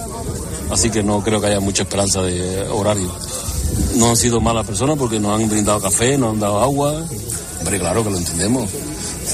así 0.71 0.91
que 0.91 1.03
no 1.03 1.23
creo 1.23 1.41
que 1.41 1.49
haya 1.49 1.61
mucha 1.61 1.83
esperanza 1.83 2.23
de 2.23 2.63
horario. 2.69 3.11
No 3.97 4.11
han 4.11 4.17
sido 4.17 4.41
malas 4.41 4.67
personas 4.67 4.97
porque 4.99 5.19
nos 5.21 5.41
han 5.41 5.49
brindado 5.49 5.81
café, 5.81 6.17
nos 6.19 6.35
han 6.35 6.41
dado 6.41 6.61
agua. 6.61 7.05
Hombre, 7.59 7.79
claro 7.79 8.05
que 8.05 8.11
lo 8.11 8.17
entendemos. 8.17 8.71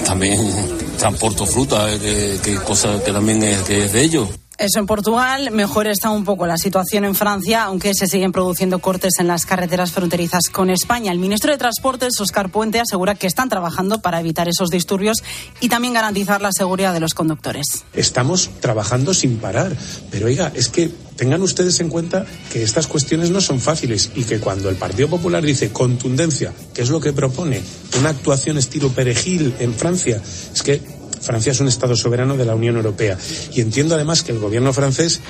También 0.05 0.39
transporto 0.99 1.47
fruta, 1.47 1.93
eh, 1.93 2.39
que, 2.43 2.53
que 2.53 2.57
cosa 2.59 3.03
que 3.03 3.13
también 3.13 3.43
es, 3.43 3.63
que 3.63 3.85
es 3.85 3.93
de 3.93 4.03
ellos. 4.03 4.29
Eso 4.59 4.79
en 4.79 4.87
Portugal. 4.87 5.51
Mejor 5.51 5.87
está 5.87 6.09
un 6.09 6.25
poco 6.25 6.47
la 6.47 6.57
situación 6.57 7.05
en 7.05 7.15
Francia, 7.15 7.65
aunque 7.65 7.93
se 7.93 8.07
siguen 8.07 8.33
produciendo 8.33 8.79
cortes 8.79 9.19
en 9.19 9.27
las 9.27 9.45
carreteras 9.45 9.93
fronterizas 9.93 10.49
con 10.51 10.71
España. 10.71 11.13
El 11.13 11.19
ministro 11.19 11.53
de 11.53 11.59
Transportes, 11.59 12.19
Oscar 12.21 12.49
Puente, 12.49 12.81
asegura 12.81 13.15
que 13.15 13.27
están 13.27 13.51
trabajando 13.51 14.01
para 14.01 14.19
evitar 14.19 14.49
esos 14.49 14.71
disturbios 14.71 15.23
y 15.61 15.69
también 15.69 15.93
garantizar 15.93 16.41
la 16.41 16.53
seguridad 16.53 16.95
de 16.95 17.01
los 17.01 17.13
conductores. 17.13 17.85
Estamos 17.93 18.49
trabajando 18.61 19.13
sin 19.13 19.37
parar. 19.37 19.77
Pero 20.11 20.27
oiga, 20.27 20.51
es 20.55 20.71
que 20.71 20.91
tengan 21.17 21.43
ustedes 21.43 21.81
en 21.81 21.91
cuenta 21.91 22.25
que 22.51 22.63
estas 22.63 22.87
cuestiones 22.87 23.31
no 23.31 23.43
son 23.43 23.61
fáciles 23.61 24.11
y 24.15 24.25
que 24.25 24.41
cuando 24.41 24.71
el 24.71 24.77
Partido 24.77 25.09
Popular 25.09 25.43
dice 25.43 25.71
contundencia, 25.71 26.55
que 26.73 26.81
es 26.81 26.89
lo 26.89 27.01
que 27.01 27.13
propone, 27.13 27.63
una 27.99 28.11
actuación 28.11 28.57
estilo 28.57 28.91
perejil 28.91 29.55
en 29.59 29.75
Francia, 29.75 30.23
es 30.55 30.63
que 30.63 30.96
Francia 31.27 31.51
es 31.53 31.61
un 31.61 31.67
Estado 31.69 31.97
soberano 31.97 32.37
de 32.37 32.45
la 32.45 32.55
Unión 32.55 32.77
Europea. 32.77 33.19
Y 33.53 33.61
entiendo 33.61 33.97
además 33.97 34.23
que 34.23 34.31
el 34.33 34.39
gobierno 34.39 34.73
francés 34.73 35.21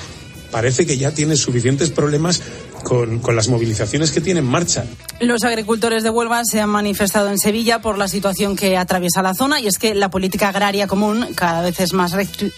parece 0.51 0.87
que 0.87 0.99
ya 0.99 1.11
tiene 1.11 1.37
suficientes 1.37 1.91
problemas 1.91 2.43
con, 2.87 3.19
con, 3.19 3.35
las 3.35 3.49
movilizaciones 3.49 4.13
que 4.13 4.21
tiene 4.21 4.39
en 4.39 4.47
marcha. 4.47 4.85
Los 5.19 5.43
agricultores 5.43 6.05
de 6.05 6.11
Huelva 6.11 6.43
se 6.45 6.61
han 6.61 6.71
manifestado 6.71 7.31
en 7.31 7.39
Sevilla 7.39 7.81
por 7.81 7.99
la 7.99 8.07
situación 8.07 8.55
que 8.55 8.77
atraviesa 8.77 9.23
la 9.23 9.35
zona 9.35 9.59
y 9.61 9.67
es 9.67 9.77
que 9.77 9.93
la 9.97 10.09
política 10.09 10.51
agraria 10.51 10.87
común 10.87 11.27
cada 11.35 11.63
vez 11.63 11.81
es 11.81 11.93
más 11.93 12.13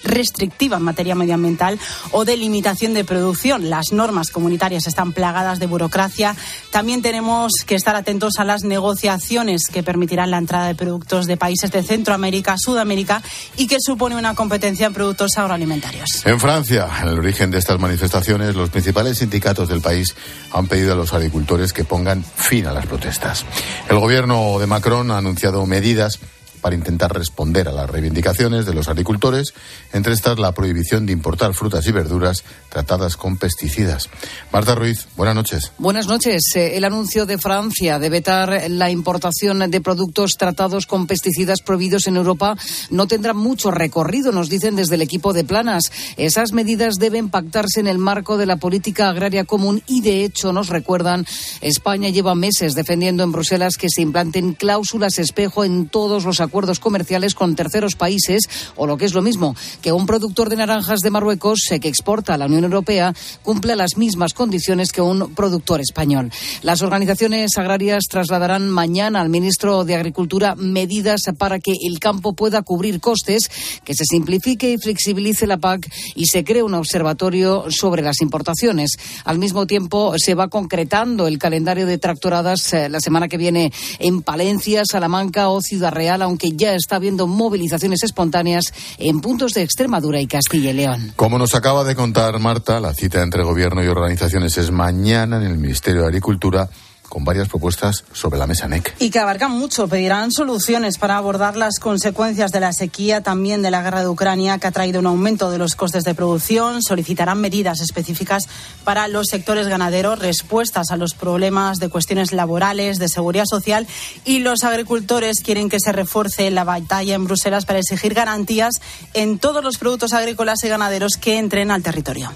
restrictiva 0.05 0.77
en 0.77 0.83
materia 0.83 1.15
medioambiental 1.15 1.79
o 2.11 2.27
de 2.27 2.37
limitación 2.37 2.93
de 2.93 3.05
producción. 3.05 3.71
Las 3.71 3.93
normas 3.93 4.29
comunitarias 4.29 4.87
están 4.87 5.13
plagadas 5.13 5.61
de 5.61 5.67
burocracia. 5.67 6.37
También 6.71 7.01
tenemos 7.01 7.53
que 7.67 7.77
estar 7.77 7.97
atentos 7.97 8.39
a 8.39 8.45
las 8.45 8.65
negociaciones 8.65 9.63
que 9.73 9.83
permitirán 9.83 10.31
la 10.31 10.37
entrada 10.37 10.67
de 10.67 10.75
productos 10.75 11.25
de 11.25 11.39
países 11.39 11.71
de 11.71 11.83
Centroamérica, 11.83 12.57
Sudamérica 12.59 13.23
y 13.57 13.67
que 13.67 13.79
supone 13.81 14.15
una 14.15 14.35
competencia 14.35 14.89
en 14.89 14.93
productos 14.93 15.39
agroalimentarios. 15.39 16.27
En 16.27 16.39
Francia, 16.39 16.87
en 17.01 17.09
el 17.09 17.19
origen 17.19 17.51
de 17.51 17.57
estas 17.57 17.81
manifestaciones, 17.81 18.55
los 18.55 18.69
principales 18.69 19.17
sindicatos 19.17 19.71
del 19.71 19.81
país 19.81 20.15
han 20.53 20.67
pedido 20.67 20.93
a 20.93 20.97
los 20.97 21.13
agricultores 21.13 21.73
que 21.73 21.85
pongan 21.85 22.25
fin 22.25 22.67
a 22.67 22.73
las 22.73 22.87
protestas. 22.87 23.45
El 23.89 23.99
gobierno 23.99 24.59
de 24.59 24.67
Macron 24.67 25.11
ha 25.11 25.19
anunciado 25.19 25.65
medidas 25.67 26.21
para 26.59 26.75
intentar 26.75 27.13
responder 27.13 27.69
a 27.69 27.73
las 27.73 27.89
reivindicaciones 27.89 28.67
de 28.67 28.75
los 28.75 28.89
agricultores, 28.89 29.55
entre 29.93 30.13
estas 30.13 30.39
la 30.39 30.53
prohibición 30.53 31.07
de 31.07 31.13
importar 31.13 31.55
frutas 31.55 31.87
y 31.87 31.93
verduras 31.93 32.45
tratadas 32.69 33.17
con 33.17 33.39
pesticidas. 33.39 34.11
Marta 34.53 34.75
Ruiz, 34.75 35.09
buenas 35.17 35.35
noches. 35.35 35.73
Buenas 35.79 36.07
noches. 36.07 36.43
Eh, 36.55 36.77
el 36.77 36.85
anuncio 36.85 37.25
de 37.25 37.39
Francia 37.39 37.99
de 37.99 38.11
vetar 38.11 38.65
la 38.69 38.91
importación 38.91 39.71
de 39.71 39.81
productos 39.81 40.33
tratados 40.39 40.87
con 40.87 41.07
pesticidas 41.07 41.63
prohibidos 41.63 42.07
en 42.07 42.17
Europa 42.17 42.57
no 42.91 43.07
tendrá 43.07 43.33
mucho 43.33 43.71
recorrido, 43.71 44.33
nos 44.33 44.49
dicen 44.51 44.77
desde 44.77 44.97
el 44.97 45.03
equipo 45.03 45.33
de 45.33 45.45
Planas. 45.45 45.85
Esas 46.17 46.53
medidas 46.53 46.97
deben 46.97 47.31
pactarse 47.31 47.81
en 47.81 47.87
el 47.87 47.99
marco 47.99 48.37
de 48.37 48.47
la 48.47 48.57
política 48.57 49.09
agraria 49.09 49.45
común 49.45 49.83
y, 49.87 50.03
de 50.03 50.25
hecho, 50.25 50.53
nos 50.53 50.69
recuerdan, 50.69 51.27
España 51.61 52.11
lleva 52.11 52.35
meses 52.35 52.75
defendiendo 52.75 53.23
en 53.23 53.33
Bruselas 53.33 53.77
que 53.77 53.89
se 53.89 54.03
implanten 54.03 54.55
cláusulas 54.55 55.19
espejo 55.19 55.65
en 55.65 55.89
todos 55.89 56.25
los 56.25 56.41
acuerdos 56.41 56.58
comerciales 56.79 57.35
con 57.35 57.55
terceros 57.55 57.95
países 57.95 58.49
o 58.77 58.87
lo 58.87 58.97
que 58.97 59.05
es 59.05 59.15
lo 59.15 59.23
mismo, 59.23 59.55
que 59.81 59.93
un 59.93 60.07
productor 60.07 60.49
de 60.49 60.57
naranjas 60.57 61.01
de 61.01 61.11
Marruecos 61.11 61.61
eh, 61.71 61.81
que 61.81 61.89
exporta 61.89 62.35
a 62.35 62.39
la 62.39 62.47
Unión 62.47 62.65
Europea 62.65 63.15
cumpla 63.43 63.77
las 63.77 63.97
mismas 63.97 64.35
condiciones 64.35 64.93
que 64.93 65.01
un 65.01 65.35
productor 65.35 65.81
español. 65.81 66.31
Las 66.63 66.83
organizaciones 66.83 67.53
agrarias 67.57 68.05
trasladarán 68.11 68.69
mañana 68.69 69.21
al 69.21 69.29
ministro 69.29 69.85
de 69.85 69.95
Agricultura 69.95 70.55
medidas 70.57 71.23
para 71.39 71.59
que 71.59 71.73
el 71.73 71.99
campo 72.01 72.35
pueda 72.35 72.63
cubrir 72.63 73.01
costes, 73.01 73.51
que 73.85 73.95
se 73.95 74.05
simplifique 74.05 74.73
y 74.73 74.79
flexibilice 74.79 75.47
la 75.47 75.59
PAC 75.59 75.89
y 76.15 76.27
se 76.27 76.45
cree 76.45 76.63
un 76.63 76.75
observatorio 76.75 77.67
sobre 77.71 78.03
las 78.03 78.21
importaciones. 78.21 78.93
Al 79.25 79.39
mismo 79.39 79.67
tiempo, 79.67 80.15
se 80.17 80.35
va 80.35 80.49
concretando 80.49 81.27
el 81.27 81.39
calendario 81.39 81.87
de 81.87 81.99
tractoradas 81.99 82.73
eh, 82.73 82.89
la 82.89 83.01
semana 83.01 83.29
que 83.29 83.37
viene 83.37 83.73
en 83.99 84.23
Palencia, 84.23 84.83
Salamanca 84.85 85.49
o 85.49 85.61
Ciudad 85.61 85.93
Real, 85.93 86.23
aunque 86.23 86.38
que 86.39 86.53
ya 86.53 86.75
está 86.75 86.97
habiendo 86.97 87.27
movilizaciones 87.27 88.03
espontáneas 88.03 88.73
en 88.99 89.21
puntos 89.21 89.53
de 89.53 89.63
Extremadura 89.63 90.21
y 90.21 90.27
Castilla 90.27 90.71
y 90.71 90.75
León. 90.75 91.13
Como 91.17 91.39
nos 91.39 91.55
acaba 91.55 91.85
de 91.85 91.95
contar 91.95 92.39
Marta, 92.39 92.81
la 92.81 92.95
cita 92.95 93.23
entre 93.23 93.43
gobierno 93.43 93.85
y 93.85 93.89
organizaciones 93.89 94.57
es 94.57 94.71
mañana 94.71 95.37
en 95.37 95.43
el 95.43 95.59
Ministerio 95.59 96.03
de 96.03 96.09
Agricultura 96.09 96.71
con 97.09 97.25
varias 97.25 97.49
propuestas 97.49 98.05
sobre 98.13 98.39
la 98.39 98.47
mesa 98.47 98.69
NEC. 98.69 98.95
Y 98.99 99.11
que 99.11 99.19
abarcan 99.19 99.53
mucho. 99.53 99.89
Pedirán 99.89 100.31
soluciones 100.31 100.99
para 100.99 101.17
abordar 101.17 101.57
las 101.57 101.79
consecuencias 101.79 102.53
de 102.53 102.61
la 102.61 102.73
sequía, 102.73 103.23
también 103.23 103.63
de 103.63 103.71
la 103.71 103.83
guerra 103.83 104.01
de 104.01 104.09
Ucrania, 104.09 104.59
que 104.59 104.67
ha 104.67 104.73
traído 104.73 105.01
un 105.01 105.07
aumento 105.07 105.51
de 105.51 105.59
los 105.59 105.75
costes 105.75 106.05
de 106.05 106.15
producción. 106.15 106.83
Solicitarán 106.83 107.41
medidas 107.41 107.81
específicas 107.81 108.45
para 108.85 109.09
los 109.09 109.27
sectores 109.29 109.69
ganaderos, 109.69 110.19
respuestas 110.19 110.91
a 110.91 110.97
los 110.97 111.15
problemas 111.15 111.79
de 111.79 111.89
cuestiones 111.89 112.33
laborales, 112.33 112.99
de 112.99 113.09
seguridad 113.09 113.45
social. 113.49 113.87
Y 114.25 114.41
los 114.41 114.65
agricultores 114.65 115.41
quieren 115.43 115.69
que 115.69 115.81
se 115.81 115.93
refuerce 115.93 116.51
la 116.51 116.65
batalla 116.65 117.15
en 117.15 117.25
Bruselas 117.25 117.65
para 117.65 117.79
exigir 117.79 118.15
garantías 118.15 118.75
en 119.15 119.39
todos 119.39 119.65
los 119.65 119.79
productos 119.79 120.13
agrícolas 120.13 120.63
y 120.65 120.69
ganaderos 120.69 121.13
que 121.21 121.39
entren 121.39 121.71
al 121.71 121.83
territorio. 121.83 122.33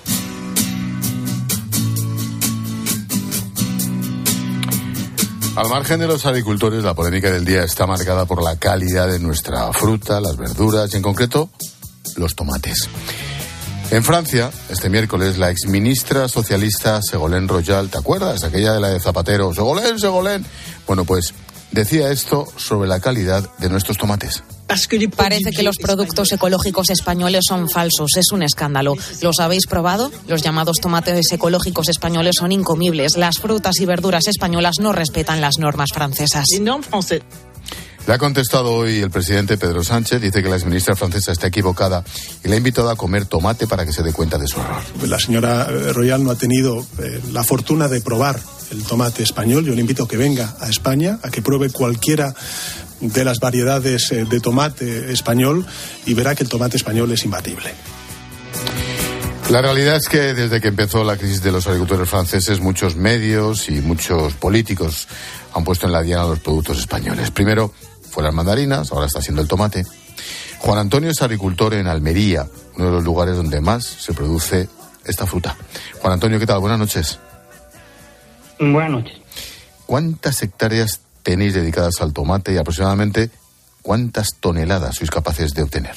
Al 5.55 5.69
margen 5.69 6.01
de 6.01 6.07
los 6.07 6.25
agricultores, 6.25 6.83
la 6.83 6.95
polémica 6.95 7.31
del 7.31 7.45
día 7.45 7.63
está 7.63 7.87
marcada 7.87 8.25
por 8.25 8.43
la 8.43 8.57
calidad 8.57 9.07
de 9.07 9.19
nuestra 9.19 9.71
fruta, 9.75 10.19
las 10.19 10.39
verduras 10.39 10.91
y, 10.93 10.97
en 10.97 11.03
concreto, 11.03 11.51
los 12.17 12.35
tomates. 12.35 12.89
En 13.91 14.03
Francia, 14.03 14.51
este 14.71 14.89
miércoles, 14.89 15.37
la 15.37 15.51
exministra 15.51 16.27
socialista 16.27 17.03
Segolén 17.03 17.49
Royal, 17.49 17.91
¿te 17.91 17.99
acuerdas? 17.99 18.45
Aquella 18.45 18.73
de 18.73 18.81
la 18.81 18.89
de 18.89 19.01
Zapatero, 19.01 19.53
Segolén, 19.53 19.99
Segolén. 19.99 20.47
Bueno, 20.87 21.05
pues 21.05 21.35
decía 21.73 22.11
esto 22.11 22.47
sobre 22.57 22.89
la 22.89 23.01
calidad 23.01 23.49
de 23.59 23.69
nuestros 23.69 23.99
tomates. 23.99 24.43
Parece 25.17 25.51
que 25.51 25.63
los 25.63 25.77
productos 25.77 26.33
ecológicos 26.33 26.89
españoles 26.89 27.43
son 27.47 27.69
falsos. 27.69 28.17
Es 28.17 28.33
un 28.33 28.43
escándalo. 28.43 28.95
¿Los 29.21 29.39
habéis 29.39 29.67
probado? 29.67 30.11
Los 30.27 30.43
llamados 30.43 30.79
tomates 30.81 31.31
ecológicos 31.31 31.89
españoles 31.91 32.37
son 32.39 32.53
incomibles. 32.53 33.17
Las 33.19 33.39
frutas 33.39 33.81
y 33.81 33.87
verduras 33.87 34.29
españolas 34.29 34.77
no 34.81 34.93
respetan 34.93 35.41
las 35.43 35.59
normas 35.59 35.91
francesas. 35.93 36.47
Le 38.07 38.15
ha 38.15 38.19
contestado 38.19 38.73
hoy 38.73 38.99
el 38.99 39.11
presidente 39.11 39.57
Pedro 39.57 39.85
Sánchez, 39.85 40.21
dice 40.21 40.43
que 40.43 40.49
la 40.49 40.57
exministra 40.57 40.97
francesa 40.97 41.31
está 41.31 41.47
equivocada 41.47 42.03
y 42.45 42.49
le 42.49 42.55
ha 42.55 42.57
invitado 42.57 42.91
a 42.91 42.97
comer 42.97 43.27
tomate 43.27 43.69
para 43.69 43.87
que 43.87 43.93
se 43.93 44.03
dé 44.03 44.13
cuenta 44.13 44.39
de 44.39 44.49
su 44.49 44.61
error. 44.61 44.83
La 45.07 45.21
señora 45.21 45.67
Royal 45.93 46.25
no 46.25 46.33
ha 46.33 46.37
tenido 46.37 46.85
eh, 46.99 47.21
la 47.31 47.45
fortuna 47.45 47.87
de 47.87 48.01
probar 48.01 48.41
el 48.73 48.83
tomate 48.83 49.23
español. 49.23 49.65
Yo 49.65 49.75
le 49.75 49.83
invito 49.83 50.03
a 50.03 50.09
que 50.09 50.17
venga 50.17 50.57
a 50.61 50.69
España, 50.69 51.21
a 51.23 51.31
que 51.31 51.43
pruebe 51.43 51.71
cualquiera 51.71 52.35
de 53.01 53.25
las 53.25 53.39
variedades 53.39 54.11
eh, 54.11 54.25
de 54.25 54.41
tomate 54.41 55.13
español 55.13 55.65
y 56.05 56.15
verá 56.15 56.35
que 56.35 56.43
el 56.43 56.49
tomate 56.49 56.77
español 56.77 57.13
es 57.13 57.25
imbatible. 57.25 57.73
La 59.51 59.61
realidad 59.61 59.97
es 59.97 60.09
que 60.09 60.35
desde 60.35 60.61
que 60.61 60.69
empezó 60.69 61.05
la 61.05 61.17
crisis 61.17 61.43
de 61.43 61.53
los 61.53 61.67
agricultores 61.67 62.09
franceses, 62.09 62.61
muchos 62.61 62.97
medios 62.97 63.69
y 63.69 63.81
muchos 63.81 64.35
políticos 64.35 65.07
han 65.53 65.63
puesto 65.63 65.87
en 65.87 65.93
la 65.93 66.03
diana 66.03 66.25
los 66.25 66.41
productos 66.41 66.79
españoles. 66.79 67.31
Primero 67.31 67.73
fue 68.13 68.23
las 68.23 68.35
mandarinas, 68.35 68.93
ahora 68.93 69.07
está 69.07 69.23
siendo 69.23 69.41
el 69.41 69.49
tomate. 69.49 69.85
Juan 70.59 70.79
Antonio 70.79 71.11
es 71.11 71.23
agricultor 71.23 71.73
en 71.73 71.87
Almería, 71.87 72.47
uno 72.77 72.87
de 72.87 72.93
los 72.93 73.05
lugares 73.05 73.37
donde 73.37 73.61
más 73.63 73.85
se 73.85 74.13
produce 74.13 74.69
esta 75.07 75.27
fruta. 75.27 75.57
Juan 76.01 76.13
Antonio, 76.13 76.39
¿qué 76.39 76.47
tal? 76.47 76.61
Buenas 76.61 76.79
noches. 76.79 77.19
Buenas 78.61 78.91
noches. 78.91 79.17
¿Cuántas 79.87 80.43
hectáreas 80.43 81.01
tenéis 81.23 81.55
dedicadas 81.55 82.03
al 82.03 82.13
tomate 82.13 82.53
y 82.53 82.59
aproximadamente 82.59 83.31
cuántas 83.81 84.37
toneladas 84.39 84.97
sois 84.97 85.11
capaces 85.11 85.55
de 85.55 85.63
obtener? 85.63 85.97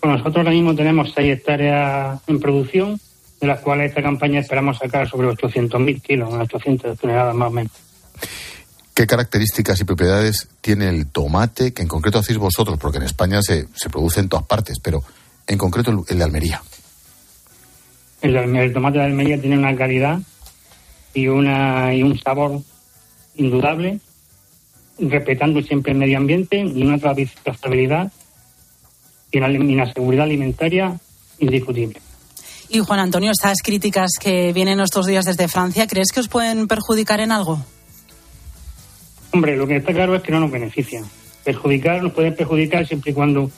Pues 0.00 0.18
nosotros 0.18 0.36
ahora 0.36 0.52
mismo 0.52 0.76
tenemos 0.76 1.12
6 1.16 1.32
hectáreas 1.32 2.20
en 2.28 2.38
producción, 2.38 3.00
de 3.40 3.46
las 3.48 3.58
cuales 3.58 3.88
esta 3.88 4.02
campaña 4.02 4.38
esperamos 4.38 4.78
sacar 4.78 5.08
sobre 5.08 5.26
800.000 5.28 6.00
kilos, 6.00 6.32
unas 6.32 6.44
800 6.44 6.96
toneladas 6.96 7.34
más 7.34 7.48
o 7.48 7.50
menos. 7.50 7.72
¿Qué 8.94 9.06
características 9.06 9.80
y 9.80 9.84
propiedades 9.84 10.48
tiene 10.60 10.88
el 10.88 11.06
tomate 11.06 11.72
que 11.72 11.82
en 11.82 11.88
concreto 11.88 12.18
hacéis 12.18 12.38
vosotros? 12.38 12.78
Porque 12.78 12.98
en 12.98 13.04
España 13.04 13.40
se, 13.42 13.68
se 13.74 13.88
produce 13.88 14.20
en 14.20 14.28
todas 14.28 14.46
partes, 14.46 14.78
pero 14.80 15.02
en 15.46 15.58
concreto 15.58 15.90
el, 15.90 15.98
el 16.08 16.18
de 16.18 16.24
Almería. 16.24 16.62
El, 18.20 18.36
el, 18.36 18.72
tomate 18.72 18.98
de 18.98 19.04
Almería 19.04 19.40
tiene 19.40 19.56
una 19.56 19.74
calidad 19.74 20.20
y, 21.14 21.28
una, 21.28 21.94
y 21.94 22.02
un 22.02 22.18
sabor 22.18 22.60
indudable, 23.36 24.00
respetando 24.98 25.62
siempre 25.62 25.92
el 25.92 25.98
medio 25.98 26.18
ambiente 26.18 26.58
y 26.58 26.82
una 26.82 26.98
trazabilidad 26.98 28.12
y 29.30 29.38
una, 29.38 29.50
y 29.50 29.74
una 29.74 29.92
seguridad 29.92 30.24
alimentaria 30.24 30.98
indiscutible. 31.38 32.00
Y 32.68 32.80
Juan 32.80 33.00
Antonio, 33.00 33.32
estas 33.32 33.62
críticas 33.62 34.10
que 34.20 34.52
vienen 34.52 34.78
estos 34.80 35.06
días 35.06 35.24
desde 35.24 35.48
Francia, 35.48 35.86
¿crees 35.86 36.12
que 36.12 36.20
os 36.20 36.28
pueden 36.28 36.68
perjudicar 36.68 37.20
en 37.20 37.32
algo? 37.32 37.64
Hombre, 39.32 39.56
lo 39.56 39.66
que 39.66 39.76
está 39.76 39.92
claro 39.92 40.14
es 40.14 40.22
que 40.22 40.32
no 40.32 40.40
nos 40.40 40.50
benefician. 40.50 41.04
Perjudicar 41.44 42.02
nos 42.02 42.12
pueden 42.12 42.34
perjudicar 42.34 42.86
siempre 42.86 43.12
y 43.12 43.14
cuando 43.14 43.50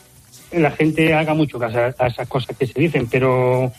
la 0.52 0.70
gente 0.70 1.14
haga 1.14 1.34
mucho 1.34 1.58
caso 1.58 1.78
a 1.98 2.06
esas 2.06 2.28
cosas 2.28 2.56
que 2.56 2.66
se 2.66 2.78
dicen, 2.78 3.08
pero 3.10 3.72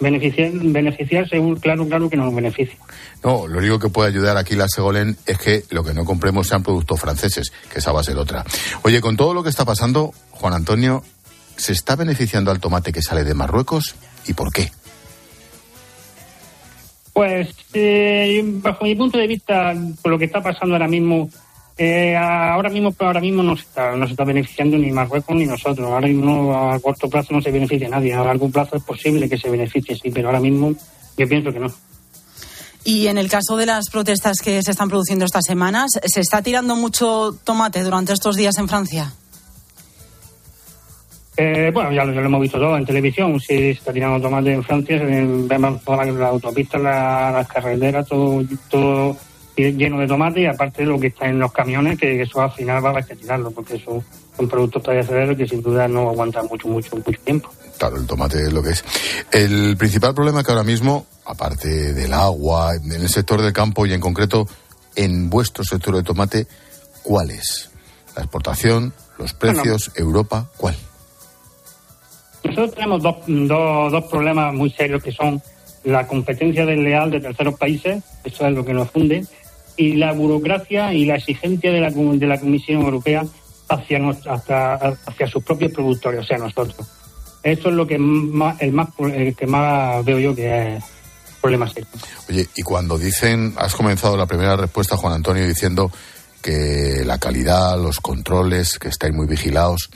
beneficiar, 0.00 0.50
beneficiar 0.52 1.28
según 1.28 1.56
claro, 1.56 1.86
claro 1.86 2.08
que 2.08 2.16
no 2.16 2.24
nos 2.24 2.34
beneficia. 2.34 2.76
No, 3.22 3.46
lo 3.46 3.58
único 3.58 3.78
que 3.78 3.88
puede 3.88 4.08
ayudar 4.08 4.36
aquí 4.36 4.54
la 4.54 4.68
Segolén 4.68 5.16
es 5.26 5.38
que 5.38 5.64
lo 5.70 5.84
que 5.84 5.94
no 5.94 6.04
compremos 6.04 6.48
sean 6.48 6.62
productos 6.62 7.00
franceses, 7.00 7.52
que 7.70 7.78
esa 7.78 7.92
va 7.92 8.00
a 8.00 8.04
ser 8.04 8.16
otra. 8.16 8.44
Oye, 8.82 9.00
con 9.00 9.16
todo 9.16 9.34
lo 9.34 9.42
que 9.42 9.50
está 9.50 9.64
pasando, 9.64 10.12
Juan 10.30 10.54
Antonio, 10.54 11.04
¿se 11.56 11.72
está 11.72 11.96
beneficiando 11.96 12.50
al 12.50 12.60
tomate 12.60 12.92
que 12.92 13.02
sale 13.02 13.24
de 13.24 13.34
Marruecos 13.34 13.94
y 14.26 14.32
por 14.32 14.52
qué? 14.52 14.72
Pues, 17.12 17.48
eh, 17.74 18.42
bajo 18.44 18.84
mi 18.84 18.94
punto 18.94 19.18
de 19.18 19.26
vista, 19.26 19.74
por 20.02 20.12
lo 20.12 20.18
que 20.18 20.26
está 20.26 20.42
pasando 20.42 20.74
ahora 20.74 20.88
mismo, 20.88 21.28
eh, 21.76 22.16
ahora 22.16 22.68
mismo 22.68 22.94
ahora 22.98 23.20
mismo 23.20 23.42
no 23.42 23.56
se, 23.56 23.62
está, 23.62 23.96
no 23.96 24.06
se 24.06 24.12
está 24.12 24.24
beneficiando 24.24 24.76
ni 24.78 24.92
Marruecos 24.92 25.34
ni 25.34 25.46
nosotros. 25.46 25.86
Ahora 25.86 26.06
mismo 26.06 26.54
a 26.54 26.78
corto 26.78 27.08
plazo 27.08 27.34
no 27.34 27.42
se 27.42 27.50
beneficia 27.50 27.88
nadie. 27.88 28.14
A 28.14 28.22
largo 28.22 28.48
plazo 28.50 28.76
es 28.76 28.82
posible 28.82 29.28
que 29.28 29.38
se 29.38 29.50
beneficie, 29.50 29.96
sí, 29.96 30.10
pero 30.10 30.28
ahora 30.28 30.40
mismo 30.40 30.72
yo 31.16 31.28
pienso 31.28 31.52
que 31.52 31.58
no. 31.58 31.72
Y 32.84 33.08
en 33.08 33.18
el 33.18 33.28
caso 33.28 33.56
de 33.56 33.66
las 33.66 33.90
protestas 33.90 34.40
que 34.40 34.62
se 34.62 34.70
están 34.70 34.88
produciendo 34.88 35.24
estas 35.24 35.44
semanas, 35.44 35.90
¿se 36.04 36.20
está 36.20 36.42
tirando 36.42 36.76
mucho 36.76 37.32
tomate 37.44 37.82
durante 37.82 38.12
estos 38.12 38.36
días 38.36 38.56
en 38.58 38.68
Francia? 38.68 39.12
Eh, 41.42 41.70
bueno, 41.72 41.90
ya 41.90 42.04
lo, 42.04 42.12
ya 42.12 42.20
lo, 42.20 42.26
hemos 42.26 42.42
visto 42.42 42.58
todo 42.58 42.76
en 42.76 42.84
televisión. 42.84 43.40
Si 43.40 43.46
se 43.46 43.70
está 43.70 43.94
tirando 43.94 44.20
tomate 44.20 44.52
en 44.52 44.62
Francia, 44.62 45.00
vemos 45.02 45.82
todas 45.82 46.06
las 46.06 46.16
la 46.16 46.28
autopistas, 46.28 46.82
las, 46.82 47.32
las 47.32 47.48
carreteras, 47.48 48.06
todo, 48.06 48.44
todo 48.68 49.16
lleno 49.56 49.98
de 49.98 50.06
tomate 50.06 50.42
y 50.42 50.46
aparte 50.46 50.82
de 50.82 50.88
lo 50.88 51.00
que 51.00 51.06
está 51.06 51.28
en 51.28 51.38
los 51.38 51.50
camiones, 51.50 51.98
que 51.98 52.20
eso 52.20 52.42
al 52.42 52.52
final 52.52 52.84
va 52.84 52.88
a 52.88 52.92
haber 52.92 53.06
que 53.06 53.16
tirarlo, 53.16 53.50
porque 53.52 53.76
eso 53.76 54.04
son 54.36 54.48
productos 54.50 54.82
perecederos 54.82 55.34
que 55.34 55.48
sin 55.48 55.62
duda 55.62 55.88
no 55.88 56.10
aguantan 56.10 56.46
mucho, 56.46 56.68
mucho, 56.68 56.94
mucho 56.96 57.18
tiempo. 57.24 57.50
Claro, 57.78 57.96
el 57.96 58.06
tomate 58.06 58.42
es 58.42 58.52
lo 58.52 58.62
que 58.62 58.70
es. 58.70 58.84
El 59.32 59.78
principal 59.78 60.14
problema 60.14 60.44
que 60.44 60.50
ahora 60.50 60.64
mismo, 60.64 61.06
aparte 61.24 61.94
del 61.94 62.12
agua, 62.12 62.74
en 62.74 62.92
el 62.92 63.08
sector 63.08 63.40
del 63.40 63.54
campo 63.54 63.86
y 63.86 63.94
en 63.94 64.00
concreto 64.00 64.46
en 64.94 65.30
vuestro 65.30 65.64
sector 65.64 65.96
de 65.96 66.02
tomate, 66.02 66.46
¿cuál 67.02 67.30
es? 67.30 67.70
¿La 68.14 68.24
exportación? 68.24 68.92
¿Los 69.16 69.32
precios? 69.32 69.90
Bueno, 69.94 70.06
¿Europa? 70.06 70.50
¿Cuál? 70.58 70.76
Nosotros 72.44 72.74
tenemos 72.74 73.02
dos, 73.02 73.16
dos, 73.26 73.92
dos 73.92 74.04
problemas 74.04 74.54
muy 74.54 74.70
serios 74.70 75.02
que 75.02 75.12
son 75.12 75.42
la 75.84 76.06
competencia 76.06 76.66
desleal 76.66 77.10
de 77.10 77.20
terceros 77.20 77.58
países, 77.58 78.02
eso 78.24 78.46
es 78.46 78.54
lo 78.54 78.64
que 78.64 78.72
nos 78.72 78.90
funde, 78.90 79.24
y 79.76 79.94
la 79.94 80.12
burocracia 80.12 80.92
y 80.92 81.04
la 81.06 81.16
exigencia 81.16 81.72
de 81.72 81.80
la, 81.80 81.90
de 81.90 82.26
la 82.26 82.38
Comisión 82.38 82.82
Europea 82.82 83.24
hacia, 83.68 83.98
hasta, 84.08 84.74
hacia 84.74 85.26
sus 85.26 85.42
propios 85.42 85.72
productores, 85.72 86.20
o 86.20 86.24
sea, 86.24 86.38
nosotros. 86.38 86.86
Esto 87.42 87.70
es 87.70 87.74
lo 87.74 87.86
que 87.86 87.98
más, 87.98 88.60
el, 88.60 88.72
más, 88.72 88.88
el 88.98 89.34
que 89.34 89.46
más 89.46 90.04
veo 90.04 90.18
yo 90.18 90.34
que 90.34 90.76
es 90.76 90.84
problema 91.40 91.66
serio. 91.68 91.88
Oye, 92.28 92.46
y 92.54 92.62
cuando 92.62 92.98
dicen, 92.98 93.54
has 93.56 93.74
comenzado 93.74 94.16
la 94.16 94.26
primera 94.26 94.56
respuesta, 94.56 94.96
Juan 94.96 95.14
Antonio, 95.14 95.46
diciendo 95.46 95.90
que 96.42 97.02
la 97.04 97.18
calidad, 97.18 97.78
los 97.78 98.00
controles, 98.00 98.78
que 98.78 98.88
estáis 98.88 99.14
muy 99.14 99.26
vigilados. 99.26 99.90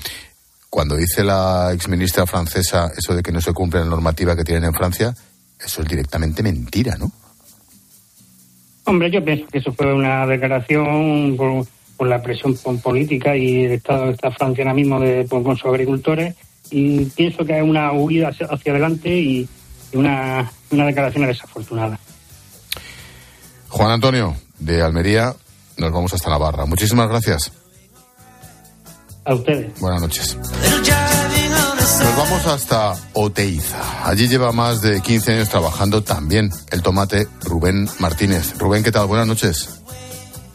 Cuando 0.75 0.97
dice 0.97 1.23
la 1.23 1.71
exministra 1.73 2.27
francesa 2.27 2.91
eso 2.99 3.15
de 3.15 3.23
que 3.23 3.31
no 3.31 3.41
se 3.41 3.53
cumple 3.53 3.79
la 3.79 3.87
normativa 3.87 4.35
que 4.35 4.43
tienen 4.43 4.65
en 4.65 4.75
Francia, 4.75 5.15
eso 5.65 5.83
es 5.83 5.89
directamente 5.89 6.43
mentira, 6.43 6.97
¿no? 6.97 7.13
Hombre, 8.83 9.09
yo 9.09 9.25
pienso 9.25 9.47
que 9.47 9.59
eso 9.59 9.73
fue 9.73 9.95
una 9.95 10.27
declaración 10.27 11.37
por, 11.37 11.65
por 11.97 12.09
la 12.09 12.21
presión 12.21 12.57
política 12.83 13.37
y 13.37 13.67
el 13.67 13.73
Estado 13.75 14.07
de 14.07 14.17
Francia 14.17 14.65
ahora 14.65 14.75
mismo 14.75 14.99
de, 14.99 15.23
por, 15.31 15.45
con 15.45 15.57
sus 15.57 15.67
agricultores 15.67 16.35
y 16.73 17.05
pienso 17.05 17.45
que 17.45 17.57
es 17.57 17.63
una 17.63 17.93
huida 17.93 18.31
hacia, 18.31 18.49
hacia 18.49 18.73
adelante 18.73 19.11
y, 19.11 19.49
y 19.93 19.97
una, 19.97 20.51
una 20.73 20.87
declaración 20.87 21.25
desafortunada. 21.25 22.01
Juan 23.69 23.93
Antonio, 23.93 24.35
de 24.59 24.83
Almería, 24.83 25.37
nos 25.77 25.93
vamos 25.93 26.13
hasta 26.15 26.31
Navarra. 26.31 26.67
Muchísimas 26.67 27.09
gracias. 27.09 27.53
A 29.25 29.35
ustedes. 29.35 29.81
Buenas 29.81 30.03
noches. 30.03 30.37
Nos 30.37 32.17
vamos 32.17 32.47
hasta 32.47 32.95
Oteiza. 33.15 34.09
Allí 34.09 34.29
lleva 34.29 34.53
más 34.53 34.83
de 34.83 35.01
15 35.01 35.33
años 35.33 35.49
trabajando 35.49 36.03
también 36.03 36.51
el 36.71 36.83
tomate 36.83 37.27
Rubén 37.43 37.89
Martínez. 38.01 38.59
Rubén, 38.59 38.83
¿qué 38.83 38.93
tal? 38.93 39.07
Buenas 39.07 39.27
noches. 39.27 39.83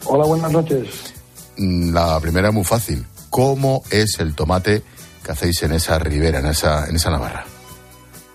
Hola, 0.04 0.24
buenas 0.24 0.52
noches. 0.52 1.14
La 1.56 2.20
primera 2.20 2.48
es 2.48 2.54
muy 2.54 2.64
fácil. 2.64 3.04
¿Cómo 3.28 3.82
es 3.90 4.18
el 4.20 4.34
tomate 4.34 4.82
que 5.24 5.32
hacéis 5.32 5.62
en 5.64 5.72
esa 5.72 5.98
ribera, 5.98 6.38
en 6.38 6.46
esa, 6.46 6.86
en 6.88 6.96
esa 6.96 7.10
Navarra? 7.10 7.44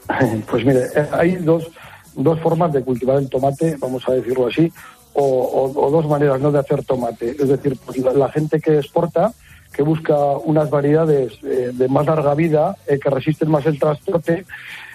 Pues 0.50 0.66
mire, 0.66 0.88
hay 1.14 1.38
dos, 1.38 1.68
dos 2.14 2.40
formas 2.42 2.72
de 2.74 2.84
cultivar 2.84 3.18
el 3.18 3.30
tomate, 3.30 3.76
vamos 3.80 4.04
a 4.08 4.12
decirlo 4.12 4.48
así, 4.48 4.72
o, 5.14 5.24
o, 5.24 5.86
o 5.88 5.92
dos 5.92 6.08
maneras 6.08 6.40
¿no? 6.40 6.52
de 6.52 6.60
hacer 6.60 6.84
tomate. 6.84 7.32
Es 7.32 7.48
decir, 7.48 7.78
pues 7.86 7.98
la, 7.98 8.14
la 8.14 8.30
gente 8.30 8.60
que 8.60 8.78
exporta 8.78 9.34
que 9.76 9.84
busca 9.84 10.16
unas 10.38 10.70
variedades 10.70 11.34
eh, 11.44 11.72
de 11.74 11.88
más 11.90 12.06
larga 12.06 12.34
vida, 12.34 12.78
eh, 12.88 12.98
que 12.98 13.10
resisten 13.10 13.52
más 13.52 13.66
el 13.66 13.78
transporte, 13.78 14.46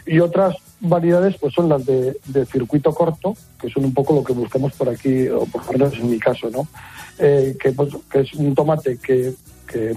y 0.06 0.18
otras 0.20 0.56
variedades 0.80 1.36
pues 1.38 1.52
son 1.52 1.68
las 1.68 1.84
de, 1.84 2.16
circuito 2.50 2.94
corto, 2.94 3.36
que 3.60 3.68
son 3.68 3.84
un 3.84 3.92
poco 3.92 4.14
lo 4.14 4.24
que 4.24 4.32
buscamos 4.32 4.72
por 4.72 4.88
aquí, 4.88 5.28
o 5.28 5.44
por 5.44 5.66
lo 5.66 5.72
menos 5.72 5.94
en 5.98 6.10
mi 6.10 6.18
caso, 6.18 6.48
¿no? 6.50 6.66
Eh, 7.18 7.54
que, 7.60 7.72
pues, 7.72 7.90
que, 8.10 8.20
es 8.20 8.32
un 8.32 8.54
tomate 8.54 8.96
que, 8.96 9.34
que 9.66 9.94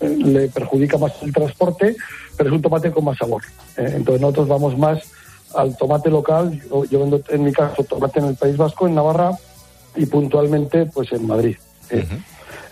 le 0.00 0.48
perjudica 0.48 0.96
más 0.96 1.20
el 1.20 1.32
transporte, 1.32 1.96
pero 2.36 2.50
es 2.50 2.54
un 2.54 2.62
tomate 2.62 2.92
con 2.92 3.04
más 3.04 3.18
sabor. 3.18 3.42
entonces 3.76 4.20
nosotros 4.20 4.46
vamos 4.46 4.78
más 4.78 5.02
al 5.56 5.76
tomate 5.76 6.08
local, 6.08 6.62
yo, 6.70 6.84
yo 6.84 7.00
vendo 7.00 7.20
en 7.28 7.42
mi 7.42 7.52
caso 7.52 7.82
tomate 7.82 8.20
en 8.20 8.26
el 8.26 8.36
País 8.36 8.56
Vasco, 8.56 8.86
en 8.86 8.94
Navarra, 8.94 9.32
y 9.96 10.06
puntualmente 10.06 10.86
pues 10.86 11.10
en 11.10 11.26
Madrid. 11.26 11.56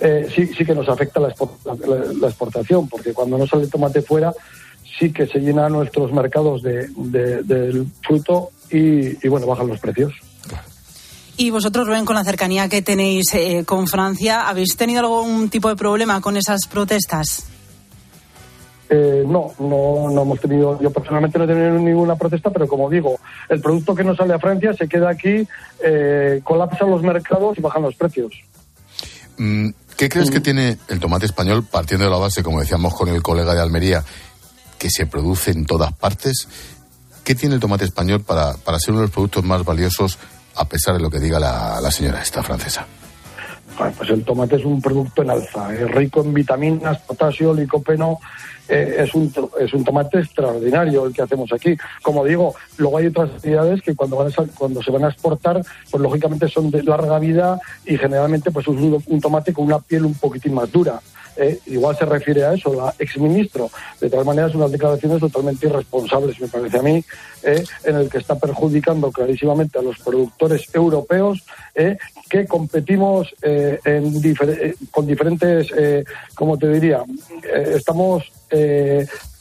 Eh, 0.01 0.29
sí, 0.35 0.47
sí 0.47 0.65
que 0.65 0.75
nos 0.75 0.89
afecta 0.89 1.21
la, 1.21 1.29
la, 1.65 1.97
la, 2.21 2.29
exportación, 2.29 2.89
porque 2.89 3.13
cuando 3.13 3.37
no 3.37 3.47
sale 3.47 3.67
tomate 3.67 4.03
fuera, 4.03 4.33
sí 4.99 5.13
que 5.13 5.27
se 5.27 5.41
llenan 5.41 5.73
nuestros 5.73 6.13
mercados 6.13 6.63
de, 6.63 6.89
de, 6.97 7.43
del 7.43 7.87
fruto 8.03 8.51
y, 8.71 9.25
y, 9.25 9.29
bueno, 9.29 9.47
bajan 9.47 9.69
los 9.69 9.79
precios. 9.81 10.13
Y 11.37 11.51
vosotros, 11.51 11.87
Rubén, 11.87 12.05
con 12.05 12.17
la 12.17 12.25
cercanía 12.25 12.69
que 12.69 12.83
tenéis 12.83 13.33
eh, 13.35 13.65
con 13.65 13.87
Francia, 13.87 14.49
¿habéis 14.49 14.77
tenido 14.77 15.01
algún 15.01 15.49
tipo 15.49 15.69
de 15.69 15.77
problema 15.77 16.21
con 16.21 16.37
esas 16.37 16.67
protestas? 16.71 17.47
Eh, 18.91 19.25
no, 19.27 19.53
no, 19.61 20.11
no 20.11 20.23
hemos 20.23 20.41
tenido, 20.41 20.81
yo 20.83 20.91
personalmente 20.91 21.39
no 21.39 21.45
he 21.45 21.47
tenido 21.47 21.79
ninguna 21.79 22.17
protesta, 22.17 22.51
pero 22.51 22.67
como 22.67 22.91
digo, 22.91 23.19
el 23.49 23.61
producto 23.61 23.95
que 23.95 24.03
no 24.03 24.17
sale 24.17 24.35
a 24.35 24.39
Francia 24.39 24.75
se 24.75 24.89
queda 24.89 25.11
aquí, 25.11 25.47
eh, 25.83 26.41
colapsan 26.43 26.91
los 26.91 27.03
mercados 27.03 27.57
y 27.57 27.61
bajan 27.61 27.83
los 27.83 27.95
precios. 27.95 28.33
¿Qué 30.01 30.09
crees 30.09 30.31
que 30.31 30.41
tiene 30.41 30.79
el 30.89 30.99
tomate 30.99 31.27
español, 31.27 31.63
partiendo 31.63 32.07
de 32.07 32.11
la 32.11 32.17
base, 32.17 32.43
como 32.43 32.59
decíamos 32.59 32.95
con 32.95 33.11
el 33.11 33.23
colega 33.23 33.53
de 33.53 33.61
Almería, 33.61 34.03
que 34.79 34.89
se 34.89 35.05
produce 35.05 35.51
en 35.51 35.67
todas 35.67 35.93
partes. 35.93 36.49
¿Qué 37.23 37.35
tiene 37.35 37.57
el 37.57 37.61
tomate 37.61 37.85
español 37.85 38.23
para, 38.23 38.55
para 38.55 38.79
ser 38.79 38.93
uno 38.93 39.01
de 39.01 39.09
los 39.09 39.13
productos 39.13 39.45
más 39.45 39.63
valiosos 39.63 40.17
a 40.55 40.65
pesar 40.65 40.95
de 40.95 41.03
lo 41.03 41.11
que 41.11 41.21
diga 41.21 41.39
la, 41.39 41.83
la 41.83 41.91
señora 41.91 42.23
esta 42.23 42.43
francesa? 42.43 42.87
Pues 43.97 44.11
el 44.11 44.25
tomate 44.25 44.57
es 44.57 44.65
un 44.65 44.81
producto 44.81 45.23
en 45.23 45.31
alza, 45.31 45.75
es 45.75 45.91
rico 45.91 46.23
en 46.23 46.35
vitaminas, 46.35 46.99
potasio, 47.01 47.55
licopeno, 47.55 48.19
eh, 48.69 48.97
es, 48.99 49.15
un, 49.15 49.33
es 49.59 49.75
un 49.75 49.85
tomate 49.85 50.21
extraordinario 50.21 51.07
el 51.07 51.13
que 51.13 51.23
hacemos 51.23 51.53
aquí. 51.53 51.77
Como 52.03 52.25
digo, 52.25 52.55
luego 52.77 52.99
hay 52.99 53.07
otras 53.07 53.31
actividades 53.31 53.83
que 53.83 53.97
cuando, 53.97 54.17
van 54.17 54.31
cuando 54.57 54.83
se 54.83 54.91
van 54.91 55.05
a 55.05 55.09
exportar, 55.09 55.61
pues 55.91 56.03
lógicamente 56.03 56.49
son 56.49 56.71
de 56.71 56.83
larga 56.83 57.19
vida 57.19 57.59
y 57.85 57.97
generalmente 57.97 58.51
pues 58.51 58.69
es 58.69 58.75
un, 58.75 59.03
un 59.05 59.21
tomate 59.21 59.53
con 59.53 59.65
una 59.65 59.81
piel 59.81 60.05
un 60.05 60.15
poquitín 60.15 60.55
más 60.55 60.71
dura. 60.71 61.01
Eh, 61.41 61.59
igual 61.67 61.97
se 61.97 62.05
refiere 62.05 62.45
a 62.45 62.53
eso 62.53 62.75
la 62.75 62.95
exministro. 62.99 63.71
De 63.99 64.11
todas 64.11 64.27
maneras, 64.27 64.55
unas 64.55 64.71
declaraciones 64.71 65.21
totalmente 65.21 65.67
irresponsables, 65.67 66.39
me 66.39 66.49
parece 66.49 66.79
a 66.79 66.83
mí, 66.83 67.03
eh, 67.43 67.65
en 67.85 67.97
el 67.97 68.11
que 68.11 68.19
está 68.19 68.39
perjudicando 68.39 69.11
clarísimamente 69.11 69.79
a 69.79 69.83
los 69.83 69.99
productores 70.01 70.69
europeos 70.75 71.43
eh, 71.75 71.97
que 72.29 72.47
competimos 72.47 73.35
con 74.91 75.07
diferentes, 75.07 75.69
como 76.35 76.59
te 76.59 76.69
diría, 76.69 77.03
estamos 77.75 78.31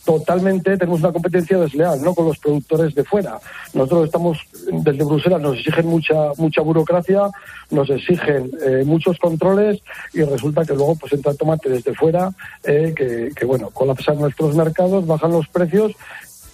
totalmente 0.10 0.76
tenemos 0.76 1.02
una 1.02 1.12
competencia 1.12 1.60
desleal, 1.60 2.02
¿no? 2.02 2.16
Con 2.16 2.26
los 2.26 2.40
productores 2.40 2.96
de 2.96 3.04
fuera. 3.04 3.40
Nosotros 3.76 4.06
estamos, 4.06 4.40
desde 4.72 5.04
Bruselas 5.04 5.40
nos 5.40 5.60
exigen 5.60 5.86
mucha, 5.86 6.32
mucha 6.38 6.64
burocracia, 6.64 7.30
nos 7.70 7.88
exigen 7.92 8.50
eh, 8.66 8.82
muchos 8.88 9.20
controles 9.20 9.84
y 10.12 10.24
resulta 10.24 10.66
que 10.66 10.74
luego 10.74 10.96
pues 10.96 11.14
entra 11.14 11.36
tomate 11.36 11.70
desde 11.70 11.94
fuera, 11.94 12.32
eh, 12.64 12.92
que, 13.36 13.46
bueno, 13.46 13.70
colapsan 13.70 14.18
nuestros 14.18 14.56
mercados, 14.56 15.06
bajan 15.06 15.32
los 15.32 15.48
precios 15.48 15.92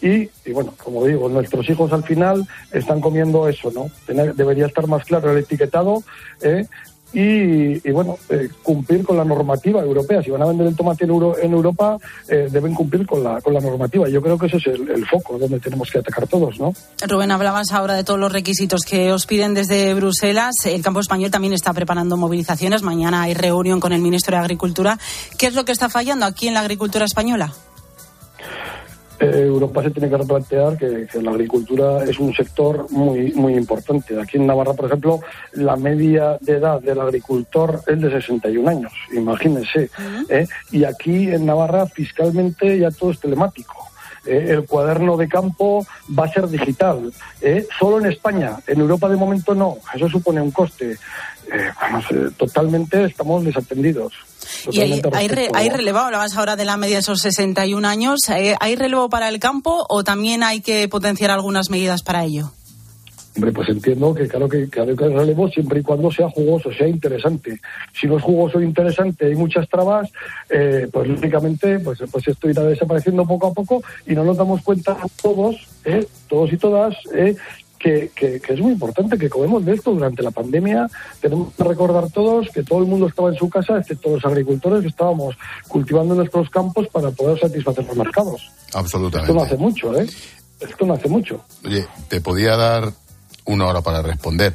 y, 0.02 0.30
y, 0.44 0.52
bueno, 0.52 0.74
como 0.84 1.06
digo, 1.06 1.30
nuestros 1.30 1.70
hijos 1.70 1.94
al 1.94 2.04
final 2.04 2.46
están 2.74 3.00
comiendo 3.00 3.48
eso, 3.48 3.72
¿no? 3.72 3.90
debería 4.34 4.66
estar 4.66 4.86
más 4.88 5.06
claro 5.06 5.32
el 5.32 5.38
etiquetado 5.38 6.04
¿eh? 6.42 6.68
Y, 7.18 7.92
bueno, 7.92 8.18
eh, 8.30 8.50
cumplir 8.62 9.06
con 9.06 9.16
la 9.16 9.24
normativa 9.24 9.82
europea. 9.82 10.22
Si 10.22 10.30
van 10.30 10.42
a 10.42 10.48
vender 10.48 10.68
el 10.68 10.76
tomate 10.76 11.06
en, 11.06 11.12
en 11.12 11.54
Europa, 11.54 11.98
eh, 12.28 12.50
deben 12.52 12.74
cumplir 12.74 13.08
con 13.08 13.24
la, 13.24 13.40
con 13.40 13.54
la 13.54 13.62
normativa. 13.62 14.10
Yo 14.10 14.22
creo 14.22 14.38
que 14.38 14.48
ese 14.48 14.58
es 14.58 14.68
el, 14.68 15.06
foco 15.06 15.38
donde 15.38 15.60
tenemos 15.60 15.90
que 15.90 16.00
atacar 16.00 16.28
todos, 16.28 16.60
¿no? 16.60 16.74
Rubén, 17.08 17.32
hablabas 17.32 17.72
ahora 17.72 17.94
de 17.94 18.04
todos 18.04 18.20
los 18.20 18.32
requisitos 18.32 18.82
que 18.82 19.14
os 19.14 19.26
piden 19.26 19.54
desde 19.54 19.94
Bruselas. 19.94 20.56
El 20.66 20.82
campo 20.82 21.00
español 21.00 21.32
también 21.32 21.54
está 21.54 21.74
preparando 21.74 22.18
movilizaciones. 22.18 22.82
Mañana 22.82 23.22
hay 23.22 23.34
reunión 23.34 23.80
con 23.80 23.94
el 23.94 24.02
ministro 24.02 24.36
de 24.36 24.42
Agricultura. 24.42 25.00
¿Qué 25.38 25.48
es 25.48 25.54
lo 25.54 25.64
que 25.64 25.72
está 25.72 25.88
fallando 25.88 26.26
aquí 26.26 26.50
en 26.50 26.54
la 26.56 26.62
agricultura 26.62 27.06
española? 27.06 27.54
Eh, 29.20 29.44
Europa 29.46 29.82
se 29.82 29.92
tiene 29.92 30.10
que 30.10 30.18
replantear 30.18 30.78
que, 30.78 31.08
la 31.22 31.32
agricultura 31.32 32.04
es 32.04 32.20
un 32.20 32.34
sector 32.34 32.92
muy 32.92 33.32
muy 33.34 33.56
importante. 33.56 34.20
Aquí 34.20 34.38
en 34.38 34.48
Navarra, 34.48 34.74
por 34.74 34.86
ejemplo, 34.86 35.22
la 35.54 35.76
media 35.78 36.38
de 36.42 36.54
edad 36.54 36.82
del 36.82 37.00
agricultor 37.00 37.82
es 37.88 38.02
de 38.02 38.12
61 38.12 38.70
años, 38.70 38.92
imagínense. 39.14 39.90
¿eh? 40.30 40.48
Y 40.72 40.84
aquí 40.84 41.30
en 41.32 41.46
Navarra 41.46 41.86
fiscalmente 41.88 42.78
ya 42.78 42.92
todo 42.92 43.12
es 43.12 43.20
telemático. 43.20 43.76
¿eh? 44.26 44.48
el 44.50 44.66
cuaderno 44.66 45.16
de 45.16 45.30
campo 45.30 45.86
va 46.18 46.26
a 46.26 46.34
ser 46.34 46.50
digital. 46.50 47.14
Solo 47.80 48.00
en 48.00 48.08
España, 48.08 48.58
en 48.68 48.82
Europa 48.82 49.08
de 49.08 49.16
momento 49.16 49.56
no. 49.56 49.78
Eso 49.94 50.10
supone 50.10 50.42
un 50.42 50.52
coste. 50.52 50.98
vamos, 51.80 52.06
totalmente 52.38 53.06
estamos 53.06 53.46
desatendidos. 53.46 54.14
Y 54.72 54.80
hay, 54.82 55.02
hay, 55.14 55.70
relevo, 55.70 56.00
hablabas 56.00 56.36
ahora 56.36 56.56
de 56.56 56.66
la 56.66 56.78
media 56.78 56.96
de 56.96 57.02
esos 57.02 57.20
61 57.22 57.88
años. 57.88 58.20
Eh, 58.30 58.56
¿Hay 58.60 58.76
relevo 58.76 59.10
para 59.10 59.30
el 59.30 59.40
campo 59.40 59.86
o 59.90 60.04
también 60.04 60.44
hay 60.44 60.62
que 60.62 60.88
potenciar 60.88 61.32
algunas 61.32 61.70
medidas 61.70 62.04
para 62.04 62.24
ello? 62.24 62.52
Hombre, 63.36 63.52
pues 63.52 63.68
entiendo 63.68 64.14
que 64.14 64.30
claro 64.30 64.48
que, 64.48 64.70
que 64.70 64.80
hay 64.80 64.96
relevo 64.96 65.50
siempre 65.50 65.82
y 65.82 65.84
cuando 65.84 66.10
sea 66.10 66.30
jugoso, 66.30 66.72
sea 66.72 66.88
interesante. 66.88 67.60
Si 67.94 68.08
no 68.08 68.16
es 68.16 68.24
jugoso 68.24 68.60
e 68.60 68.64
interesante, 68.64 69.26
hay 69.26 69.36
muchas 69.36 69.68
trabas, 69.68 70.10
eh, 70.50 70.88
pues 70.92 71.10
lógicamente 71.10 71.80
pues, 71.80 72.00
pues 72.10 72.28
esto 72.30 72.50
irá 72.50 72.64
desapareciendo 72.64 73.26
poco 73.26 73.48
a 73.48 73.54
poco 73.54 73.84
y 74.08 74.16
no 74.16 74.24
nos 74.24 74.38
damos 74.38 74.62
cuenta 74.62 74.96
todos, 75.22 75.68
eh, 75.84 76.08
todos 76.30 76.54
y 76.54 76.58
todas, 76.58 76.96
eh, 77.14 77.36
que, 77.78 78.12
es 78.48 78.60
muy 78.60 78.74
importante 78.74 79.18
que 79.18 79.30
comemos 79.30 79.64
de 79.66 79.74
esto 79.74 79.92
durante 79.92 80.24
la 80.24 80.32
pandemia. 80.32 80.88
Tenemos 81.22 81.54
que 81.54 81.64
recordar 81.64 82.10
todos 82.12 82.50
que 82.50 82.64
todo 82.64 82.80
el 82.80 82.86
mundo 82.86 83.08
estaba 83.08 83.30
en 83.30 83.36
su 83.36 83.50
casa, 83.50 83.78
excepto 83.78 84.10
los 84.10 84.26
agricultores 84.26 84.82
que 84.82 84.88
estábamos 84.88 85.36
cultivando 85.68 86.16
nuestros 86.16 86.50
campos 86.50 86.88
para 86.90 87.12
poder 87.12 87.40
satisfacer 87.40 87.86
los 87.86 87.96
mercados. 87.96 88.50
Absolutamente. 88.74 89.32
Esto 89.32 89.40
no 89.40 89.46
hace 89.46 89.58
mucho, 89.58 90.00
¿eh? 90.00 90.08
Esto 90.60 90.86
no 90.86 90.94
hace 90.94 91.10
mucho. 91.10 91.46
Oye, 91.66 91.86
te 92.08 92.22
podía 92.22 92.56
dar 92.56 92.92
una 93.46 93.68
hora 93.68 93.82
para 93.82 94.02
responder. 94.02 94.54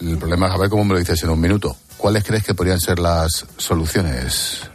El 0.00 0.18
problema 0.18 0.48
es 0.48 0.54
a 0.54 0.58
ver 0.58 0.70
cómo 0.70 0.84
me 0.84 0.94
lo 0.94 0.98
dices 0.98 1.22
en 1.22 1.30
un 1.30 1.40
minuto. 1.40 1.76
¿Cuáles 1.96 2.24
crees 2.24 2.44
que 2.44 2.54
podrían 2.54 2.80
ser 2.80 2.98
las 2.98 3.46
soluciones, 3.56 4.68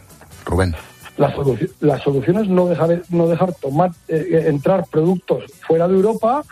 Rubén? 0.44 0.74
La, 1.16 1.98
solución 2.02 2.38
es 2.38 2.48
no 2.48 2.66
dejar, 2.66 3.02
no 3.10 3.26
dejar 3.26 3.52
tomar, 3.54 3.90
eh, 4.08 4.44
entrar 4.46 4.86
productos 4.90 5.44
fuera 5.66 5.86
de 5.86 5.94
Europa 5.94 6.42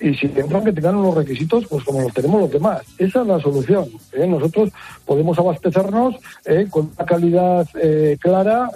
y 0.00 0.14
si 0.14 0.26
entran 0.26 0.64
que 0.64 0.72
tengan 0.72 0.96
unos 0.96 1.14
requisitos 1.14 1.66
pues 1.68 1.84
como 1.84 2.02
los 2.02 2.12
tenemos 2.12 2.40
los 2.40 2.50
demás. 2.50 2.82
Esa 2.98 3.22
es 3.22 3.26
la 3.26 3.40
solución. 3.40 3.88
¿eh? 4.12 4.26
Nosotros 4.26 4.70
podemos 5.04 5.38
abastecernos 5.38 6.16
¿eh? 6.44 6.66
con 6.70 6.90
una 6.94 7.06
calidad 7.06 7.66
eh, 7.80 8.16
clara, 8.20 8.70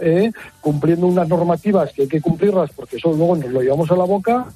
cumpliendo 0.60 1.06
unas 1.06 1.28
normativas 1.28 1.92
que 1.92 2.02
hay 2.02 2.08
que 2.08 2.20
cumplirlas 2.20 2.70
porque 2.72 2.96
eso 2.96 3.12
luego 3.12 3.36
nos 3.36 3.50
lo 3.50 3.62
llevamos 3.62 3.90
a 3.90 3.96
la 3.96 4.04
boca, 4.04 4.46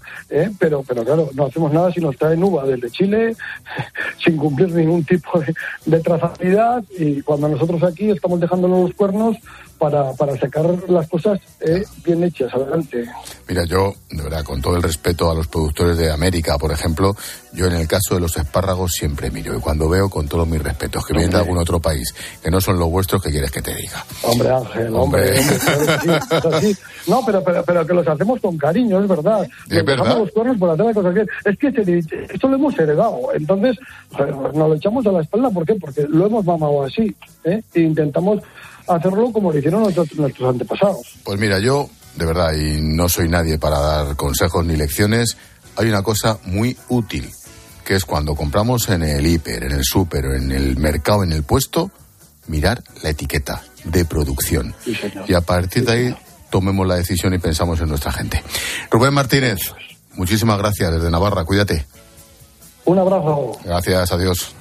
pero, 0.58 0.82
pero 0.86 1.04
claro, 1.04 1.30
no 1.34 1.46
hacemos 1.46 1.72
nada 1.72 1.92
si 1.92 2.00
nos 2.00 2.16
traen 2.16 2.42
uva 2.42 2.64
desde 2.64 2.90
Chile 2.90 3.36
sin 4.24 4.36
cumplir 4.36 4.72
ningún 4.72 5.04
tipo 5.04 5.40
de, 5.40 5.54
de 5.86 6.00
trazabilidad 6.00 6.84
y 6.98 7.22
cuando 7.22 7.48
nosotros 7.48 7.82
aquí 7.82 8.10
estamos 8.10 8.40
dejándonos 8.40 8.88
los 8.88 8.94
cuernos 8.94 9.36
para, 9.78 10.12
para 10.12 10.36
sacar 10.38 10.64
las 10.88 11.08
cosas 11.08 11.40
eh, 11.60 11.84
bien 12.04 12.22
hechas 12.24 12.52
adelante. 12.54 13.04
Mira, 13.48 13.64
yo, 13.64 13.92
de 14.10 14.22
verdad, 14.22 14.44
con 14.44 14.60
todo 14.62 14.76
el 14.76 14.82
respeto 14.82 15.30
a 15.30 15.34
los 15.34 15.48
productores 15.48 15.96
de 15.96 16.10
América, 16.10 16.56
por 16.58 16.72
ejemplo, 16.72 17.14
yo 17.52 17.66
en 17.66 17.74
el 17.74 17.86
caso 17.86 18.14
de 18.14 18.20
los 18.20 18.36
espárragos 18.36 18.92
siempre 18.92 19.30
miro 19.30 19.56
y 19.56 19.60
cuando 19.60 19.88
veo, 19.88 20.08
con 20.08 20.26
todos 20.26 20.46
mis 20.48 20.62
respetos, 20.62 21.06
que 21.06 21.12
vienen 21.12 21.30
de 21.30 21.38
algún 21.38 21.58
otro 21.58 21.80
país, 21.80 22.14
que 22.42 22.50
no 22.50 22.60
son 22.60 22.78
los 22.78 22.90
vuestros, 22.90 23.22
¿qué 23.22 23.30
quieres 23.30 23.50
que 23.50 23.62
te 23.62 23.74
diga? 23.74 24.04
Hombre, 24.22 24.50
Ángel, 24.50 24.94
hombre. 24.94 25.40
no, 27.06 27.24
pero, 27.24 27.44
pero, 27.44 27.62
pero, 27.64 27.86
que 27.86 27.94
los 27.94 28.06
hacemos 28.06 28.40
con 28.40 28.56
cariño, 28.56 29.00
es 29.00 29.08
verdad. 29.08 29.46
Es 29.68 29.84
verdad. 29.84 30.18
los 30.18 30.30
cuernos 30.32 30.58
por 30.58 30.70
hacer 30.70 30.86
las 30.86 30.94
cosas 30.94 31.14
bien. 31.14 31.28
Es 31.44 31.58
que 31.58 32.28
esto 32.32 32.48
lo 32.48 32.56
hemos 32.56 32.78
heredado. 32.78 33.20
Entonces, 33.34 33.78
nos 34.18 34.54
lo 34.54 34.74
echamos 34.74 35.06
a 35.06 35.12
la 35.12 35.20
espalda. 35.20 35.50
¿Por 35.50 35.66
qué? 35.66 35.74
Porque 35.74 36.06
lo 36.08 36.26
hemos 36.26 36.44
mamado 36.44 36.84
así. 36.84 37.14
¿eh? 37.44 37.62
E 37.74 37.80
intentamos 37.80 38.40
hacerlo 38.86 39.32
como 39.32 39.52
lo 39.52 39.58
hicieron 39.58 39.82
nuestros, 39.82 40.14
nuestros 40.14 40.48
antepasados. 40.50 41.18
Pues 41.24 41.38
mira, 41.38 41.58
yo, 41.58 41.88
de 42.16 42.26
verdad, 42.26 42.52
y 42.54 42.80
no 42.80 43.08
soy 43.08 43.28
nadie 43.28 43.58
para 43.58 43.78
dar 43.78 44.16
consejos 44.16 44.64
ni 44.64 44.76
lecciones, 44.76 45.36
hay 45.76 45.88
una 45.88 46.02
cosa 46.02 46.38
muy 46.44 46.76
útil, 46.88 47.30
que 47.84 47.96
es 47.96 48.04
cuando 48.04 48.34
compramos 48.34 48.88
en 48.88 49.02
el 49.02 49.26
hiper, 49.26 49.64
en 49.64 49.72
el 49.72 49.84
súper, 49.84 50.24
en 50.26 50.52
el 50.52 50.76
mercado, 50.76 51.24
en 51.24 51.32
el 51.32 51.42
puesto, 51.42 51.90
mirar 52.46 52.82
la 53.02 53.10
etiqueta 53.10 53.62
de 53.84 54.04
producción. 54.04 54.74
y 55.26 55.34
a 55.34 55.40
partir 55.40 55.84
de 55.84 55.92
ahí 55.92 56.16
tomemos 56.50 56.86
la 56.86 56.96
decisión 56.96 57.34
y 57.34 57.38
pensamos 57.38 57.80
en 57.80 57.88
nuestra 57.88 58.12
gente. 58.12 58.42
Rubén 58.90 59.12
Martínez, 59.12 59.72
muchísimas 60.14 60.58
gracias 60.58 60.92
desde 60.92 61.10
Navarra, 61.10 61.44
cuídate. 61.44 61.86
Un 62.84 62.98
abrazo. 62.98 63.58
Gracias, 63.64 64.12
adiós. 64.12 64.53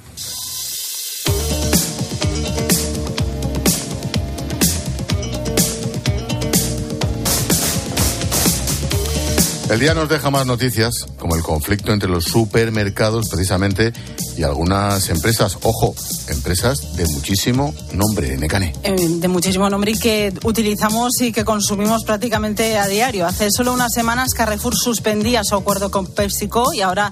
El 9.69 9.79
día 9.79 9.93
nos 9.93 10.09
deja 10.09 10.29
más 10.29 10.45
noticias, 10.45 10.93
como 11.17 11.35
el 11.35 11.41
conflicto 11.41 11.93
entre 11.93 12.09
los 12.09 12.25
supermercados 12.25 13.29
precisamente 13.29 13.93
y 14.37 14.43
algunas 14.43 15.09
empresas, 15.09 15.57
ojo, 15.63 15.95
empresas 16.27 16.95
de 16.95 17.07
muchísimo 17.07 17.73
nombre, 17.93 18.37
Necane. 18.37 18.73
Eh, 18.83 18.95
de 18.97 19.27
muchísimo 19.27 19.69
nombre 19.69 19.91
y 19.91 19.97
que 19.97 20.33
utilizamos 20.43 21.13
y 21.21 21.31
que 21.31 21.45
consumimos 21.45 22.03
prácticamente 22.03 22.77
a 22.77 22.87
diario. 22.87 23.25
Hace 23.25 23.49
solo 23.51 23.73
unas 23.73 23.93
semanas 23.93 24.33
Carrefour 24.33 24.75
suspendía 24.75 25.43
su 25.43 25.55
acuerdo 25.55 25.89
con 25.89 26.07
PepsiCo 26.07 26.73
y 26.73 26.81
ahora 26.81 27.09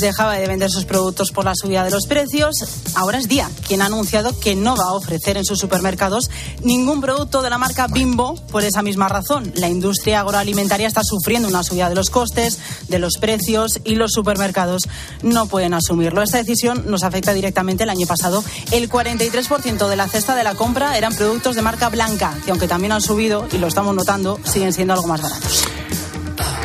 dejaba 0.00 0.34
de 0.34 0.46
vender 0.46 0.70
sus 0.70 0.84
productos 0.84 1.30
por 1.32 1.44
la 1.44 1.54
subida 1.54 1.84
de 1.84 1.90
los 1.90 2.06
precios. 2.06 2.56
Ahora 2.94 3.18
es 3.18 3.28
Día 3.28 3.50
quien 3.66 3.82
ha 3.82 3.86
anunciado 3.86 4.38
que 4.38 4.56
no 4.56 4.76
va 4.76 4.84
a 4.84 4.92
ofrecer 4.92 5.36
en 5.36 5.44
sus 5.44 5.58
supermercados 5.58 6.30
ningún 6.62 7.00
producto 7.00 7.42
de 7.42 7.50
la 7.50 7.58
marca 7.58 7.86
Bimbo 7.86 8.34
por 8.50 8.64
esa 8.64 8.82
misma 8.82 9.08
razón. 9.08 9.52
La 9.54 9.68
industria 9.68 10.20
agroalimentaria 10.20 10.88
está 10.88 11.02
sufriendo 11.04 11.48
una 11.48 11.62
subida 11.62 11.88
de 11.88 11.94
los 11.94 12.10
costes, 12.10 12.58
de 12.88 12.98
los 12.98 13.18
precios 13.18 13.80
y 13.84 13.94
los 13.94 14.12
supermercados 14.12 14.88
no 15.22 15.46
pueden 15.46 15.74
asumirlo. 15.74 16.22
Esta 16.22 16.38
decisión 16.38 16.84
nos 16.86 17.02
afecta 17.02 17.32
directamente. 17.32 17.84
El 17.84 17.90
año 17.90 18.06
pasado 18.06 18.42
el 18.72 18.88
43% 18.88 19.88
de 19.88 19.96
la 19.96 20.08
cesta 20.08 20.34
de 20.34 20.44
la 20.44 20.54
compra 20.54 20.96
eran 20.96 21.14
productos 21.14 21.56
de 21.56 21.62
marca 21.62 21.88
blanca, 21.88 22.36
que 22.44 22.50
aunque 22.50 22.68
también 22.68 22.92
han 22.92 23.02
subido, 23.02 23.46
y 23.52 23.58
lo 23.58 23.66
estamos 23.66 23.94
notando, 23.94 24.38
siguen 24.44 24.72
siendo 24.72 24.94
algo 24.94 25.06
más 25.06 25.22
baratos. 25.22 25.64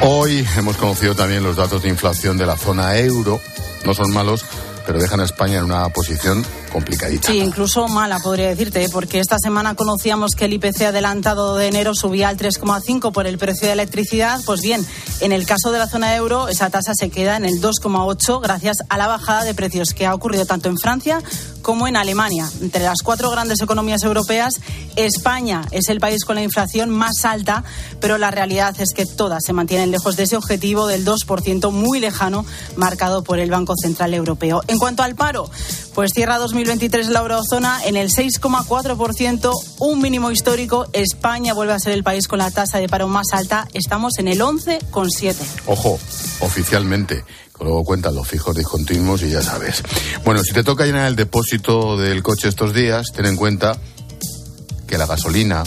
Hoy 0.02 0.46
hemos 0.58 0.78
conocido 0.78 1.16
también 1.16 1.43
los 1.43 1.56
datos 1.56 1.84
de 1.84 1.89
inflación 1.89 2.38
de 2.38 2.46
la 2.46 2.58
zona 2.58 2.98
euro. 2.98 3.41
No 3.86 3.93
son 3.93 4.12
malos, 4.14 4.46
pero 4.86 5.00
dejan 5.00 5.20
a 5.20 5.26
España 5.26 5.58
en 5.58 5.66
una 5.66 5.89
posición 5.89 6.46
complicadita. 6.76 7.32
Sí, 7.32 7.39
incluso 7.39 7.88
mala, 7.88 8.19
podría 8.19 8.49
decirte, 8.49 8.84
¿eh? 8.84 8.89
porque 8.91 9.21
esta 9.21 9.39
semana 9.39 9.76
conocíamos 9.76 10.32
que 10.36 10.43
el 10.43 10.53
IPC 10.53 10.82
adelantado 10.82 11.55
de 11.55 11.67
enero 11.67 11.95
subía 11.95 12.28
al 12.28 12.38
3,5 12.38 13.13
por 13.13 13.28
el 13.28 13.38
precio 13.38 13.67
de 13.67 13.73
electricidad. 13.73 14.41
Pues 14.45 14.59
bien, 14.59 14.86
en 15.21 15.32
el 15.32 15.45
caso 15.45 15.71
de 15.71 15.80
la 15.80 15.88
zona 15.88 16.17
euro, 16.17 16.49
esa 16.49 16.69
tasa 16.69 16.91
se 16.93 17.09
queda 17.09 17.38
en 17.38 17.45
el 17.45 17.61
2,8 17.61 18.41
gracias 18.41 18.78
a 18.89 18.97
la 18.97 19.07
bajada 19.07 19.45
de 19.45 19.53
precios 19.53 19.93
que 19.95 20.05
ha 20.05 20.13
ocurrido 20.13 20.45
tanto 20.45 20.67
en 20.67 20.78
Francia 20.78 21.23
como 21.61 21.88
en 21.88 21.95
Alemania. 21.95 22.47
Entre 22.61 22.84
las 22.84 23.01
cuatro 23.03 23.32
grandes 23.32 23.61
economías 23.61 24.03
europeas, 24.03 24.55
España 24.97 25.61
es 25.71 25.88
el 25.88 25.99
país 25.99 26.26
con 26.26 26.36
la 26.36 26.43
inflación 26.43 26.89
más 26.89 27.23
alta, 27.23 27.63
pero 28.01 28.17
la 28.17 28.32
realidad 28.32 28.76
es 28.80 28.93
que 28.93 29.05
todas 29.05 29.43
se 29.45 29.53
mantienen 29.53 29.91
lejos 29.91 30.17
de 30.17 30.23
ese 30.23 30.36
objetivo 30.36 30.88
del 30.88 31.05
2% 31.05 31.71
muy 31.71 31.99
lejano 31.99 32.45
marcado 32.76 33.23
por 33.23 33.39
el 33.39 33.49
Banco 33.49 33.73
Central 33.82 34.13
Europeo. 34.13 34.61
En 34.67 34.78
cuanto 34.78 35.03
al 35.03 35.15
paro, 35.15 35.49
pues 35.96 36.12
cierra 36.14 36.38
2023 36.38 37.08
la 37.08 37.22
eurozona 37.22 37.80
en 37.86 37.96
el 37.96 38.10
6,4%, 38.10 39.52
un 39.80 40.02
mínimo 40.02 40.30
histórico. 40.30 40.88
España 40.91 41.54
vuelve 41.54 41.72
a 41.72 41.80
ser 41.80 41.93
el 41.93 42.04
país 42.04 42.28
con 42.28 42.39
la 42.39 42.52
tasa 42.52 42.80
de 42.80 42.89
paro 42.89 43.08
más 43.08 43.28
alta. 43.32 43.70
Estamos 43.74 44.20
en 44.20 44.28
el 44.28 44.41
11,7. 44.41 45.36
Ojo, 45.68 45.98
oficialmente. 46.41 47.24
Luego 47.62 47.86
cuentan 47.86 48.14
los 48.14 48.28
fijos 48.28 48.54
discontinuos 48.58 49.24
y 49.24 49.30
ya 49.30 49.41
sabes. 49.41 49.84
Bueno, 50.26 50.43
si 50.43 50.52
te 50.52 50.66
toca 50.66 50.86
llenar 50.86 51.08
el 51.08 51.16
depósito 51.16 51.96
del 51.96 52.22
coche 52.22 52.50
estos 52.50 52.74
días, 52.74 53.14
ten 53.16 53.26
en 53.26 53.38
cuenta 53.38 53.78
que 54.86 54.98
la 54.98 55.06
gasolina 55.06 55.64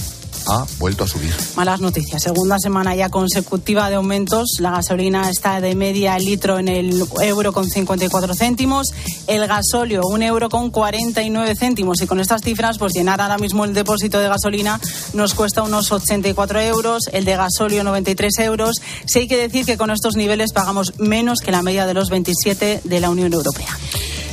ha 0.47 0.67
vuelto 0.79 1.05
a 1.05 1.09
subir. 1.09 1.35
Malas 1.57 1.81
noticias. 1.81 2.23
Segunda 2.23 2.59
semana 2.59 2.95
ya 2.95 3.09
consecutiva 3.09 3.89
de 3.89 3.97
aumentos. 3.97 4.57
La 4.61 4.71
gasolina 4.71 5.29
está 5.31 5.61
de 5.61 5.75
media 5.75 6.19
litro 6.19 6.59
en 6.59 6.69
el 6.69 7.05
euro 7.21 7.53
con 7.53 7.69
54 7.69 8.35
céntimos. 8.35 8.89
El 9.27 9.47
gasóleo, 9.47 10.03
un 10.05 10.23
euro 10.23 10.49
con 10.49 10.71
49 10.71 11.55
céntimos. 11.57 12.01
Y 12.03 12.07
con 12.07 12.21
estas 12.21 12.43
cifras, 12.43 12.79
pues 12.79 12.93
llenar 12.95 13.21
ahora 13.21 13.39
mismo 13.39 13.65
el 13.65 13.75
depósito 13.75 14.19
de 14.19 14.29
gasolina 14.29 14.81
nos 15.15 15.35
cuesta 15.35 15.63
unos 15.63 15.91
84 15.93 16.61
euros. 16.61 17.03
El 17.13 17.25
de 17.25 17.37
gasóleo, 17.37 17.85
93 17.85 18.39
euros. 18.41 18.77
Sí 19.07 19.21
hay 19.21 19.29
que 19.29 19.37
decir 19.37 19.65
que 19.67 19.77
con 19.77 19.91
estos 19.91 20.17
niveles 20.17 20.53
pagamos 20.53 20.99
menos 20.99 21.41
que 21.41 21.53
la 21.53 21.63
media 21.63 21.87
de 21.87 21.95
los 21.95 22.11
27 22.11 22.83
de 22.85 23.01
la 23.01 23.11
Unión 23.11 23.33
Europea. 23.33 23.69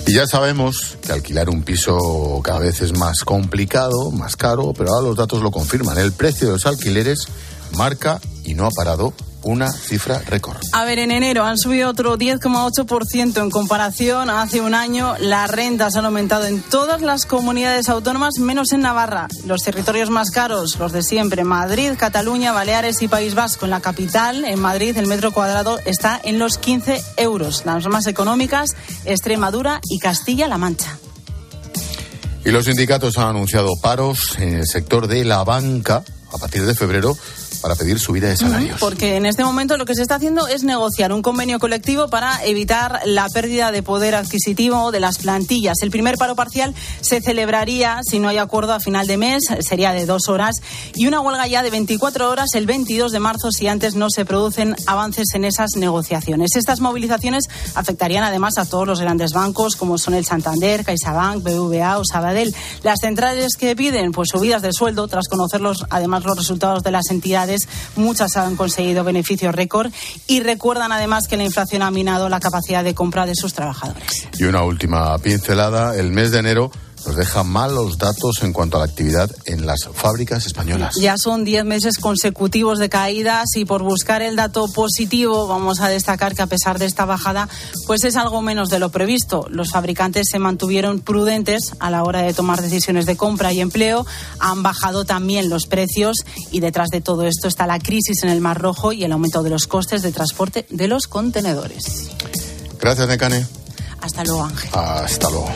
Y 0.07 0.13
ya 0.13 0.27
sabemos 0.27 0.97
que 1.01 1.11
alquilar 1.11 1.49
un 1.49 1.63
piso 1.63 2.39
cada 2.43 2.59
vez 2.59 2.81
es 2.81 2.95
más 2.95 3.23
complicado, 3.23 4.11
más 4.11 4.35
caro, 4.35 4.71
pero 4.77 4.91
ahora 4.91 5.07
los 5.07 5.17
datos 5.17 5.41
lo 5.41 5.49
confirman. 5.49 5.97
El 5.97 6.11
precio 6.11 6.47
de 6.47 6.53
los 6.53 6.65
alquileres 6.67 7.27
marca 7.75 8.21
y 8.43 8.53
no 8.53 8.67
ha 8.67 8.69
parado 8.69 9.13
una 9.45 9.71
cifra 9.71 10.19
récord. 10.27 10.57
A 10.73 10.83
ver, 10.85 10.99
en 10.99 11.11
enero 11.11 11.45
han 11.45 11.57
subido 11.57 11.89
otro 11.89 12.17
10,8% 12.17 13.41
en 13.41 13.49
comparación 13.49 14.29
a 14.29 14.41
hace 14.41 14.59
un 14.59 14.73
año. 14.73 15.15
Las 15.19 15.49
rentas 15.49 15.95
han 15.95 16.05
aumentado 16.05 16.45
en 16.45 16.61
todas 16.61 17.01
las 17.01 17.25
comunidades 17.25 17.87
autónomas, 17.87 18.39
menos 18.39 18.71
en 18.73 18.81
Navarra. 18.81 19.27
Los 19.45 19.61
territorios 19.61 20.09
más 20.09 20.31
caros, 20.31 20.77
los 20.79 20.91
de 20.91 21.03
siempre, 21.03 21.43
Madrid, 21.43 21.91
Cataluña, 21.97 22.51
Baleares 22.51 23.01
y 23.01 23.07
País 23.07 23.35
Vasco. 23.35 23.65
En 23.65 23.71
la 23.71 23.81
capital, 23.81 24.45
en 24.45 24.59
Madrid, 24.59 24.97
el 24.97 25.07
metro 25.07 25.31
cuadrado 25.31 25.79
está 25.85 26.19
en 26.23 26.39
los 26.39 26.57
15 26.57 27.01
euros. 27.17 27.63
Las 27.65 27.85
más 27.87 28.07
económicas, 28.07 28.71
Extremadura 29.05 29.79
y 29.89 29.99
Castilla-La 29.99 30.57
Mancha. 30.57 30.97
Y 32.43 32.51
los 32.51 32.65
sindicatos 32.65 33.17
han 33.17 33.27
anunciado 33.27 33.69
paros 33.81 34.37
en 34.37 34.55
el 34.55 34.67
sector 34.67 35.07
de 35.07 35.25
la 35.25 35.43
banca 35.43 36.03
a 36.31 36.37
partir 36.37 36.65
de 36.65 36.75
febrero 36.75 37.17
para 37.65 37.75
pedir 37.75 37.99
subida 37.99 38.27
de 38.27 38.37
salarios. 38.37 38.79
Porque 38.79 39.15
en 39.15 39.25
este 39.25 39.43
momento 39.43 39.75
lo 39.75 39.85
que 39.87 39.95
se 39.95 40.03
está 40.03 40.13
haciendo 40.13 40.47
es 40.47 40.63
negociar 40.63 41.11
un 41.11 41.23
convenio 41.23 41.57
colectivo 41.57 42.09
para 42.09 42.45
evitar 42.45 43.01
la 43.05 43.27
pérdida 43.27 43.71
de 43.71 43.81
poder 43.81 44.13
adquisitivo 44.13 44.91
de 44.91 44.99
las 44.99 45.17
plantillas. 45.17 45.77
El 45.81 45.89
primer 45.89 46.13
paro 46.15 46.35
parcial 46.35 46.75
se 47.01 47.21
celebraría, 47.21 48.01
si 48.07 48.19
no 48.19 48.27
hay 48.27 48.37
acuerdo, 48.37 48.73
a 48.73 48.79
final 48.79 49.07
de 49.07 49.17
mes, 49.17 49.45
sería 49.61 49.93
de 49.93 50.05
dos 50.05 50.29
horas, 50.29 50.57
y 50.93 51.07
una 51.07 51.21
huelga 51.21 51.47
ya 51.47 51.63
de 51.63 51.71
24 51.71 52.29
horas 52.29 52.49
el 52.53 52.67
22 52.67 53.11
de 53.11 53.19
marzo 53.19 53.49
si 53.51 53.67
antes 53.67 53.95
no 53.95 54.11
se 54.11 54.25
producen 54.25 54.75
avances 54.85 55.29
en 55.33 55.43
esas 55.43 55.71
negociaciones. 55.75 56.55
Estas 56.55 56.81
movilizaciones 56.81 57.45
afectarían 57.73 58.23
además 58.23 58.59
a 58.59 58.65
todos 58.65 58.85
los 58.85 59.01
grandes 59.01 59.33
bancos, 59.33 59.75
como 59.75 59.97
son 59.97 60.13
el 60.13 60.23
Santander, 60.23 60.85
CaixaBank, 60.85 61.41
BBVA 61.41 61.97
o 61.97 62.03
Sabadell. 62.05 62.53
Las 62.83 62.99
centrales 63.01 63.55
que 63.57 63.75
piden 63.75 64.11
pues 64.11 64.29
subidas 64.31 64.61
de 64.61 64.71
sueldo, 64.71 65.07
tras 65.07 65.27
conocer 65.27 65.61
los, 65.61 65.83
además 65.89 66.23
los 66.25 66.37
resultados 66.37 66.83
de 66.83 66.91
las 66.91 67.09
entidades 67.09 67.54
muchas 67.95 68.37
han 68.37 68.55
conseguido 68.55 69.03
beneficios 69.03 69.53
récord 69.53 69.91
y 70.27 70.41
recuerdan 70.41 70.91
además 70.91 71.27
que 71.27 71.37
la 71.37 71.43
inflación 71.43 71.81
ha 71.81 71.91
minado 71.91 72.29
la 72.29 72.39
capacidad 72.39 72.83
de 72.83 72.93
compra 72.93 73.25
de 73.25 73.35
sus 73.35 73.53
trabajadores. 73.53 74.27
Y 74.39 74.43
una 74.45 74.63
última 74.63 75.17
pincelada, 75.19 75.95
el 75.97 76.11
mes 76.11 76.31
de 76.31 76.39
enero 76.39 76.71
nos 77.05 77.15
deja 77.15 77.43
malos 77.43 77.97
datos 77.97 78.41
en 78.41 78.53
cuanto 78.53 78.77
a 78.77 78.79
la 78.79 78.85
actividad 78.85 79.29
en 79.45 79.65
las 79.65 79.87
fábricas 79.93 80.45
españolas. 80.45 80.95
Ya 80.99 81.17
son 81.17 81.43
10 81.43 81.65
meses 81.65 81.97
consecutivos 81.97 82.79
de 82.79 82.89
caídas 82.89 83.55
y 83.55 83.65
por 83.65 83.83
buscar 83.83 84.21
el 84.21 84.35
dato 84.35 84.67
positivo 84.67 85.47
vamos 85.47 85.81
a 85.81 85.89
destacar 85.89 86.35
que 86.35 86.41
a 86.41 86.47
pesar 86.47 86.79
de 86.79 86.85
esta 86.85 87.05
bajada 87.05 87.49
pues 87.85 88.03
es 88.03 88.15
algo 88.15 88.41
menos 88.41 88.69
de 88.69 88.79
lo 88.79 88.89
previsto. 88.89 89.45
Los 89.49 89.71
fabricantes 89.71 90.27
se 90.29 90.39
mantuvieron 90.39 90.99
prudentes 90.99 91.73
a 91.79 91.89
la 91.89 92.03
hora 92.03 92.21
de 92.21 92.33
tomar 92.33 92.61
decisiones 92.61 93.05
de 93.05 93.15
compra 93.15 93.53
y 93.53 93.61
empleo, 93.61 94.05
han 94.39 94.63
bajado 94.63 95.05
también 95.05 95.49
los 95.49 95.67
precios 95.67 96.17
y 96.51 96.59
detrás 96.59 96.89
de 96.89 97.01
todo 97.01 97.23
esto 97.23 97.47
está 97.47 97.67
la 97.67 97.79
crisis 97.79 98.23
en 98.23 98.29
el 98.29 98.41
Mar 98.41 98.59
Rojo 98.59 98.91
y 98.91 99.03
el 99.03 99.11
aumento 99.11 99.43
de 99.43 99.49
los 99.49 99.67
costes 99.67 100.01
de 100.01 100.11
transporte 100.11 100.65
de 100.69 100.87
los 100.87 101.07
contenedores. 101.07 102.09
Gracias, 102.79 103.07
Necane. 103.07 103.45
Hasta 104.01 104.23
luego, 104.23 104.43
Ángel. 104.43 104.69
Hasta 104.73 105.29
luego. 105.29 105.49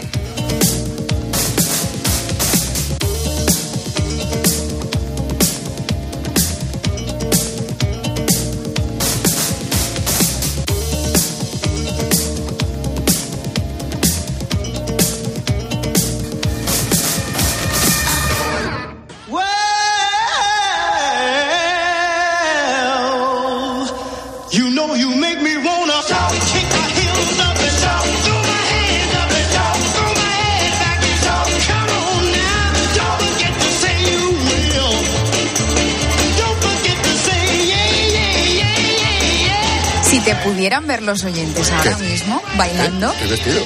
Ver 41.00 41.04
los 41.04 41.24
oyentes 41.24 41.72
ahora 41.72 41.98
mismo 41.98 42.42
bailando. 42.58 43.14
¿Qué 43.20 43.28
vestido? 43.28 43.64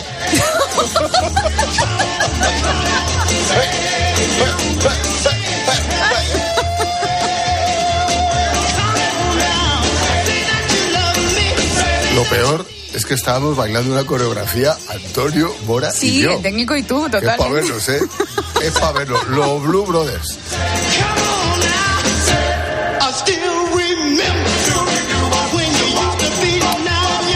Lo 12.16 12.24
peor 12.26 12.66
es 12.94 13.06
que 13.06 13.16
estábamos 13.16 13.58
bailando 13.58 13.92
una 13.92 14.06
coreografía 14.06 14.78
Antonio, 14.90 15.52
Mora 15.66 15.90
y 15.90 15.98
Sí, 15.98 16.22
yo. 16.22 16.34
el 16.34 16.42
técnico 16.44 16.76
y 16.76 16.84
tú, 16.84 17.06
Es 17.08 17.12
para 17.38 17.50
verlos, 17.50 17.90
¿eh? 17.90 18.00
Es 18.62 18.72
para 18.74 18.92
verlos. 18.92 19.28
Los 19.30 19.64
Blue 19.64 19.86
Brothers. 19.86 20.38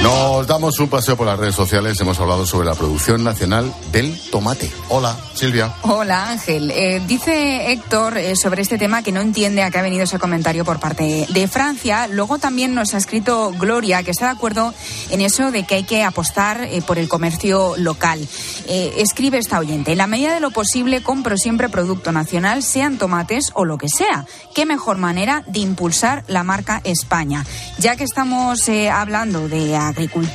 No. 0.07 0.26
Nos 0.37 0.45
damos 0.45 0.79
un 0.79 0.87
paseo 0.87 1.17
por 1.17 1.25
las 1.25 1.39
redes 1.39 1.55
sociales. 1.55 1.99
Hemos 1.99 2.19
hablado 2.19 2.45
sobre 2.45 2.67
la 2.67 2.75
producción 2.75 3.23
nacional 3.23 3.73
del 3.91 4.15
tomate. 4.29 4.71
Hola, 4.89 5.17
Silvia. 5.33 5.73
Hola 5.81 6.29
Ángel. 6.29 6.69
Eh, 6.69 7.01
dice 7.07 7.71
Héctor 7.71 8.19
eh, 8.19 8.35
sobre 8.35 8.61
este 8.61 8.77
tema 8.77 9.01
que 9.01 9.11
no 9.11 9.19
entiende 9.19 9.63
a 9.63 9.71
qué 9.71 9.79
ha 9.79 9.81
venido 9.81 10.03
ese 10.03 10.19
comentario 10.19 10.63
por 10.63 10.79
parte 10.79 11.25
de 11.27 11.47
Francia. 11.47 12.07
Luego 12.07 12.37
también 12.37 12.75
nos 12.75 12.93
ha 12.93 12.97
escrito 12.97 13.51
Gloria 13.57 14.03
que 14.03 14.11
está 14.11 14.25
de 14.25 14.33
acuerdo 14.33 14.75
en 15.09 15.21
eso 15.21 15.49
de 15.49 15.65
que 15.65 15.73
hay 15.73 15.83
que 15.85 16.03
apostar 16.03 16.61
eh, 16.65 16.83
por 16.85 16.99
el 16.99 17.09
comercio 17.09 17.75
local. 17.75 18.19
Eh, 18.67 18.93
escribe 18.97 19.39
esta 19.39 19.57
oyente. 19.57 19.93
En 19.93 19.97
la 19.97 20.05
medida 20.05 20.35
de 20.35 20.39
lo 20.39 20.51
posible 20.51 21.01
compro 21.01 21.35
siempre 21.37 21.67
producto 21.67 22.11
nacional, 22.11 22.61
sean 22.61 22.99
tomates 22.99 23.49
o 23.55 23.65
lo 23.65 23.79
que 23.79 23.89
sea. 23.89 24.27
Qué 24.53 24.67
mejor 24.67 24.99
manera 24.99 25.43
de 25.47 25.61
impulsar 25.61 26.23
la 26.27 26.43
marca 26.43 26.79
España. 26.83 27.43
Ya 27.79 27.95
que 27.95 28.03
estamos 28.03 28.69
hablando 28.91 29.47
de 29.49 29.75
agricultura, 29.75 30.26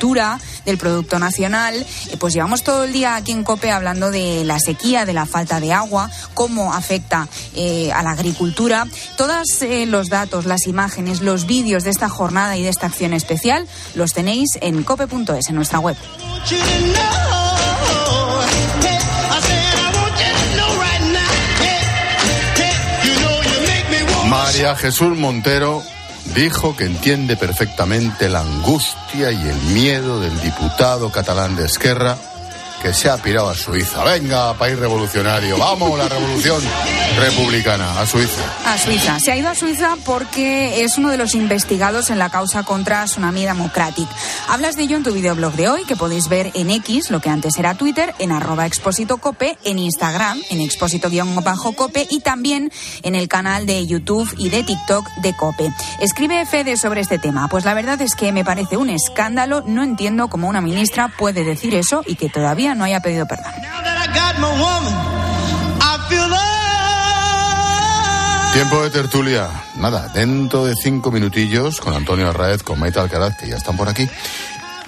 del 0.65 0.77
producto 0.77 1.19
nacional. 1.19 1.75
Eh, 1.75 2.17
pues 2.19 2.33
llevamos 2.33 2.63
todo 2.63 2.83
el 2.83 2.93
día 2.93 3.15
aquí 3.15 3.31
en 3.31 3.43
COPE 3.43 3.71
hablando 3.71 4.11
de 4.11 4.43
la 4.43 4.59
sequía, 4.59 5.05
de 5.05 5.13
la 5.13 5.25
falta 5.25 5.59
de 5.59 5.71
agua, 5.71 6.09
cómo 6.33 6.73
afecta 6.73 7.27
eh, 7.55 7.91
a 7.91 8.03
la 8.03 8.11
agricultura. 8.11 8.87
Todos 9.17 9.61
eh, 9.61 9.85
los 9.85 10.09
datos, 10.09 10.45
las 10.45 10.67
imágenes, 10.67 11.21
los 11.21 11.45
vídeos 11.45 11.83
de 11.83 11.91
esta 11.91 12.09
jornada 12.09 12.57
y 12.57 12.63
de 12.63 12.69
esta 12.69 12.87
acción 12.87 13.13
especial 13.13 13.67
los 13.95 14.13
tenéis 14.13 14.57
en 14.61 14.83
cope.es, 14.83 15.49
en 15.49 15.55
nuestra 15.55 15.79
web. 15.79 15.95
María 24.27 24.75
Jesús 24.75 25.15
Montero 25.17 25.83
dijo 26.35 26.75
que 26.75 26.85
entiende 26.85 27.37
perfectamente 27.37 28.29
la 28.29 28.41
angustia 28.41 29.31
y 29.31 29.47
el 29.47 29.57
miedo 29.73 30.19
del 30.19 30.39
diputado 30.41 31.11
catalán 31.11 31.55
de 31.55 31.65
Esquerra 31.65 32.17
que 32.83 32.93
se 32.93 33.09
ha 33.09 33.15
pirado 33.15 33.49
a 33.49 33.55
Suiza. 33.55 34.03
Venga, 34.03 34.53
país 34.55 34.77
revolucionario, 34.77 35.57
vamos, 35.57 35.97
la 35.97 36.09
revolución 36.09 36.61
republicana, 37.17 37.97
a 37.97 38.05
Suiza. 38.05 38.41
A 38.65 38.77
Suiza. 38.77 39.19
Se 39.21 39.31
ha 39.31 39.37
ido 39.37 39.49
a 39.49 39.55
Suiza 39.55 39.95
porque 40.05 40.83
es 40.83 40.97
uno 40.97 41.09
de 41.09 41.15
los 41.15 41.33
investigados 41.33 42.09
en 42.09 42.19
la 42.19 42.29
causa 42.29 42.63
contra 42.63 43.05
Tsunami 43.05 43.45
Democratic. 43.45 44.09
Hablas 44.49 44.75
de 44.75 44.83
ello 44.83 44.97
en 44.97 45.03
tu 45.03 45.13
videoblog 45.13 45.53
de 45.53 45.69
hoy, 45.69 45.85
que 45.85 45.95
podéis 45.95 46.27
ver 46.27 46.51
en 46.55 46.69
X, 46.71 47.09
lo 47.09 47.21
que 47.21 47.29
antes 47.29 47.57
era 47.57 47.75
Twitter, 47.75 48.13
en 48.19 48.33
arroba 48.33 48.65
expósito 48.65 49.17
cope, 49.17 49.57
en 49.63 49.79
Instagram, 49.79 50.41
en 50.49 50.59
expósito-cope 50.59 52.05
y 52.09 52.19
también 52.19 52.69
en 53.03 53.15
el 53.15 53.29
canal 53.29 53.65
de 53.65 53.87
YouTube 53.87 54.29
y 54.37 54.49
de 54.49 54.63
TikTok 54.63 55.07
de 55.21 55.33
Cope. 55.33 55.71
Escribe 56.01 56.45
Fede 56.45 56.75
sobre 56.75 56.99
este 56.99 57.17
tema. 57.17 57.47
Pues 57.47 57.63
la 57.63 57.73
verdad 57.75 58.01
es 58.01 58.13
que 58.15 58.33
me 58.33 58.43
parece 58.43 58.75
un 58.75 58.89
escándalo. 58.89 59.63
No 59.65 59.83
entiendo 59.83 60.27
cómo 60.27 60.49
una 60.49 60.59
ministra 60.59 61.13
puede 61.17 61.45
decir 61.45 61.75
eso 61.75 62.03
y 62.05 62.15
que 62.15 62.27
todavía 62.27 62.72
no 62.75 62.83
haya 62.83 62.99
pedido 62.99 63.25
perdón. 63.25 63.51
Tiempo 68.53 68.83
de 68.83 68.91
tertulia. 68.91 69.49
Nada, 69.77 70.09
dentro 70.09 70.65
de 70.65 70.75
cinco 70.75 71.11
minutillos 71.11 71.81
con 71.81 71.95
Antonio 71.95 72.29
Arraez, 72.29 72.61
con 72.61 72.79
Maite 72.79 72.99
Alcaraz, 72.99 73.35
que 73.35 73.47
ya 73.47 73.55
están 73.57 73.75
por 73.75 73.89
aquí. 73.89 74.07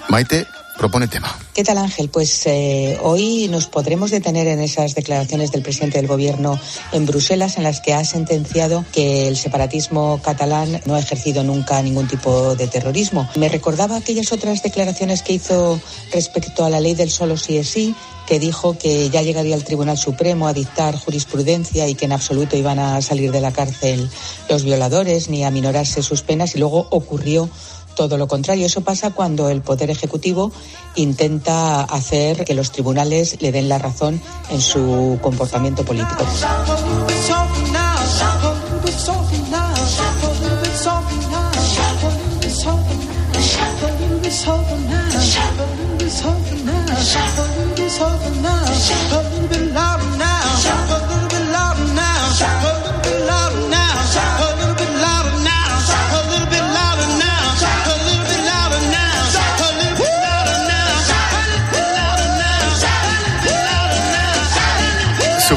Maite, 0.08 0.46
propone 0.76 1.08
tema. 1.08 1.38
¿Qué 1.54 1.64
tal, 1.64 1.78
Ángel? 1.78 2.08
Pues 2.08 2.46
eh, 2.46 2.98
hoy 3.02 3.48
nos 3.48 3.66
podremos 3.66 4.10
detener 4.10 4.46
en 4.46 4.60
esas 4.60 4.94
declaraciones 4.94 5.50
del 5.50 5.62
presidente 5.62 5.98
del 5.98 6.06
Gobierno 6.06 6.58
en 6.92 7.06
Bruselas, 7.06 7.56
en 7.56 7.64
las 7.64 7.80
que 7.80 7.94
ha 7.94 8.04
sentenciado 8.04 8.84
que 8.92 9.28
el 9.28 9.36
separatismo 9.36 10.20
catalán 10.22 10.80
no 10.84 10.94
ha 10.94 11.00
ejercido 11.00 11.42
nunca 11.42 11.80
ningún 11.82 12.08
tipo 12.08 12.54
de 12.54 12.66
terrorismo. 12.68 13.28
Me 13.36 13.48
recordaba 13.48 13.96
aquellas 13.96 14.32
otras 14.32 14.62
declaraciones 14.62 15.22
que 15.22 15.34
hizo 15.34 15.80
respecto 16.12 16.64
a 16.64 16.70
la 16.70 16.80
ley 16.80 16.94
del 16.94 17.10
solo 17.10 17.36
sí 17.36 17.56
es 17.56 17.68
sí, 17.68 17.94
que 18.26 18.38
dijo 18.38 18.76
que 18.76 19.08
ya 19.08 19.22
llegaría 19.22 19.54
el 19.54 19.64
Tribunal 19.64 19.96
Supremo 19.96 20.48
a 20.48 20.52
dictar 20.52 20.96
jurisprudencia 20.96 21.88
y 21.88 21.94
que 21.94 22.06
en 22.06 22.12
absoluto 22.12 22.56
iban 22.56 22.78
a 22.78 23.00
salir 23.00 23.30
de 23.30 23.40
la 23.40 23.52
cárcel 23.52 24.10
los 24.48 24.64
violadores 24.64 25.28
ni 25.28 25.44
a 25.44 25.50
minorarse 25.50 26.02
sus 26.02 26.22
penas 26.22 26.54
y 26.54 26.58
luego 26.58 26.88
ocurrió 26.90 27.48
todo 27.96 28.16
lo 28.16 28.28
contrario. 28.28 28.66
Eso 28.66 28.82
pasa 28.82 29.10
cuando 29.10 29.48
el 29.48 29.62
Poder 29.62 29.90
Ejecutivo 29.90 30.52
intenta 30.94 31.80
hacer 31.80 32.44
que 32.44 32.54
los 32.54 32.70
tribunales 32.70 33.42
le 33.42 33.50
den 33.50 33.68
la 33.68 33.78
razón 33.78 34.20
en 34.50 34.60
su 34.60 35.18
comportamiento 35.20 35.84
político. 35.84 36.24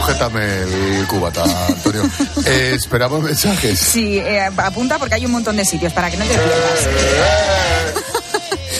Sujétame 0.10 0.44
el 0.64 1.06
cubata, 1.08 1.44
Antonio. 1.68 2.02
Eh, 2.46 2.72
esperamos 2.74 3.22
mensajes. 3.22 3.78
Sí, 3.80 4.18
eh, 4.18 4.50
apunta 4.58 4.98
porque 4.98 5.14
hay 5.16 5.26
un 5.26 5.32
montón 5.32 5.56
de 5.56 5.64
sitios 5.64 5.94
para 5.94 6.10
que 6.10 6.18
no 6.18 6.26
te 6.26 6.34
pierdas. 6.34 6.90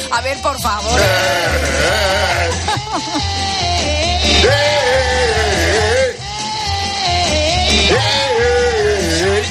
A 0.12 0.22
ver, 0.22 0.42
por 0.42 0.60
favor. 0.60 1.00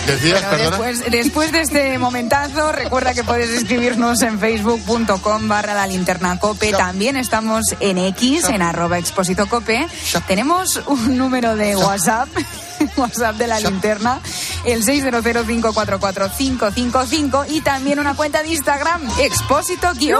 Decías, 0.09 0.40
Bueno, 0.42 0.50
perdona. 0.50 0.70
después, 0.70 1.04
después 1.11 1.52
de 1.52 1.61
este 1.61 1.98
momentazo, 1.98 2.72
recuerda 2.72 3.12
que 3.14 3.22
puedes 3.24 3.50
escribirnos 3.50 4.22
en 4.22 4.38
facebook.com 4.40 5.48
barra 5.48 5.74
la 5.74 5.86
linterna 5.86 6.38
cope. 6.38 6.72
También 6.72 7.16
estamos 7.16 7.62
en 7.80 7.98
X, 7.98 8.44
en 8.48 8.62
arroba 8.62 8.98
expósito 8.98 9.46
cope. 9.48 9.86
Tenemos 10.26 10.80
un 10.86 11.16
número 11.18 11.56
de 11.56 11.76
WhatsApp, 11.76 12.28
WhatsApp 12.96 13.36
de 13.36 13.46
la 13.46 13.61
linterna, 13.61 14.20
el 14.64 14.82
600544555 14.84 17.46
y 17.50 17.61
también 17.61 17.98
una 17.98 18.14
cuenta 18.14 18.42
de 18.42 18.48
Instagram, 18.50 19.02
expósito-cope. 19.18 20.14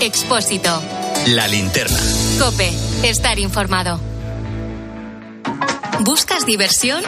Expósito. 0.00 0.80
La 1.26 1.48
linterna. 1.48 1.98
Cope. 2.38 2.72
Estar 3.02 3.38
informado. 3.38 4.07
¿Buscas 6.00 6.46
diversión? 6.46 7.02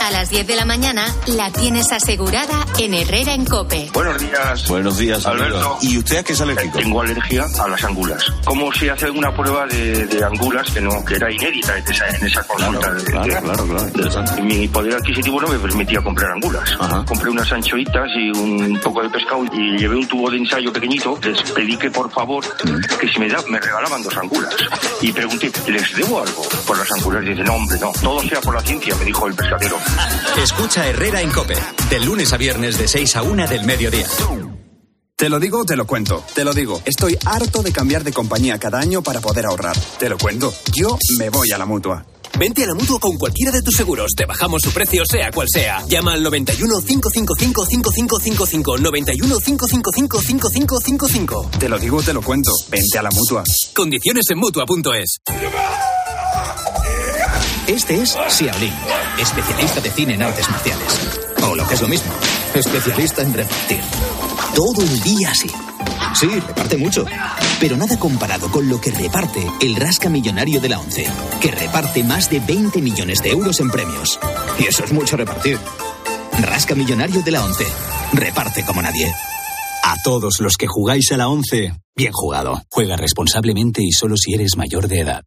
A 0.00 0.10
las 0.10 0.28
10 0.30 0.46
de 0.46 0.56
la 0.56 0.64
mañana 0.64 1.06
la 1.26 1.50
tienes 1.50 1.90
asegurada 1.92 2.66
en 2.78 2.94
Herrera 2.94 3.32
en 3.34 3.44
Cope. 3.44 3.90
Buenos 3.92 4.18
días. 4.20 4.68
Buenos 4.68 4.98
días, 4.98 5.26
Alberto. 5.26 5.56
amigo. 5.56 5.78
¿Y 5.82 5.98
usted 5.98 6.18
a 6.18 6.22
qué 6.22 6.32
es 6.34 6.40
alérgico? 6.40 6.78
Tengo 6.78 7.00
alergia 7.00 7.46
a 7.62 7.68
las 7.68 7.82
angulas. 7.84 8.24
¿Cómo 8.44 8.72
se 8.72 8.90
hace 8.90 9.10
una 9.10 9.34
prueba 9.34 9.66
de, 9.66 10.06
de 10.06 10.24
angulas 10.24 10.70
que 10.70 10.80
no 10.80 11.04
que 11.04 11.14
era 11.14 11.30
inédita 11.32 11.76
en 11.78 11.84
esa, 11.90 12.06
en 12.08 12.26
esa 12.26 12.42
consulta? 12.44 12.92
de- 12.92 13.04
claro, 13.04 13.24
de- 13.26 13.40
claro, 13.40 13.64
claro, 13.66 13.86
interesante. 13.88 14.42
Mi 14.42 14.68
poder 14.68 14.94
adquisitivo 14.94 15.40
no 15.40 15.48
me 15.48 15.58
permitía 15.58 16.02
comprar 16.02 16.32
angulas. 16.32 16.76
Ajá. 16.80 17.04
Compré 17.06 17.30
unas 17.30 17.50
anchoitas 17.52 18.08
y 18.16 18.30
un 18.38 18.78
poco 18.82 19.02
de 19.02 19.08
pescado 19.10 19.44
y 19.52 19.78
llevé 19.78 19.96
un 19.96 20.06
tubo 20.08 20.30
de 20.30 20.38
ensayo 20.38 20.72
pequeñito. 20.72 21.18
Les 21.22 21.40
pedí 21.52 21.76
que 21.78 21.90
por 21.90 22.10
favor 22.10 22.44
que 22.98 23.08
si 23.08 23.18
me, 23.18 23.28
da, 23.28 23.38
me 23.48 23.58
regalaban 23.60 24.02
dos 24.02 24.16
angulas. 24.16 24.54
Y 25.00 25.12
pregunté, 25.12 25.50
¿les 25.68 25.94
debo 25.96 26.20
algo 26.20 26.42
por 26.66 26.76
las 26.78 26.90
angulas? 26.92 27.22
Y 27.24 27.28
dice, 27.30 27.42
no, 27.42 27.54
hombre, 27.54 27.78
no. 27.80 27.92
Todo 28.14 28.28
sea 28.28 28.40
por 28.42 28.54
la 28.54 28.60
ciencia, 28.60 28.94
me 28.94 29.04
dijo 29.06 29.26
el 29.26 29.34
pescadero. 29.34 29.76
Escucha 30.40 30.86
Herrera 30.86 31.20
en 31.20 31.32
Cope. 31.32 31.56
De 31.90 31.98
lunes 31.98 32.32
a 32.32 32.36
viernes 32.36 32.78
de 32.78 32.86
6 32.86 33.16
a 33.16 33.22
1 33.22 33.48
del 33.48 33.64
mediodía. 33.64 34.06
Te 35.16 35.28
lo 35.28 35.40
digo, 35.40 35.64
te 35.64 35.74
lo 35.74 35.84
cuento. 35.84 36.22
Te 36.32 36.44
lo 36.44 36.54
digo. 36.54 36.80
Estoy 36.84 37.18
harto 37.24 37.64
de 37.64 37.72
cambiar 37.72 38.04
de 38.04 38.12
compañía 38.12 38.56
cada 38.60 38.78
año 38.78 39.02
para 39.02 39.20
poder 39.20 39.46
ahorrar. 39.46 39.76
Te 39.98 40.08
lo 40.08 40.16
cuento. 40.16 40.54
Yo 40.72 40.96
me 41.18 41.28
voy 41.28 41.50
a 41.50 41.58
la 41.58 41.66
mutua. 41.66 42.06
Vente 42.38 42.62
a 42.62 42.68
la 42.68 42.74
mutua 42.74 43.00
con 43.00 43.18
cualquiera 43.18 43.50
de 43.50 43.62
tus 43.62 43.74
seguros. 43.74 44.12
Te 44.16 44.26
bajamos 44.26 44.62
su 44.62 44.70
precio, 44.70 45.02
sea 45.04 45.32
cual 45.32 45.48
sea. 45.50 45.84
Llama 45.88 46.12
al 46.12 46.22
91 46.22 46.82
555 46.86 47.66
5555. 47.66 48.78
91 48.78 49.38
555 49.38 50.20
5555. 50.20 51.50
Te 51.58 51.68
lo 51.68 51.80
digo, 51.80 52.00
te 52.00 52.12
lo 52.12 52.22
cuento. 52.22 52.52
Vente 52.70 52.96
a 52.96 53.02
la 53.02 53.10
mutua. 53.10 53.42
Condiciones 53.74 54.24
en 54.30 54.38
mutua.es. 54.38 55.18
Este 57.66 57.94
es 57.94 58.14
Xiaolin, 58.28 58.74
especialista 59.18 59.80
de 59.80 59.90
cine 59.90 60.14
en 60.14 60.22
artes 60.22 60.50
marciales. 60.50 61.00
O 61.42 61.54
lo 61.54 61.66
que 61.66 61.74
es 61.74 61.80
lo 61.80 61.88
mismo, 61.88 62.12
especialista 62.54 63.22
en 63.22 63.32
repartir. 63.32 63.80
Todo 64.54 64.82
el 64.82 65.00
día 65.00 65.30
así. 65.30 65.50
Sí, 66.14 66.28
reparte 66.28 66.76
mucho. 66.76 67.06
Pero 67.60 67.78
nada 67.78 67.98
comparado 67.98 68.50
con 68.50 68.68
lo 68.68 68.78
que 68.78 68.90
reparte 68.90 69.46
el 69.62 69.76
Rasca 69.76 70.10
Millonario 70.10 70.60
de 70.60 70.68
la 70.68 70.78
ONCE, 70.78 71.06
que 71.40 71.50
reparte 71.50 72.04
más 72.04 72.28
de 72.28 72.40
20 72.40 72.82
millones 72.82 73.22
de 73.22 73.30
euros 73.30 73.58
en 73.60 73.70
premios. 73.70 74.20
Y 74.58 74.64
eso 74.66 74.84
es 74.84 74.92
mucho 74.92 75.16
repartir. 75.16 75.58
Rasca 76.42 76.74
Millonario 76.74 77.22
de 77.22 77.30
la 77.30 77.42
ONCE. 77.44 77.66
Reparte 78.12 78.62
como 78.66 78.82
nadie. 78.82 79.10
A 79.84 79.94
todos 80.04 80.40
los 80.40 80.56
que 80.58 80.66
jugáis 80.66 81.10
a 81.12 81.16
la 81.16 81.28
11, 81.28 81.72
bien 81.96 82.12
jugado. 82.12 82.60
Juega 82.70 82.96
responsablemente 82.96 83.82
y 83.82 83.92
solo 83.92 84.16
si 84.18 84.34
eres 84.34 84.58
mayor 84.58 84.86
de 84.86 85.00
edad. 85.00 85.22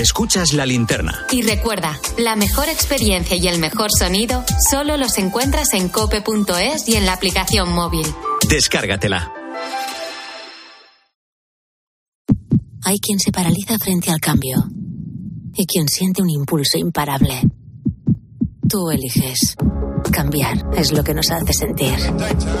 Escuchas 0.00 0.54
la 0.54 0.64
linterna. 0.64 1.26
Y 1.30 1.42
recuerda, 1.42 2.00
la 2.16 2.34
mejor 2.34 2.70
experiencia 2.70 3.36
y 3.36 3.46
el 3.48 3.58
mejor 3.58 3.90
sonido 3.92 4.42
solo 4.70 4.96
los 4.96 5.18
encuentras 5.18 5.74
en 5.74 5.90
cope.es 5.90 6.88
y 6.88 6.96
en 6.96 7.04
la 7.04 7.12
aplicación 7.12 7.70
móvil. 7.70 8.06
Descárgatela. 8.48 9.30
Hay 12.82 12.98
quien 12.98 13.20
se 13.20 13.30
paraliza 13.30 13.76
frente 13.78 14.10
al 14.10 14.20
cambio, 14.20 14.64
y 15.54 15.66
quien 15.66 15.86
siente 15.86 16.22
un 16.22 16.30
impulso 16.30 16.78
imparable. 16.78 17.42
Tú 18.70 18.88
eliges. 18.88 19.56
Cambiar 20.12 20.56
es 20.76 20.92
lo 20.92 21.02
que 21.02 21.12
nos 21.12 21.28
hace 21.32 21.52
sentir. 21.52 21.92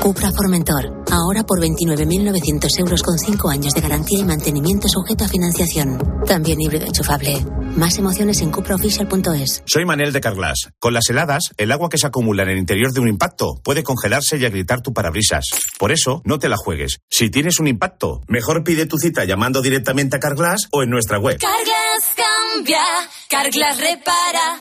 Cupra 0.00 0.32
Formentor, 0.32 1.04
ahora 1.08 1.44
por 1.44 1.60
29.900 1.60 2.80
euros 2.80 3.04
con 3.04 3.16
5 3.16 3.48
años 3.48 3.72
de 3.74 3.80
garantía 3.80 4.18
y 4.18 4.24
mantenimiento 4.24 4.88
sujeto 4.88 5.24
a 5.24 5.28
financiación. 5.28 6.02
También 6.26 6.60
híbrido 6.60 6.86
enchufable. 6.86 7.38
Más 7.76 7.96
emociones 7.96 8.40
en 8.40 8.50
cupraofficial.es. 8.50 9.62
Soy 9.64 9.84
Manel 9.84 10.12
de 10.12 10.20
Carglass. 10.20 10.70
Con 10.80 10.94
las 10.94 11.08
heladas, 11.08 11.44
el 11.56 11.70
agua 11.70 11.88
que 11.88 11.98
se 11.98 12.08
acumula 12.08 12.42
en 12.42 12.48
el 12.48 12.58
interior 12.58 12.90
de 12.92 12.98
un 12.98 13.08
impacto 13.08 13.60
puede 13.62 13.84
congelarse 13.84 14.36
y 14.36 14.44
agrietar 14.44 14.80
tu 14.80 14.92
parabrisas. 14.92 15.44
Por 15.78 15.92
eso, 15.92 16.22
no 16.24 16.40
te 16.40 16.48
la 16.48 16.56
juegues. 16.56 16.98
Si 17.08 17.30
tienes 17.30 17.60
un 17.60 17.68
impacto, 17.68 18.20
mejor 18.26 18.64
pide 18.64 18.86
tu 18.86 18.98
cita 18.98 19.24
llamando 19.24 19.62
directamente 19.62 20.16
a 20.16 20.18
Carglass 20.18 20.66
o 20.72 20.82
en 20.82 20.90
nuestra 20.90 21.20
web. 21.20 21.38
Carglass 21.38 22.16
cambia, 22.16 22.82
Carglass 23.28 23.78
repara. 23.78 24.60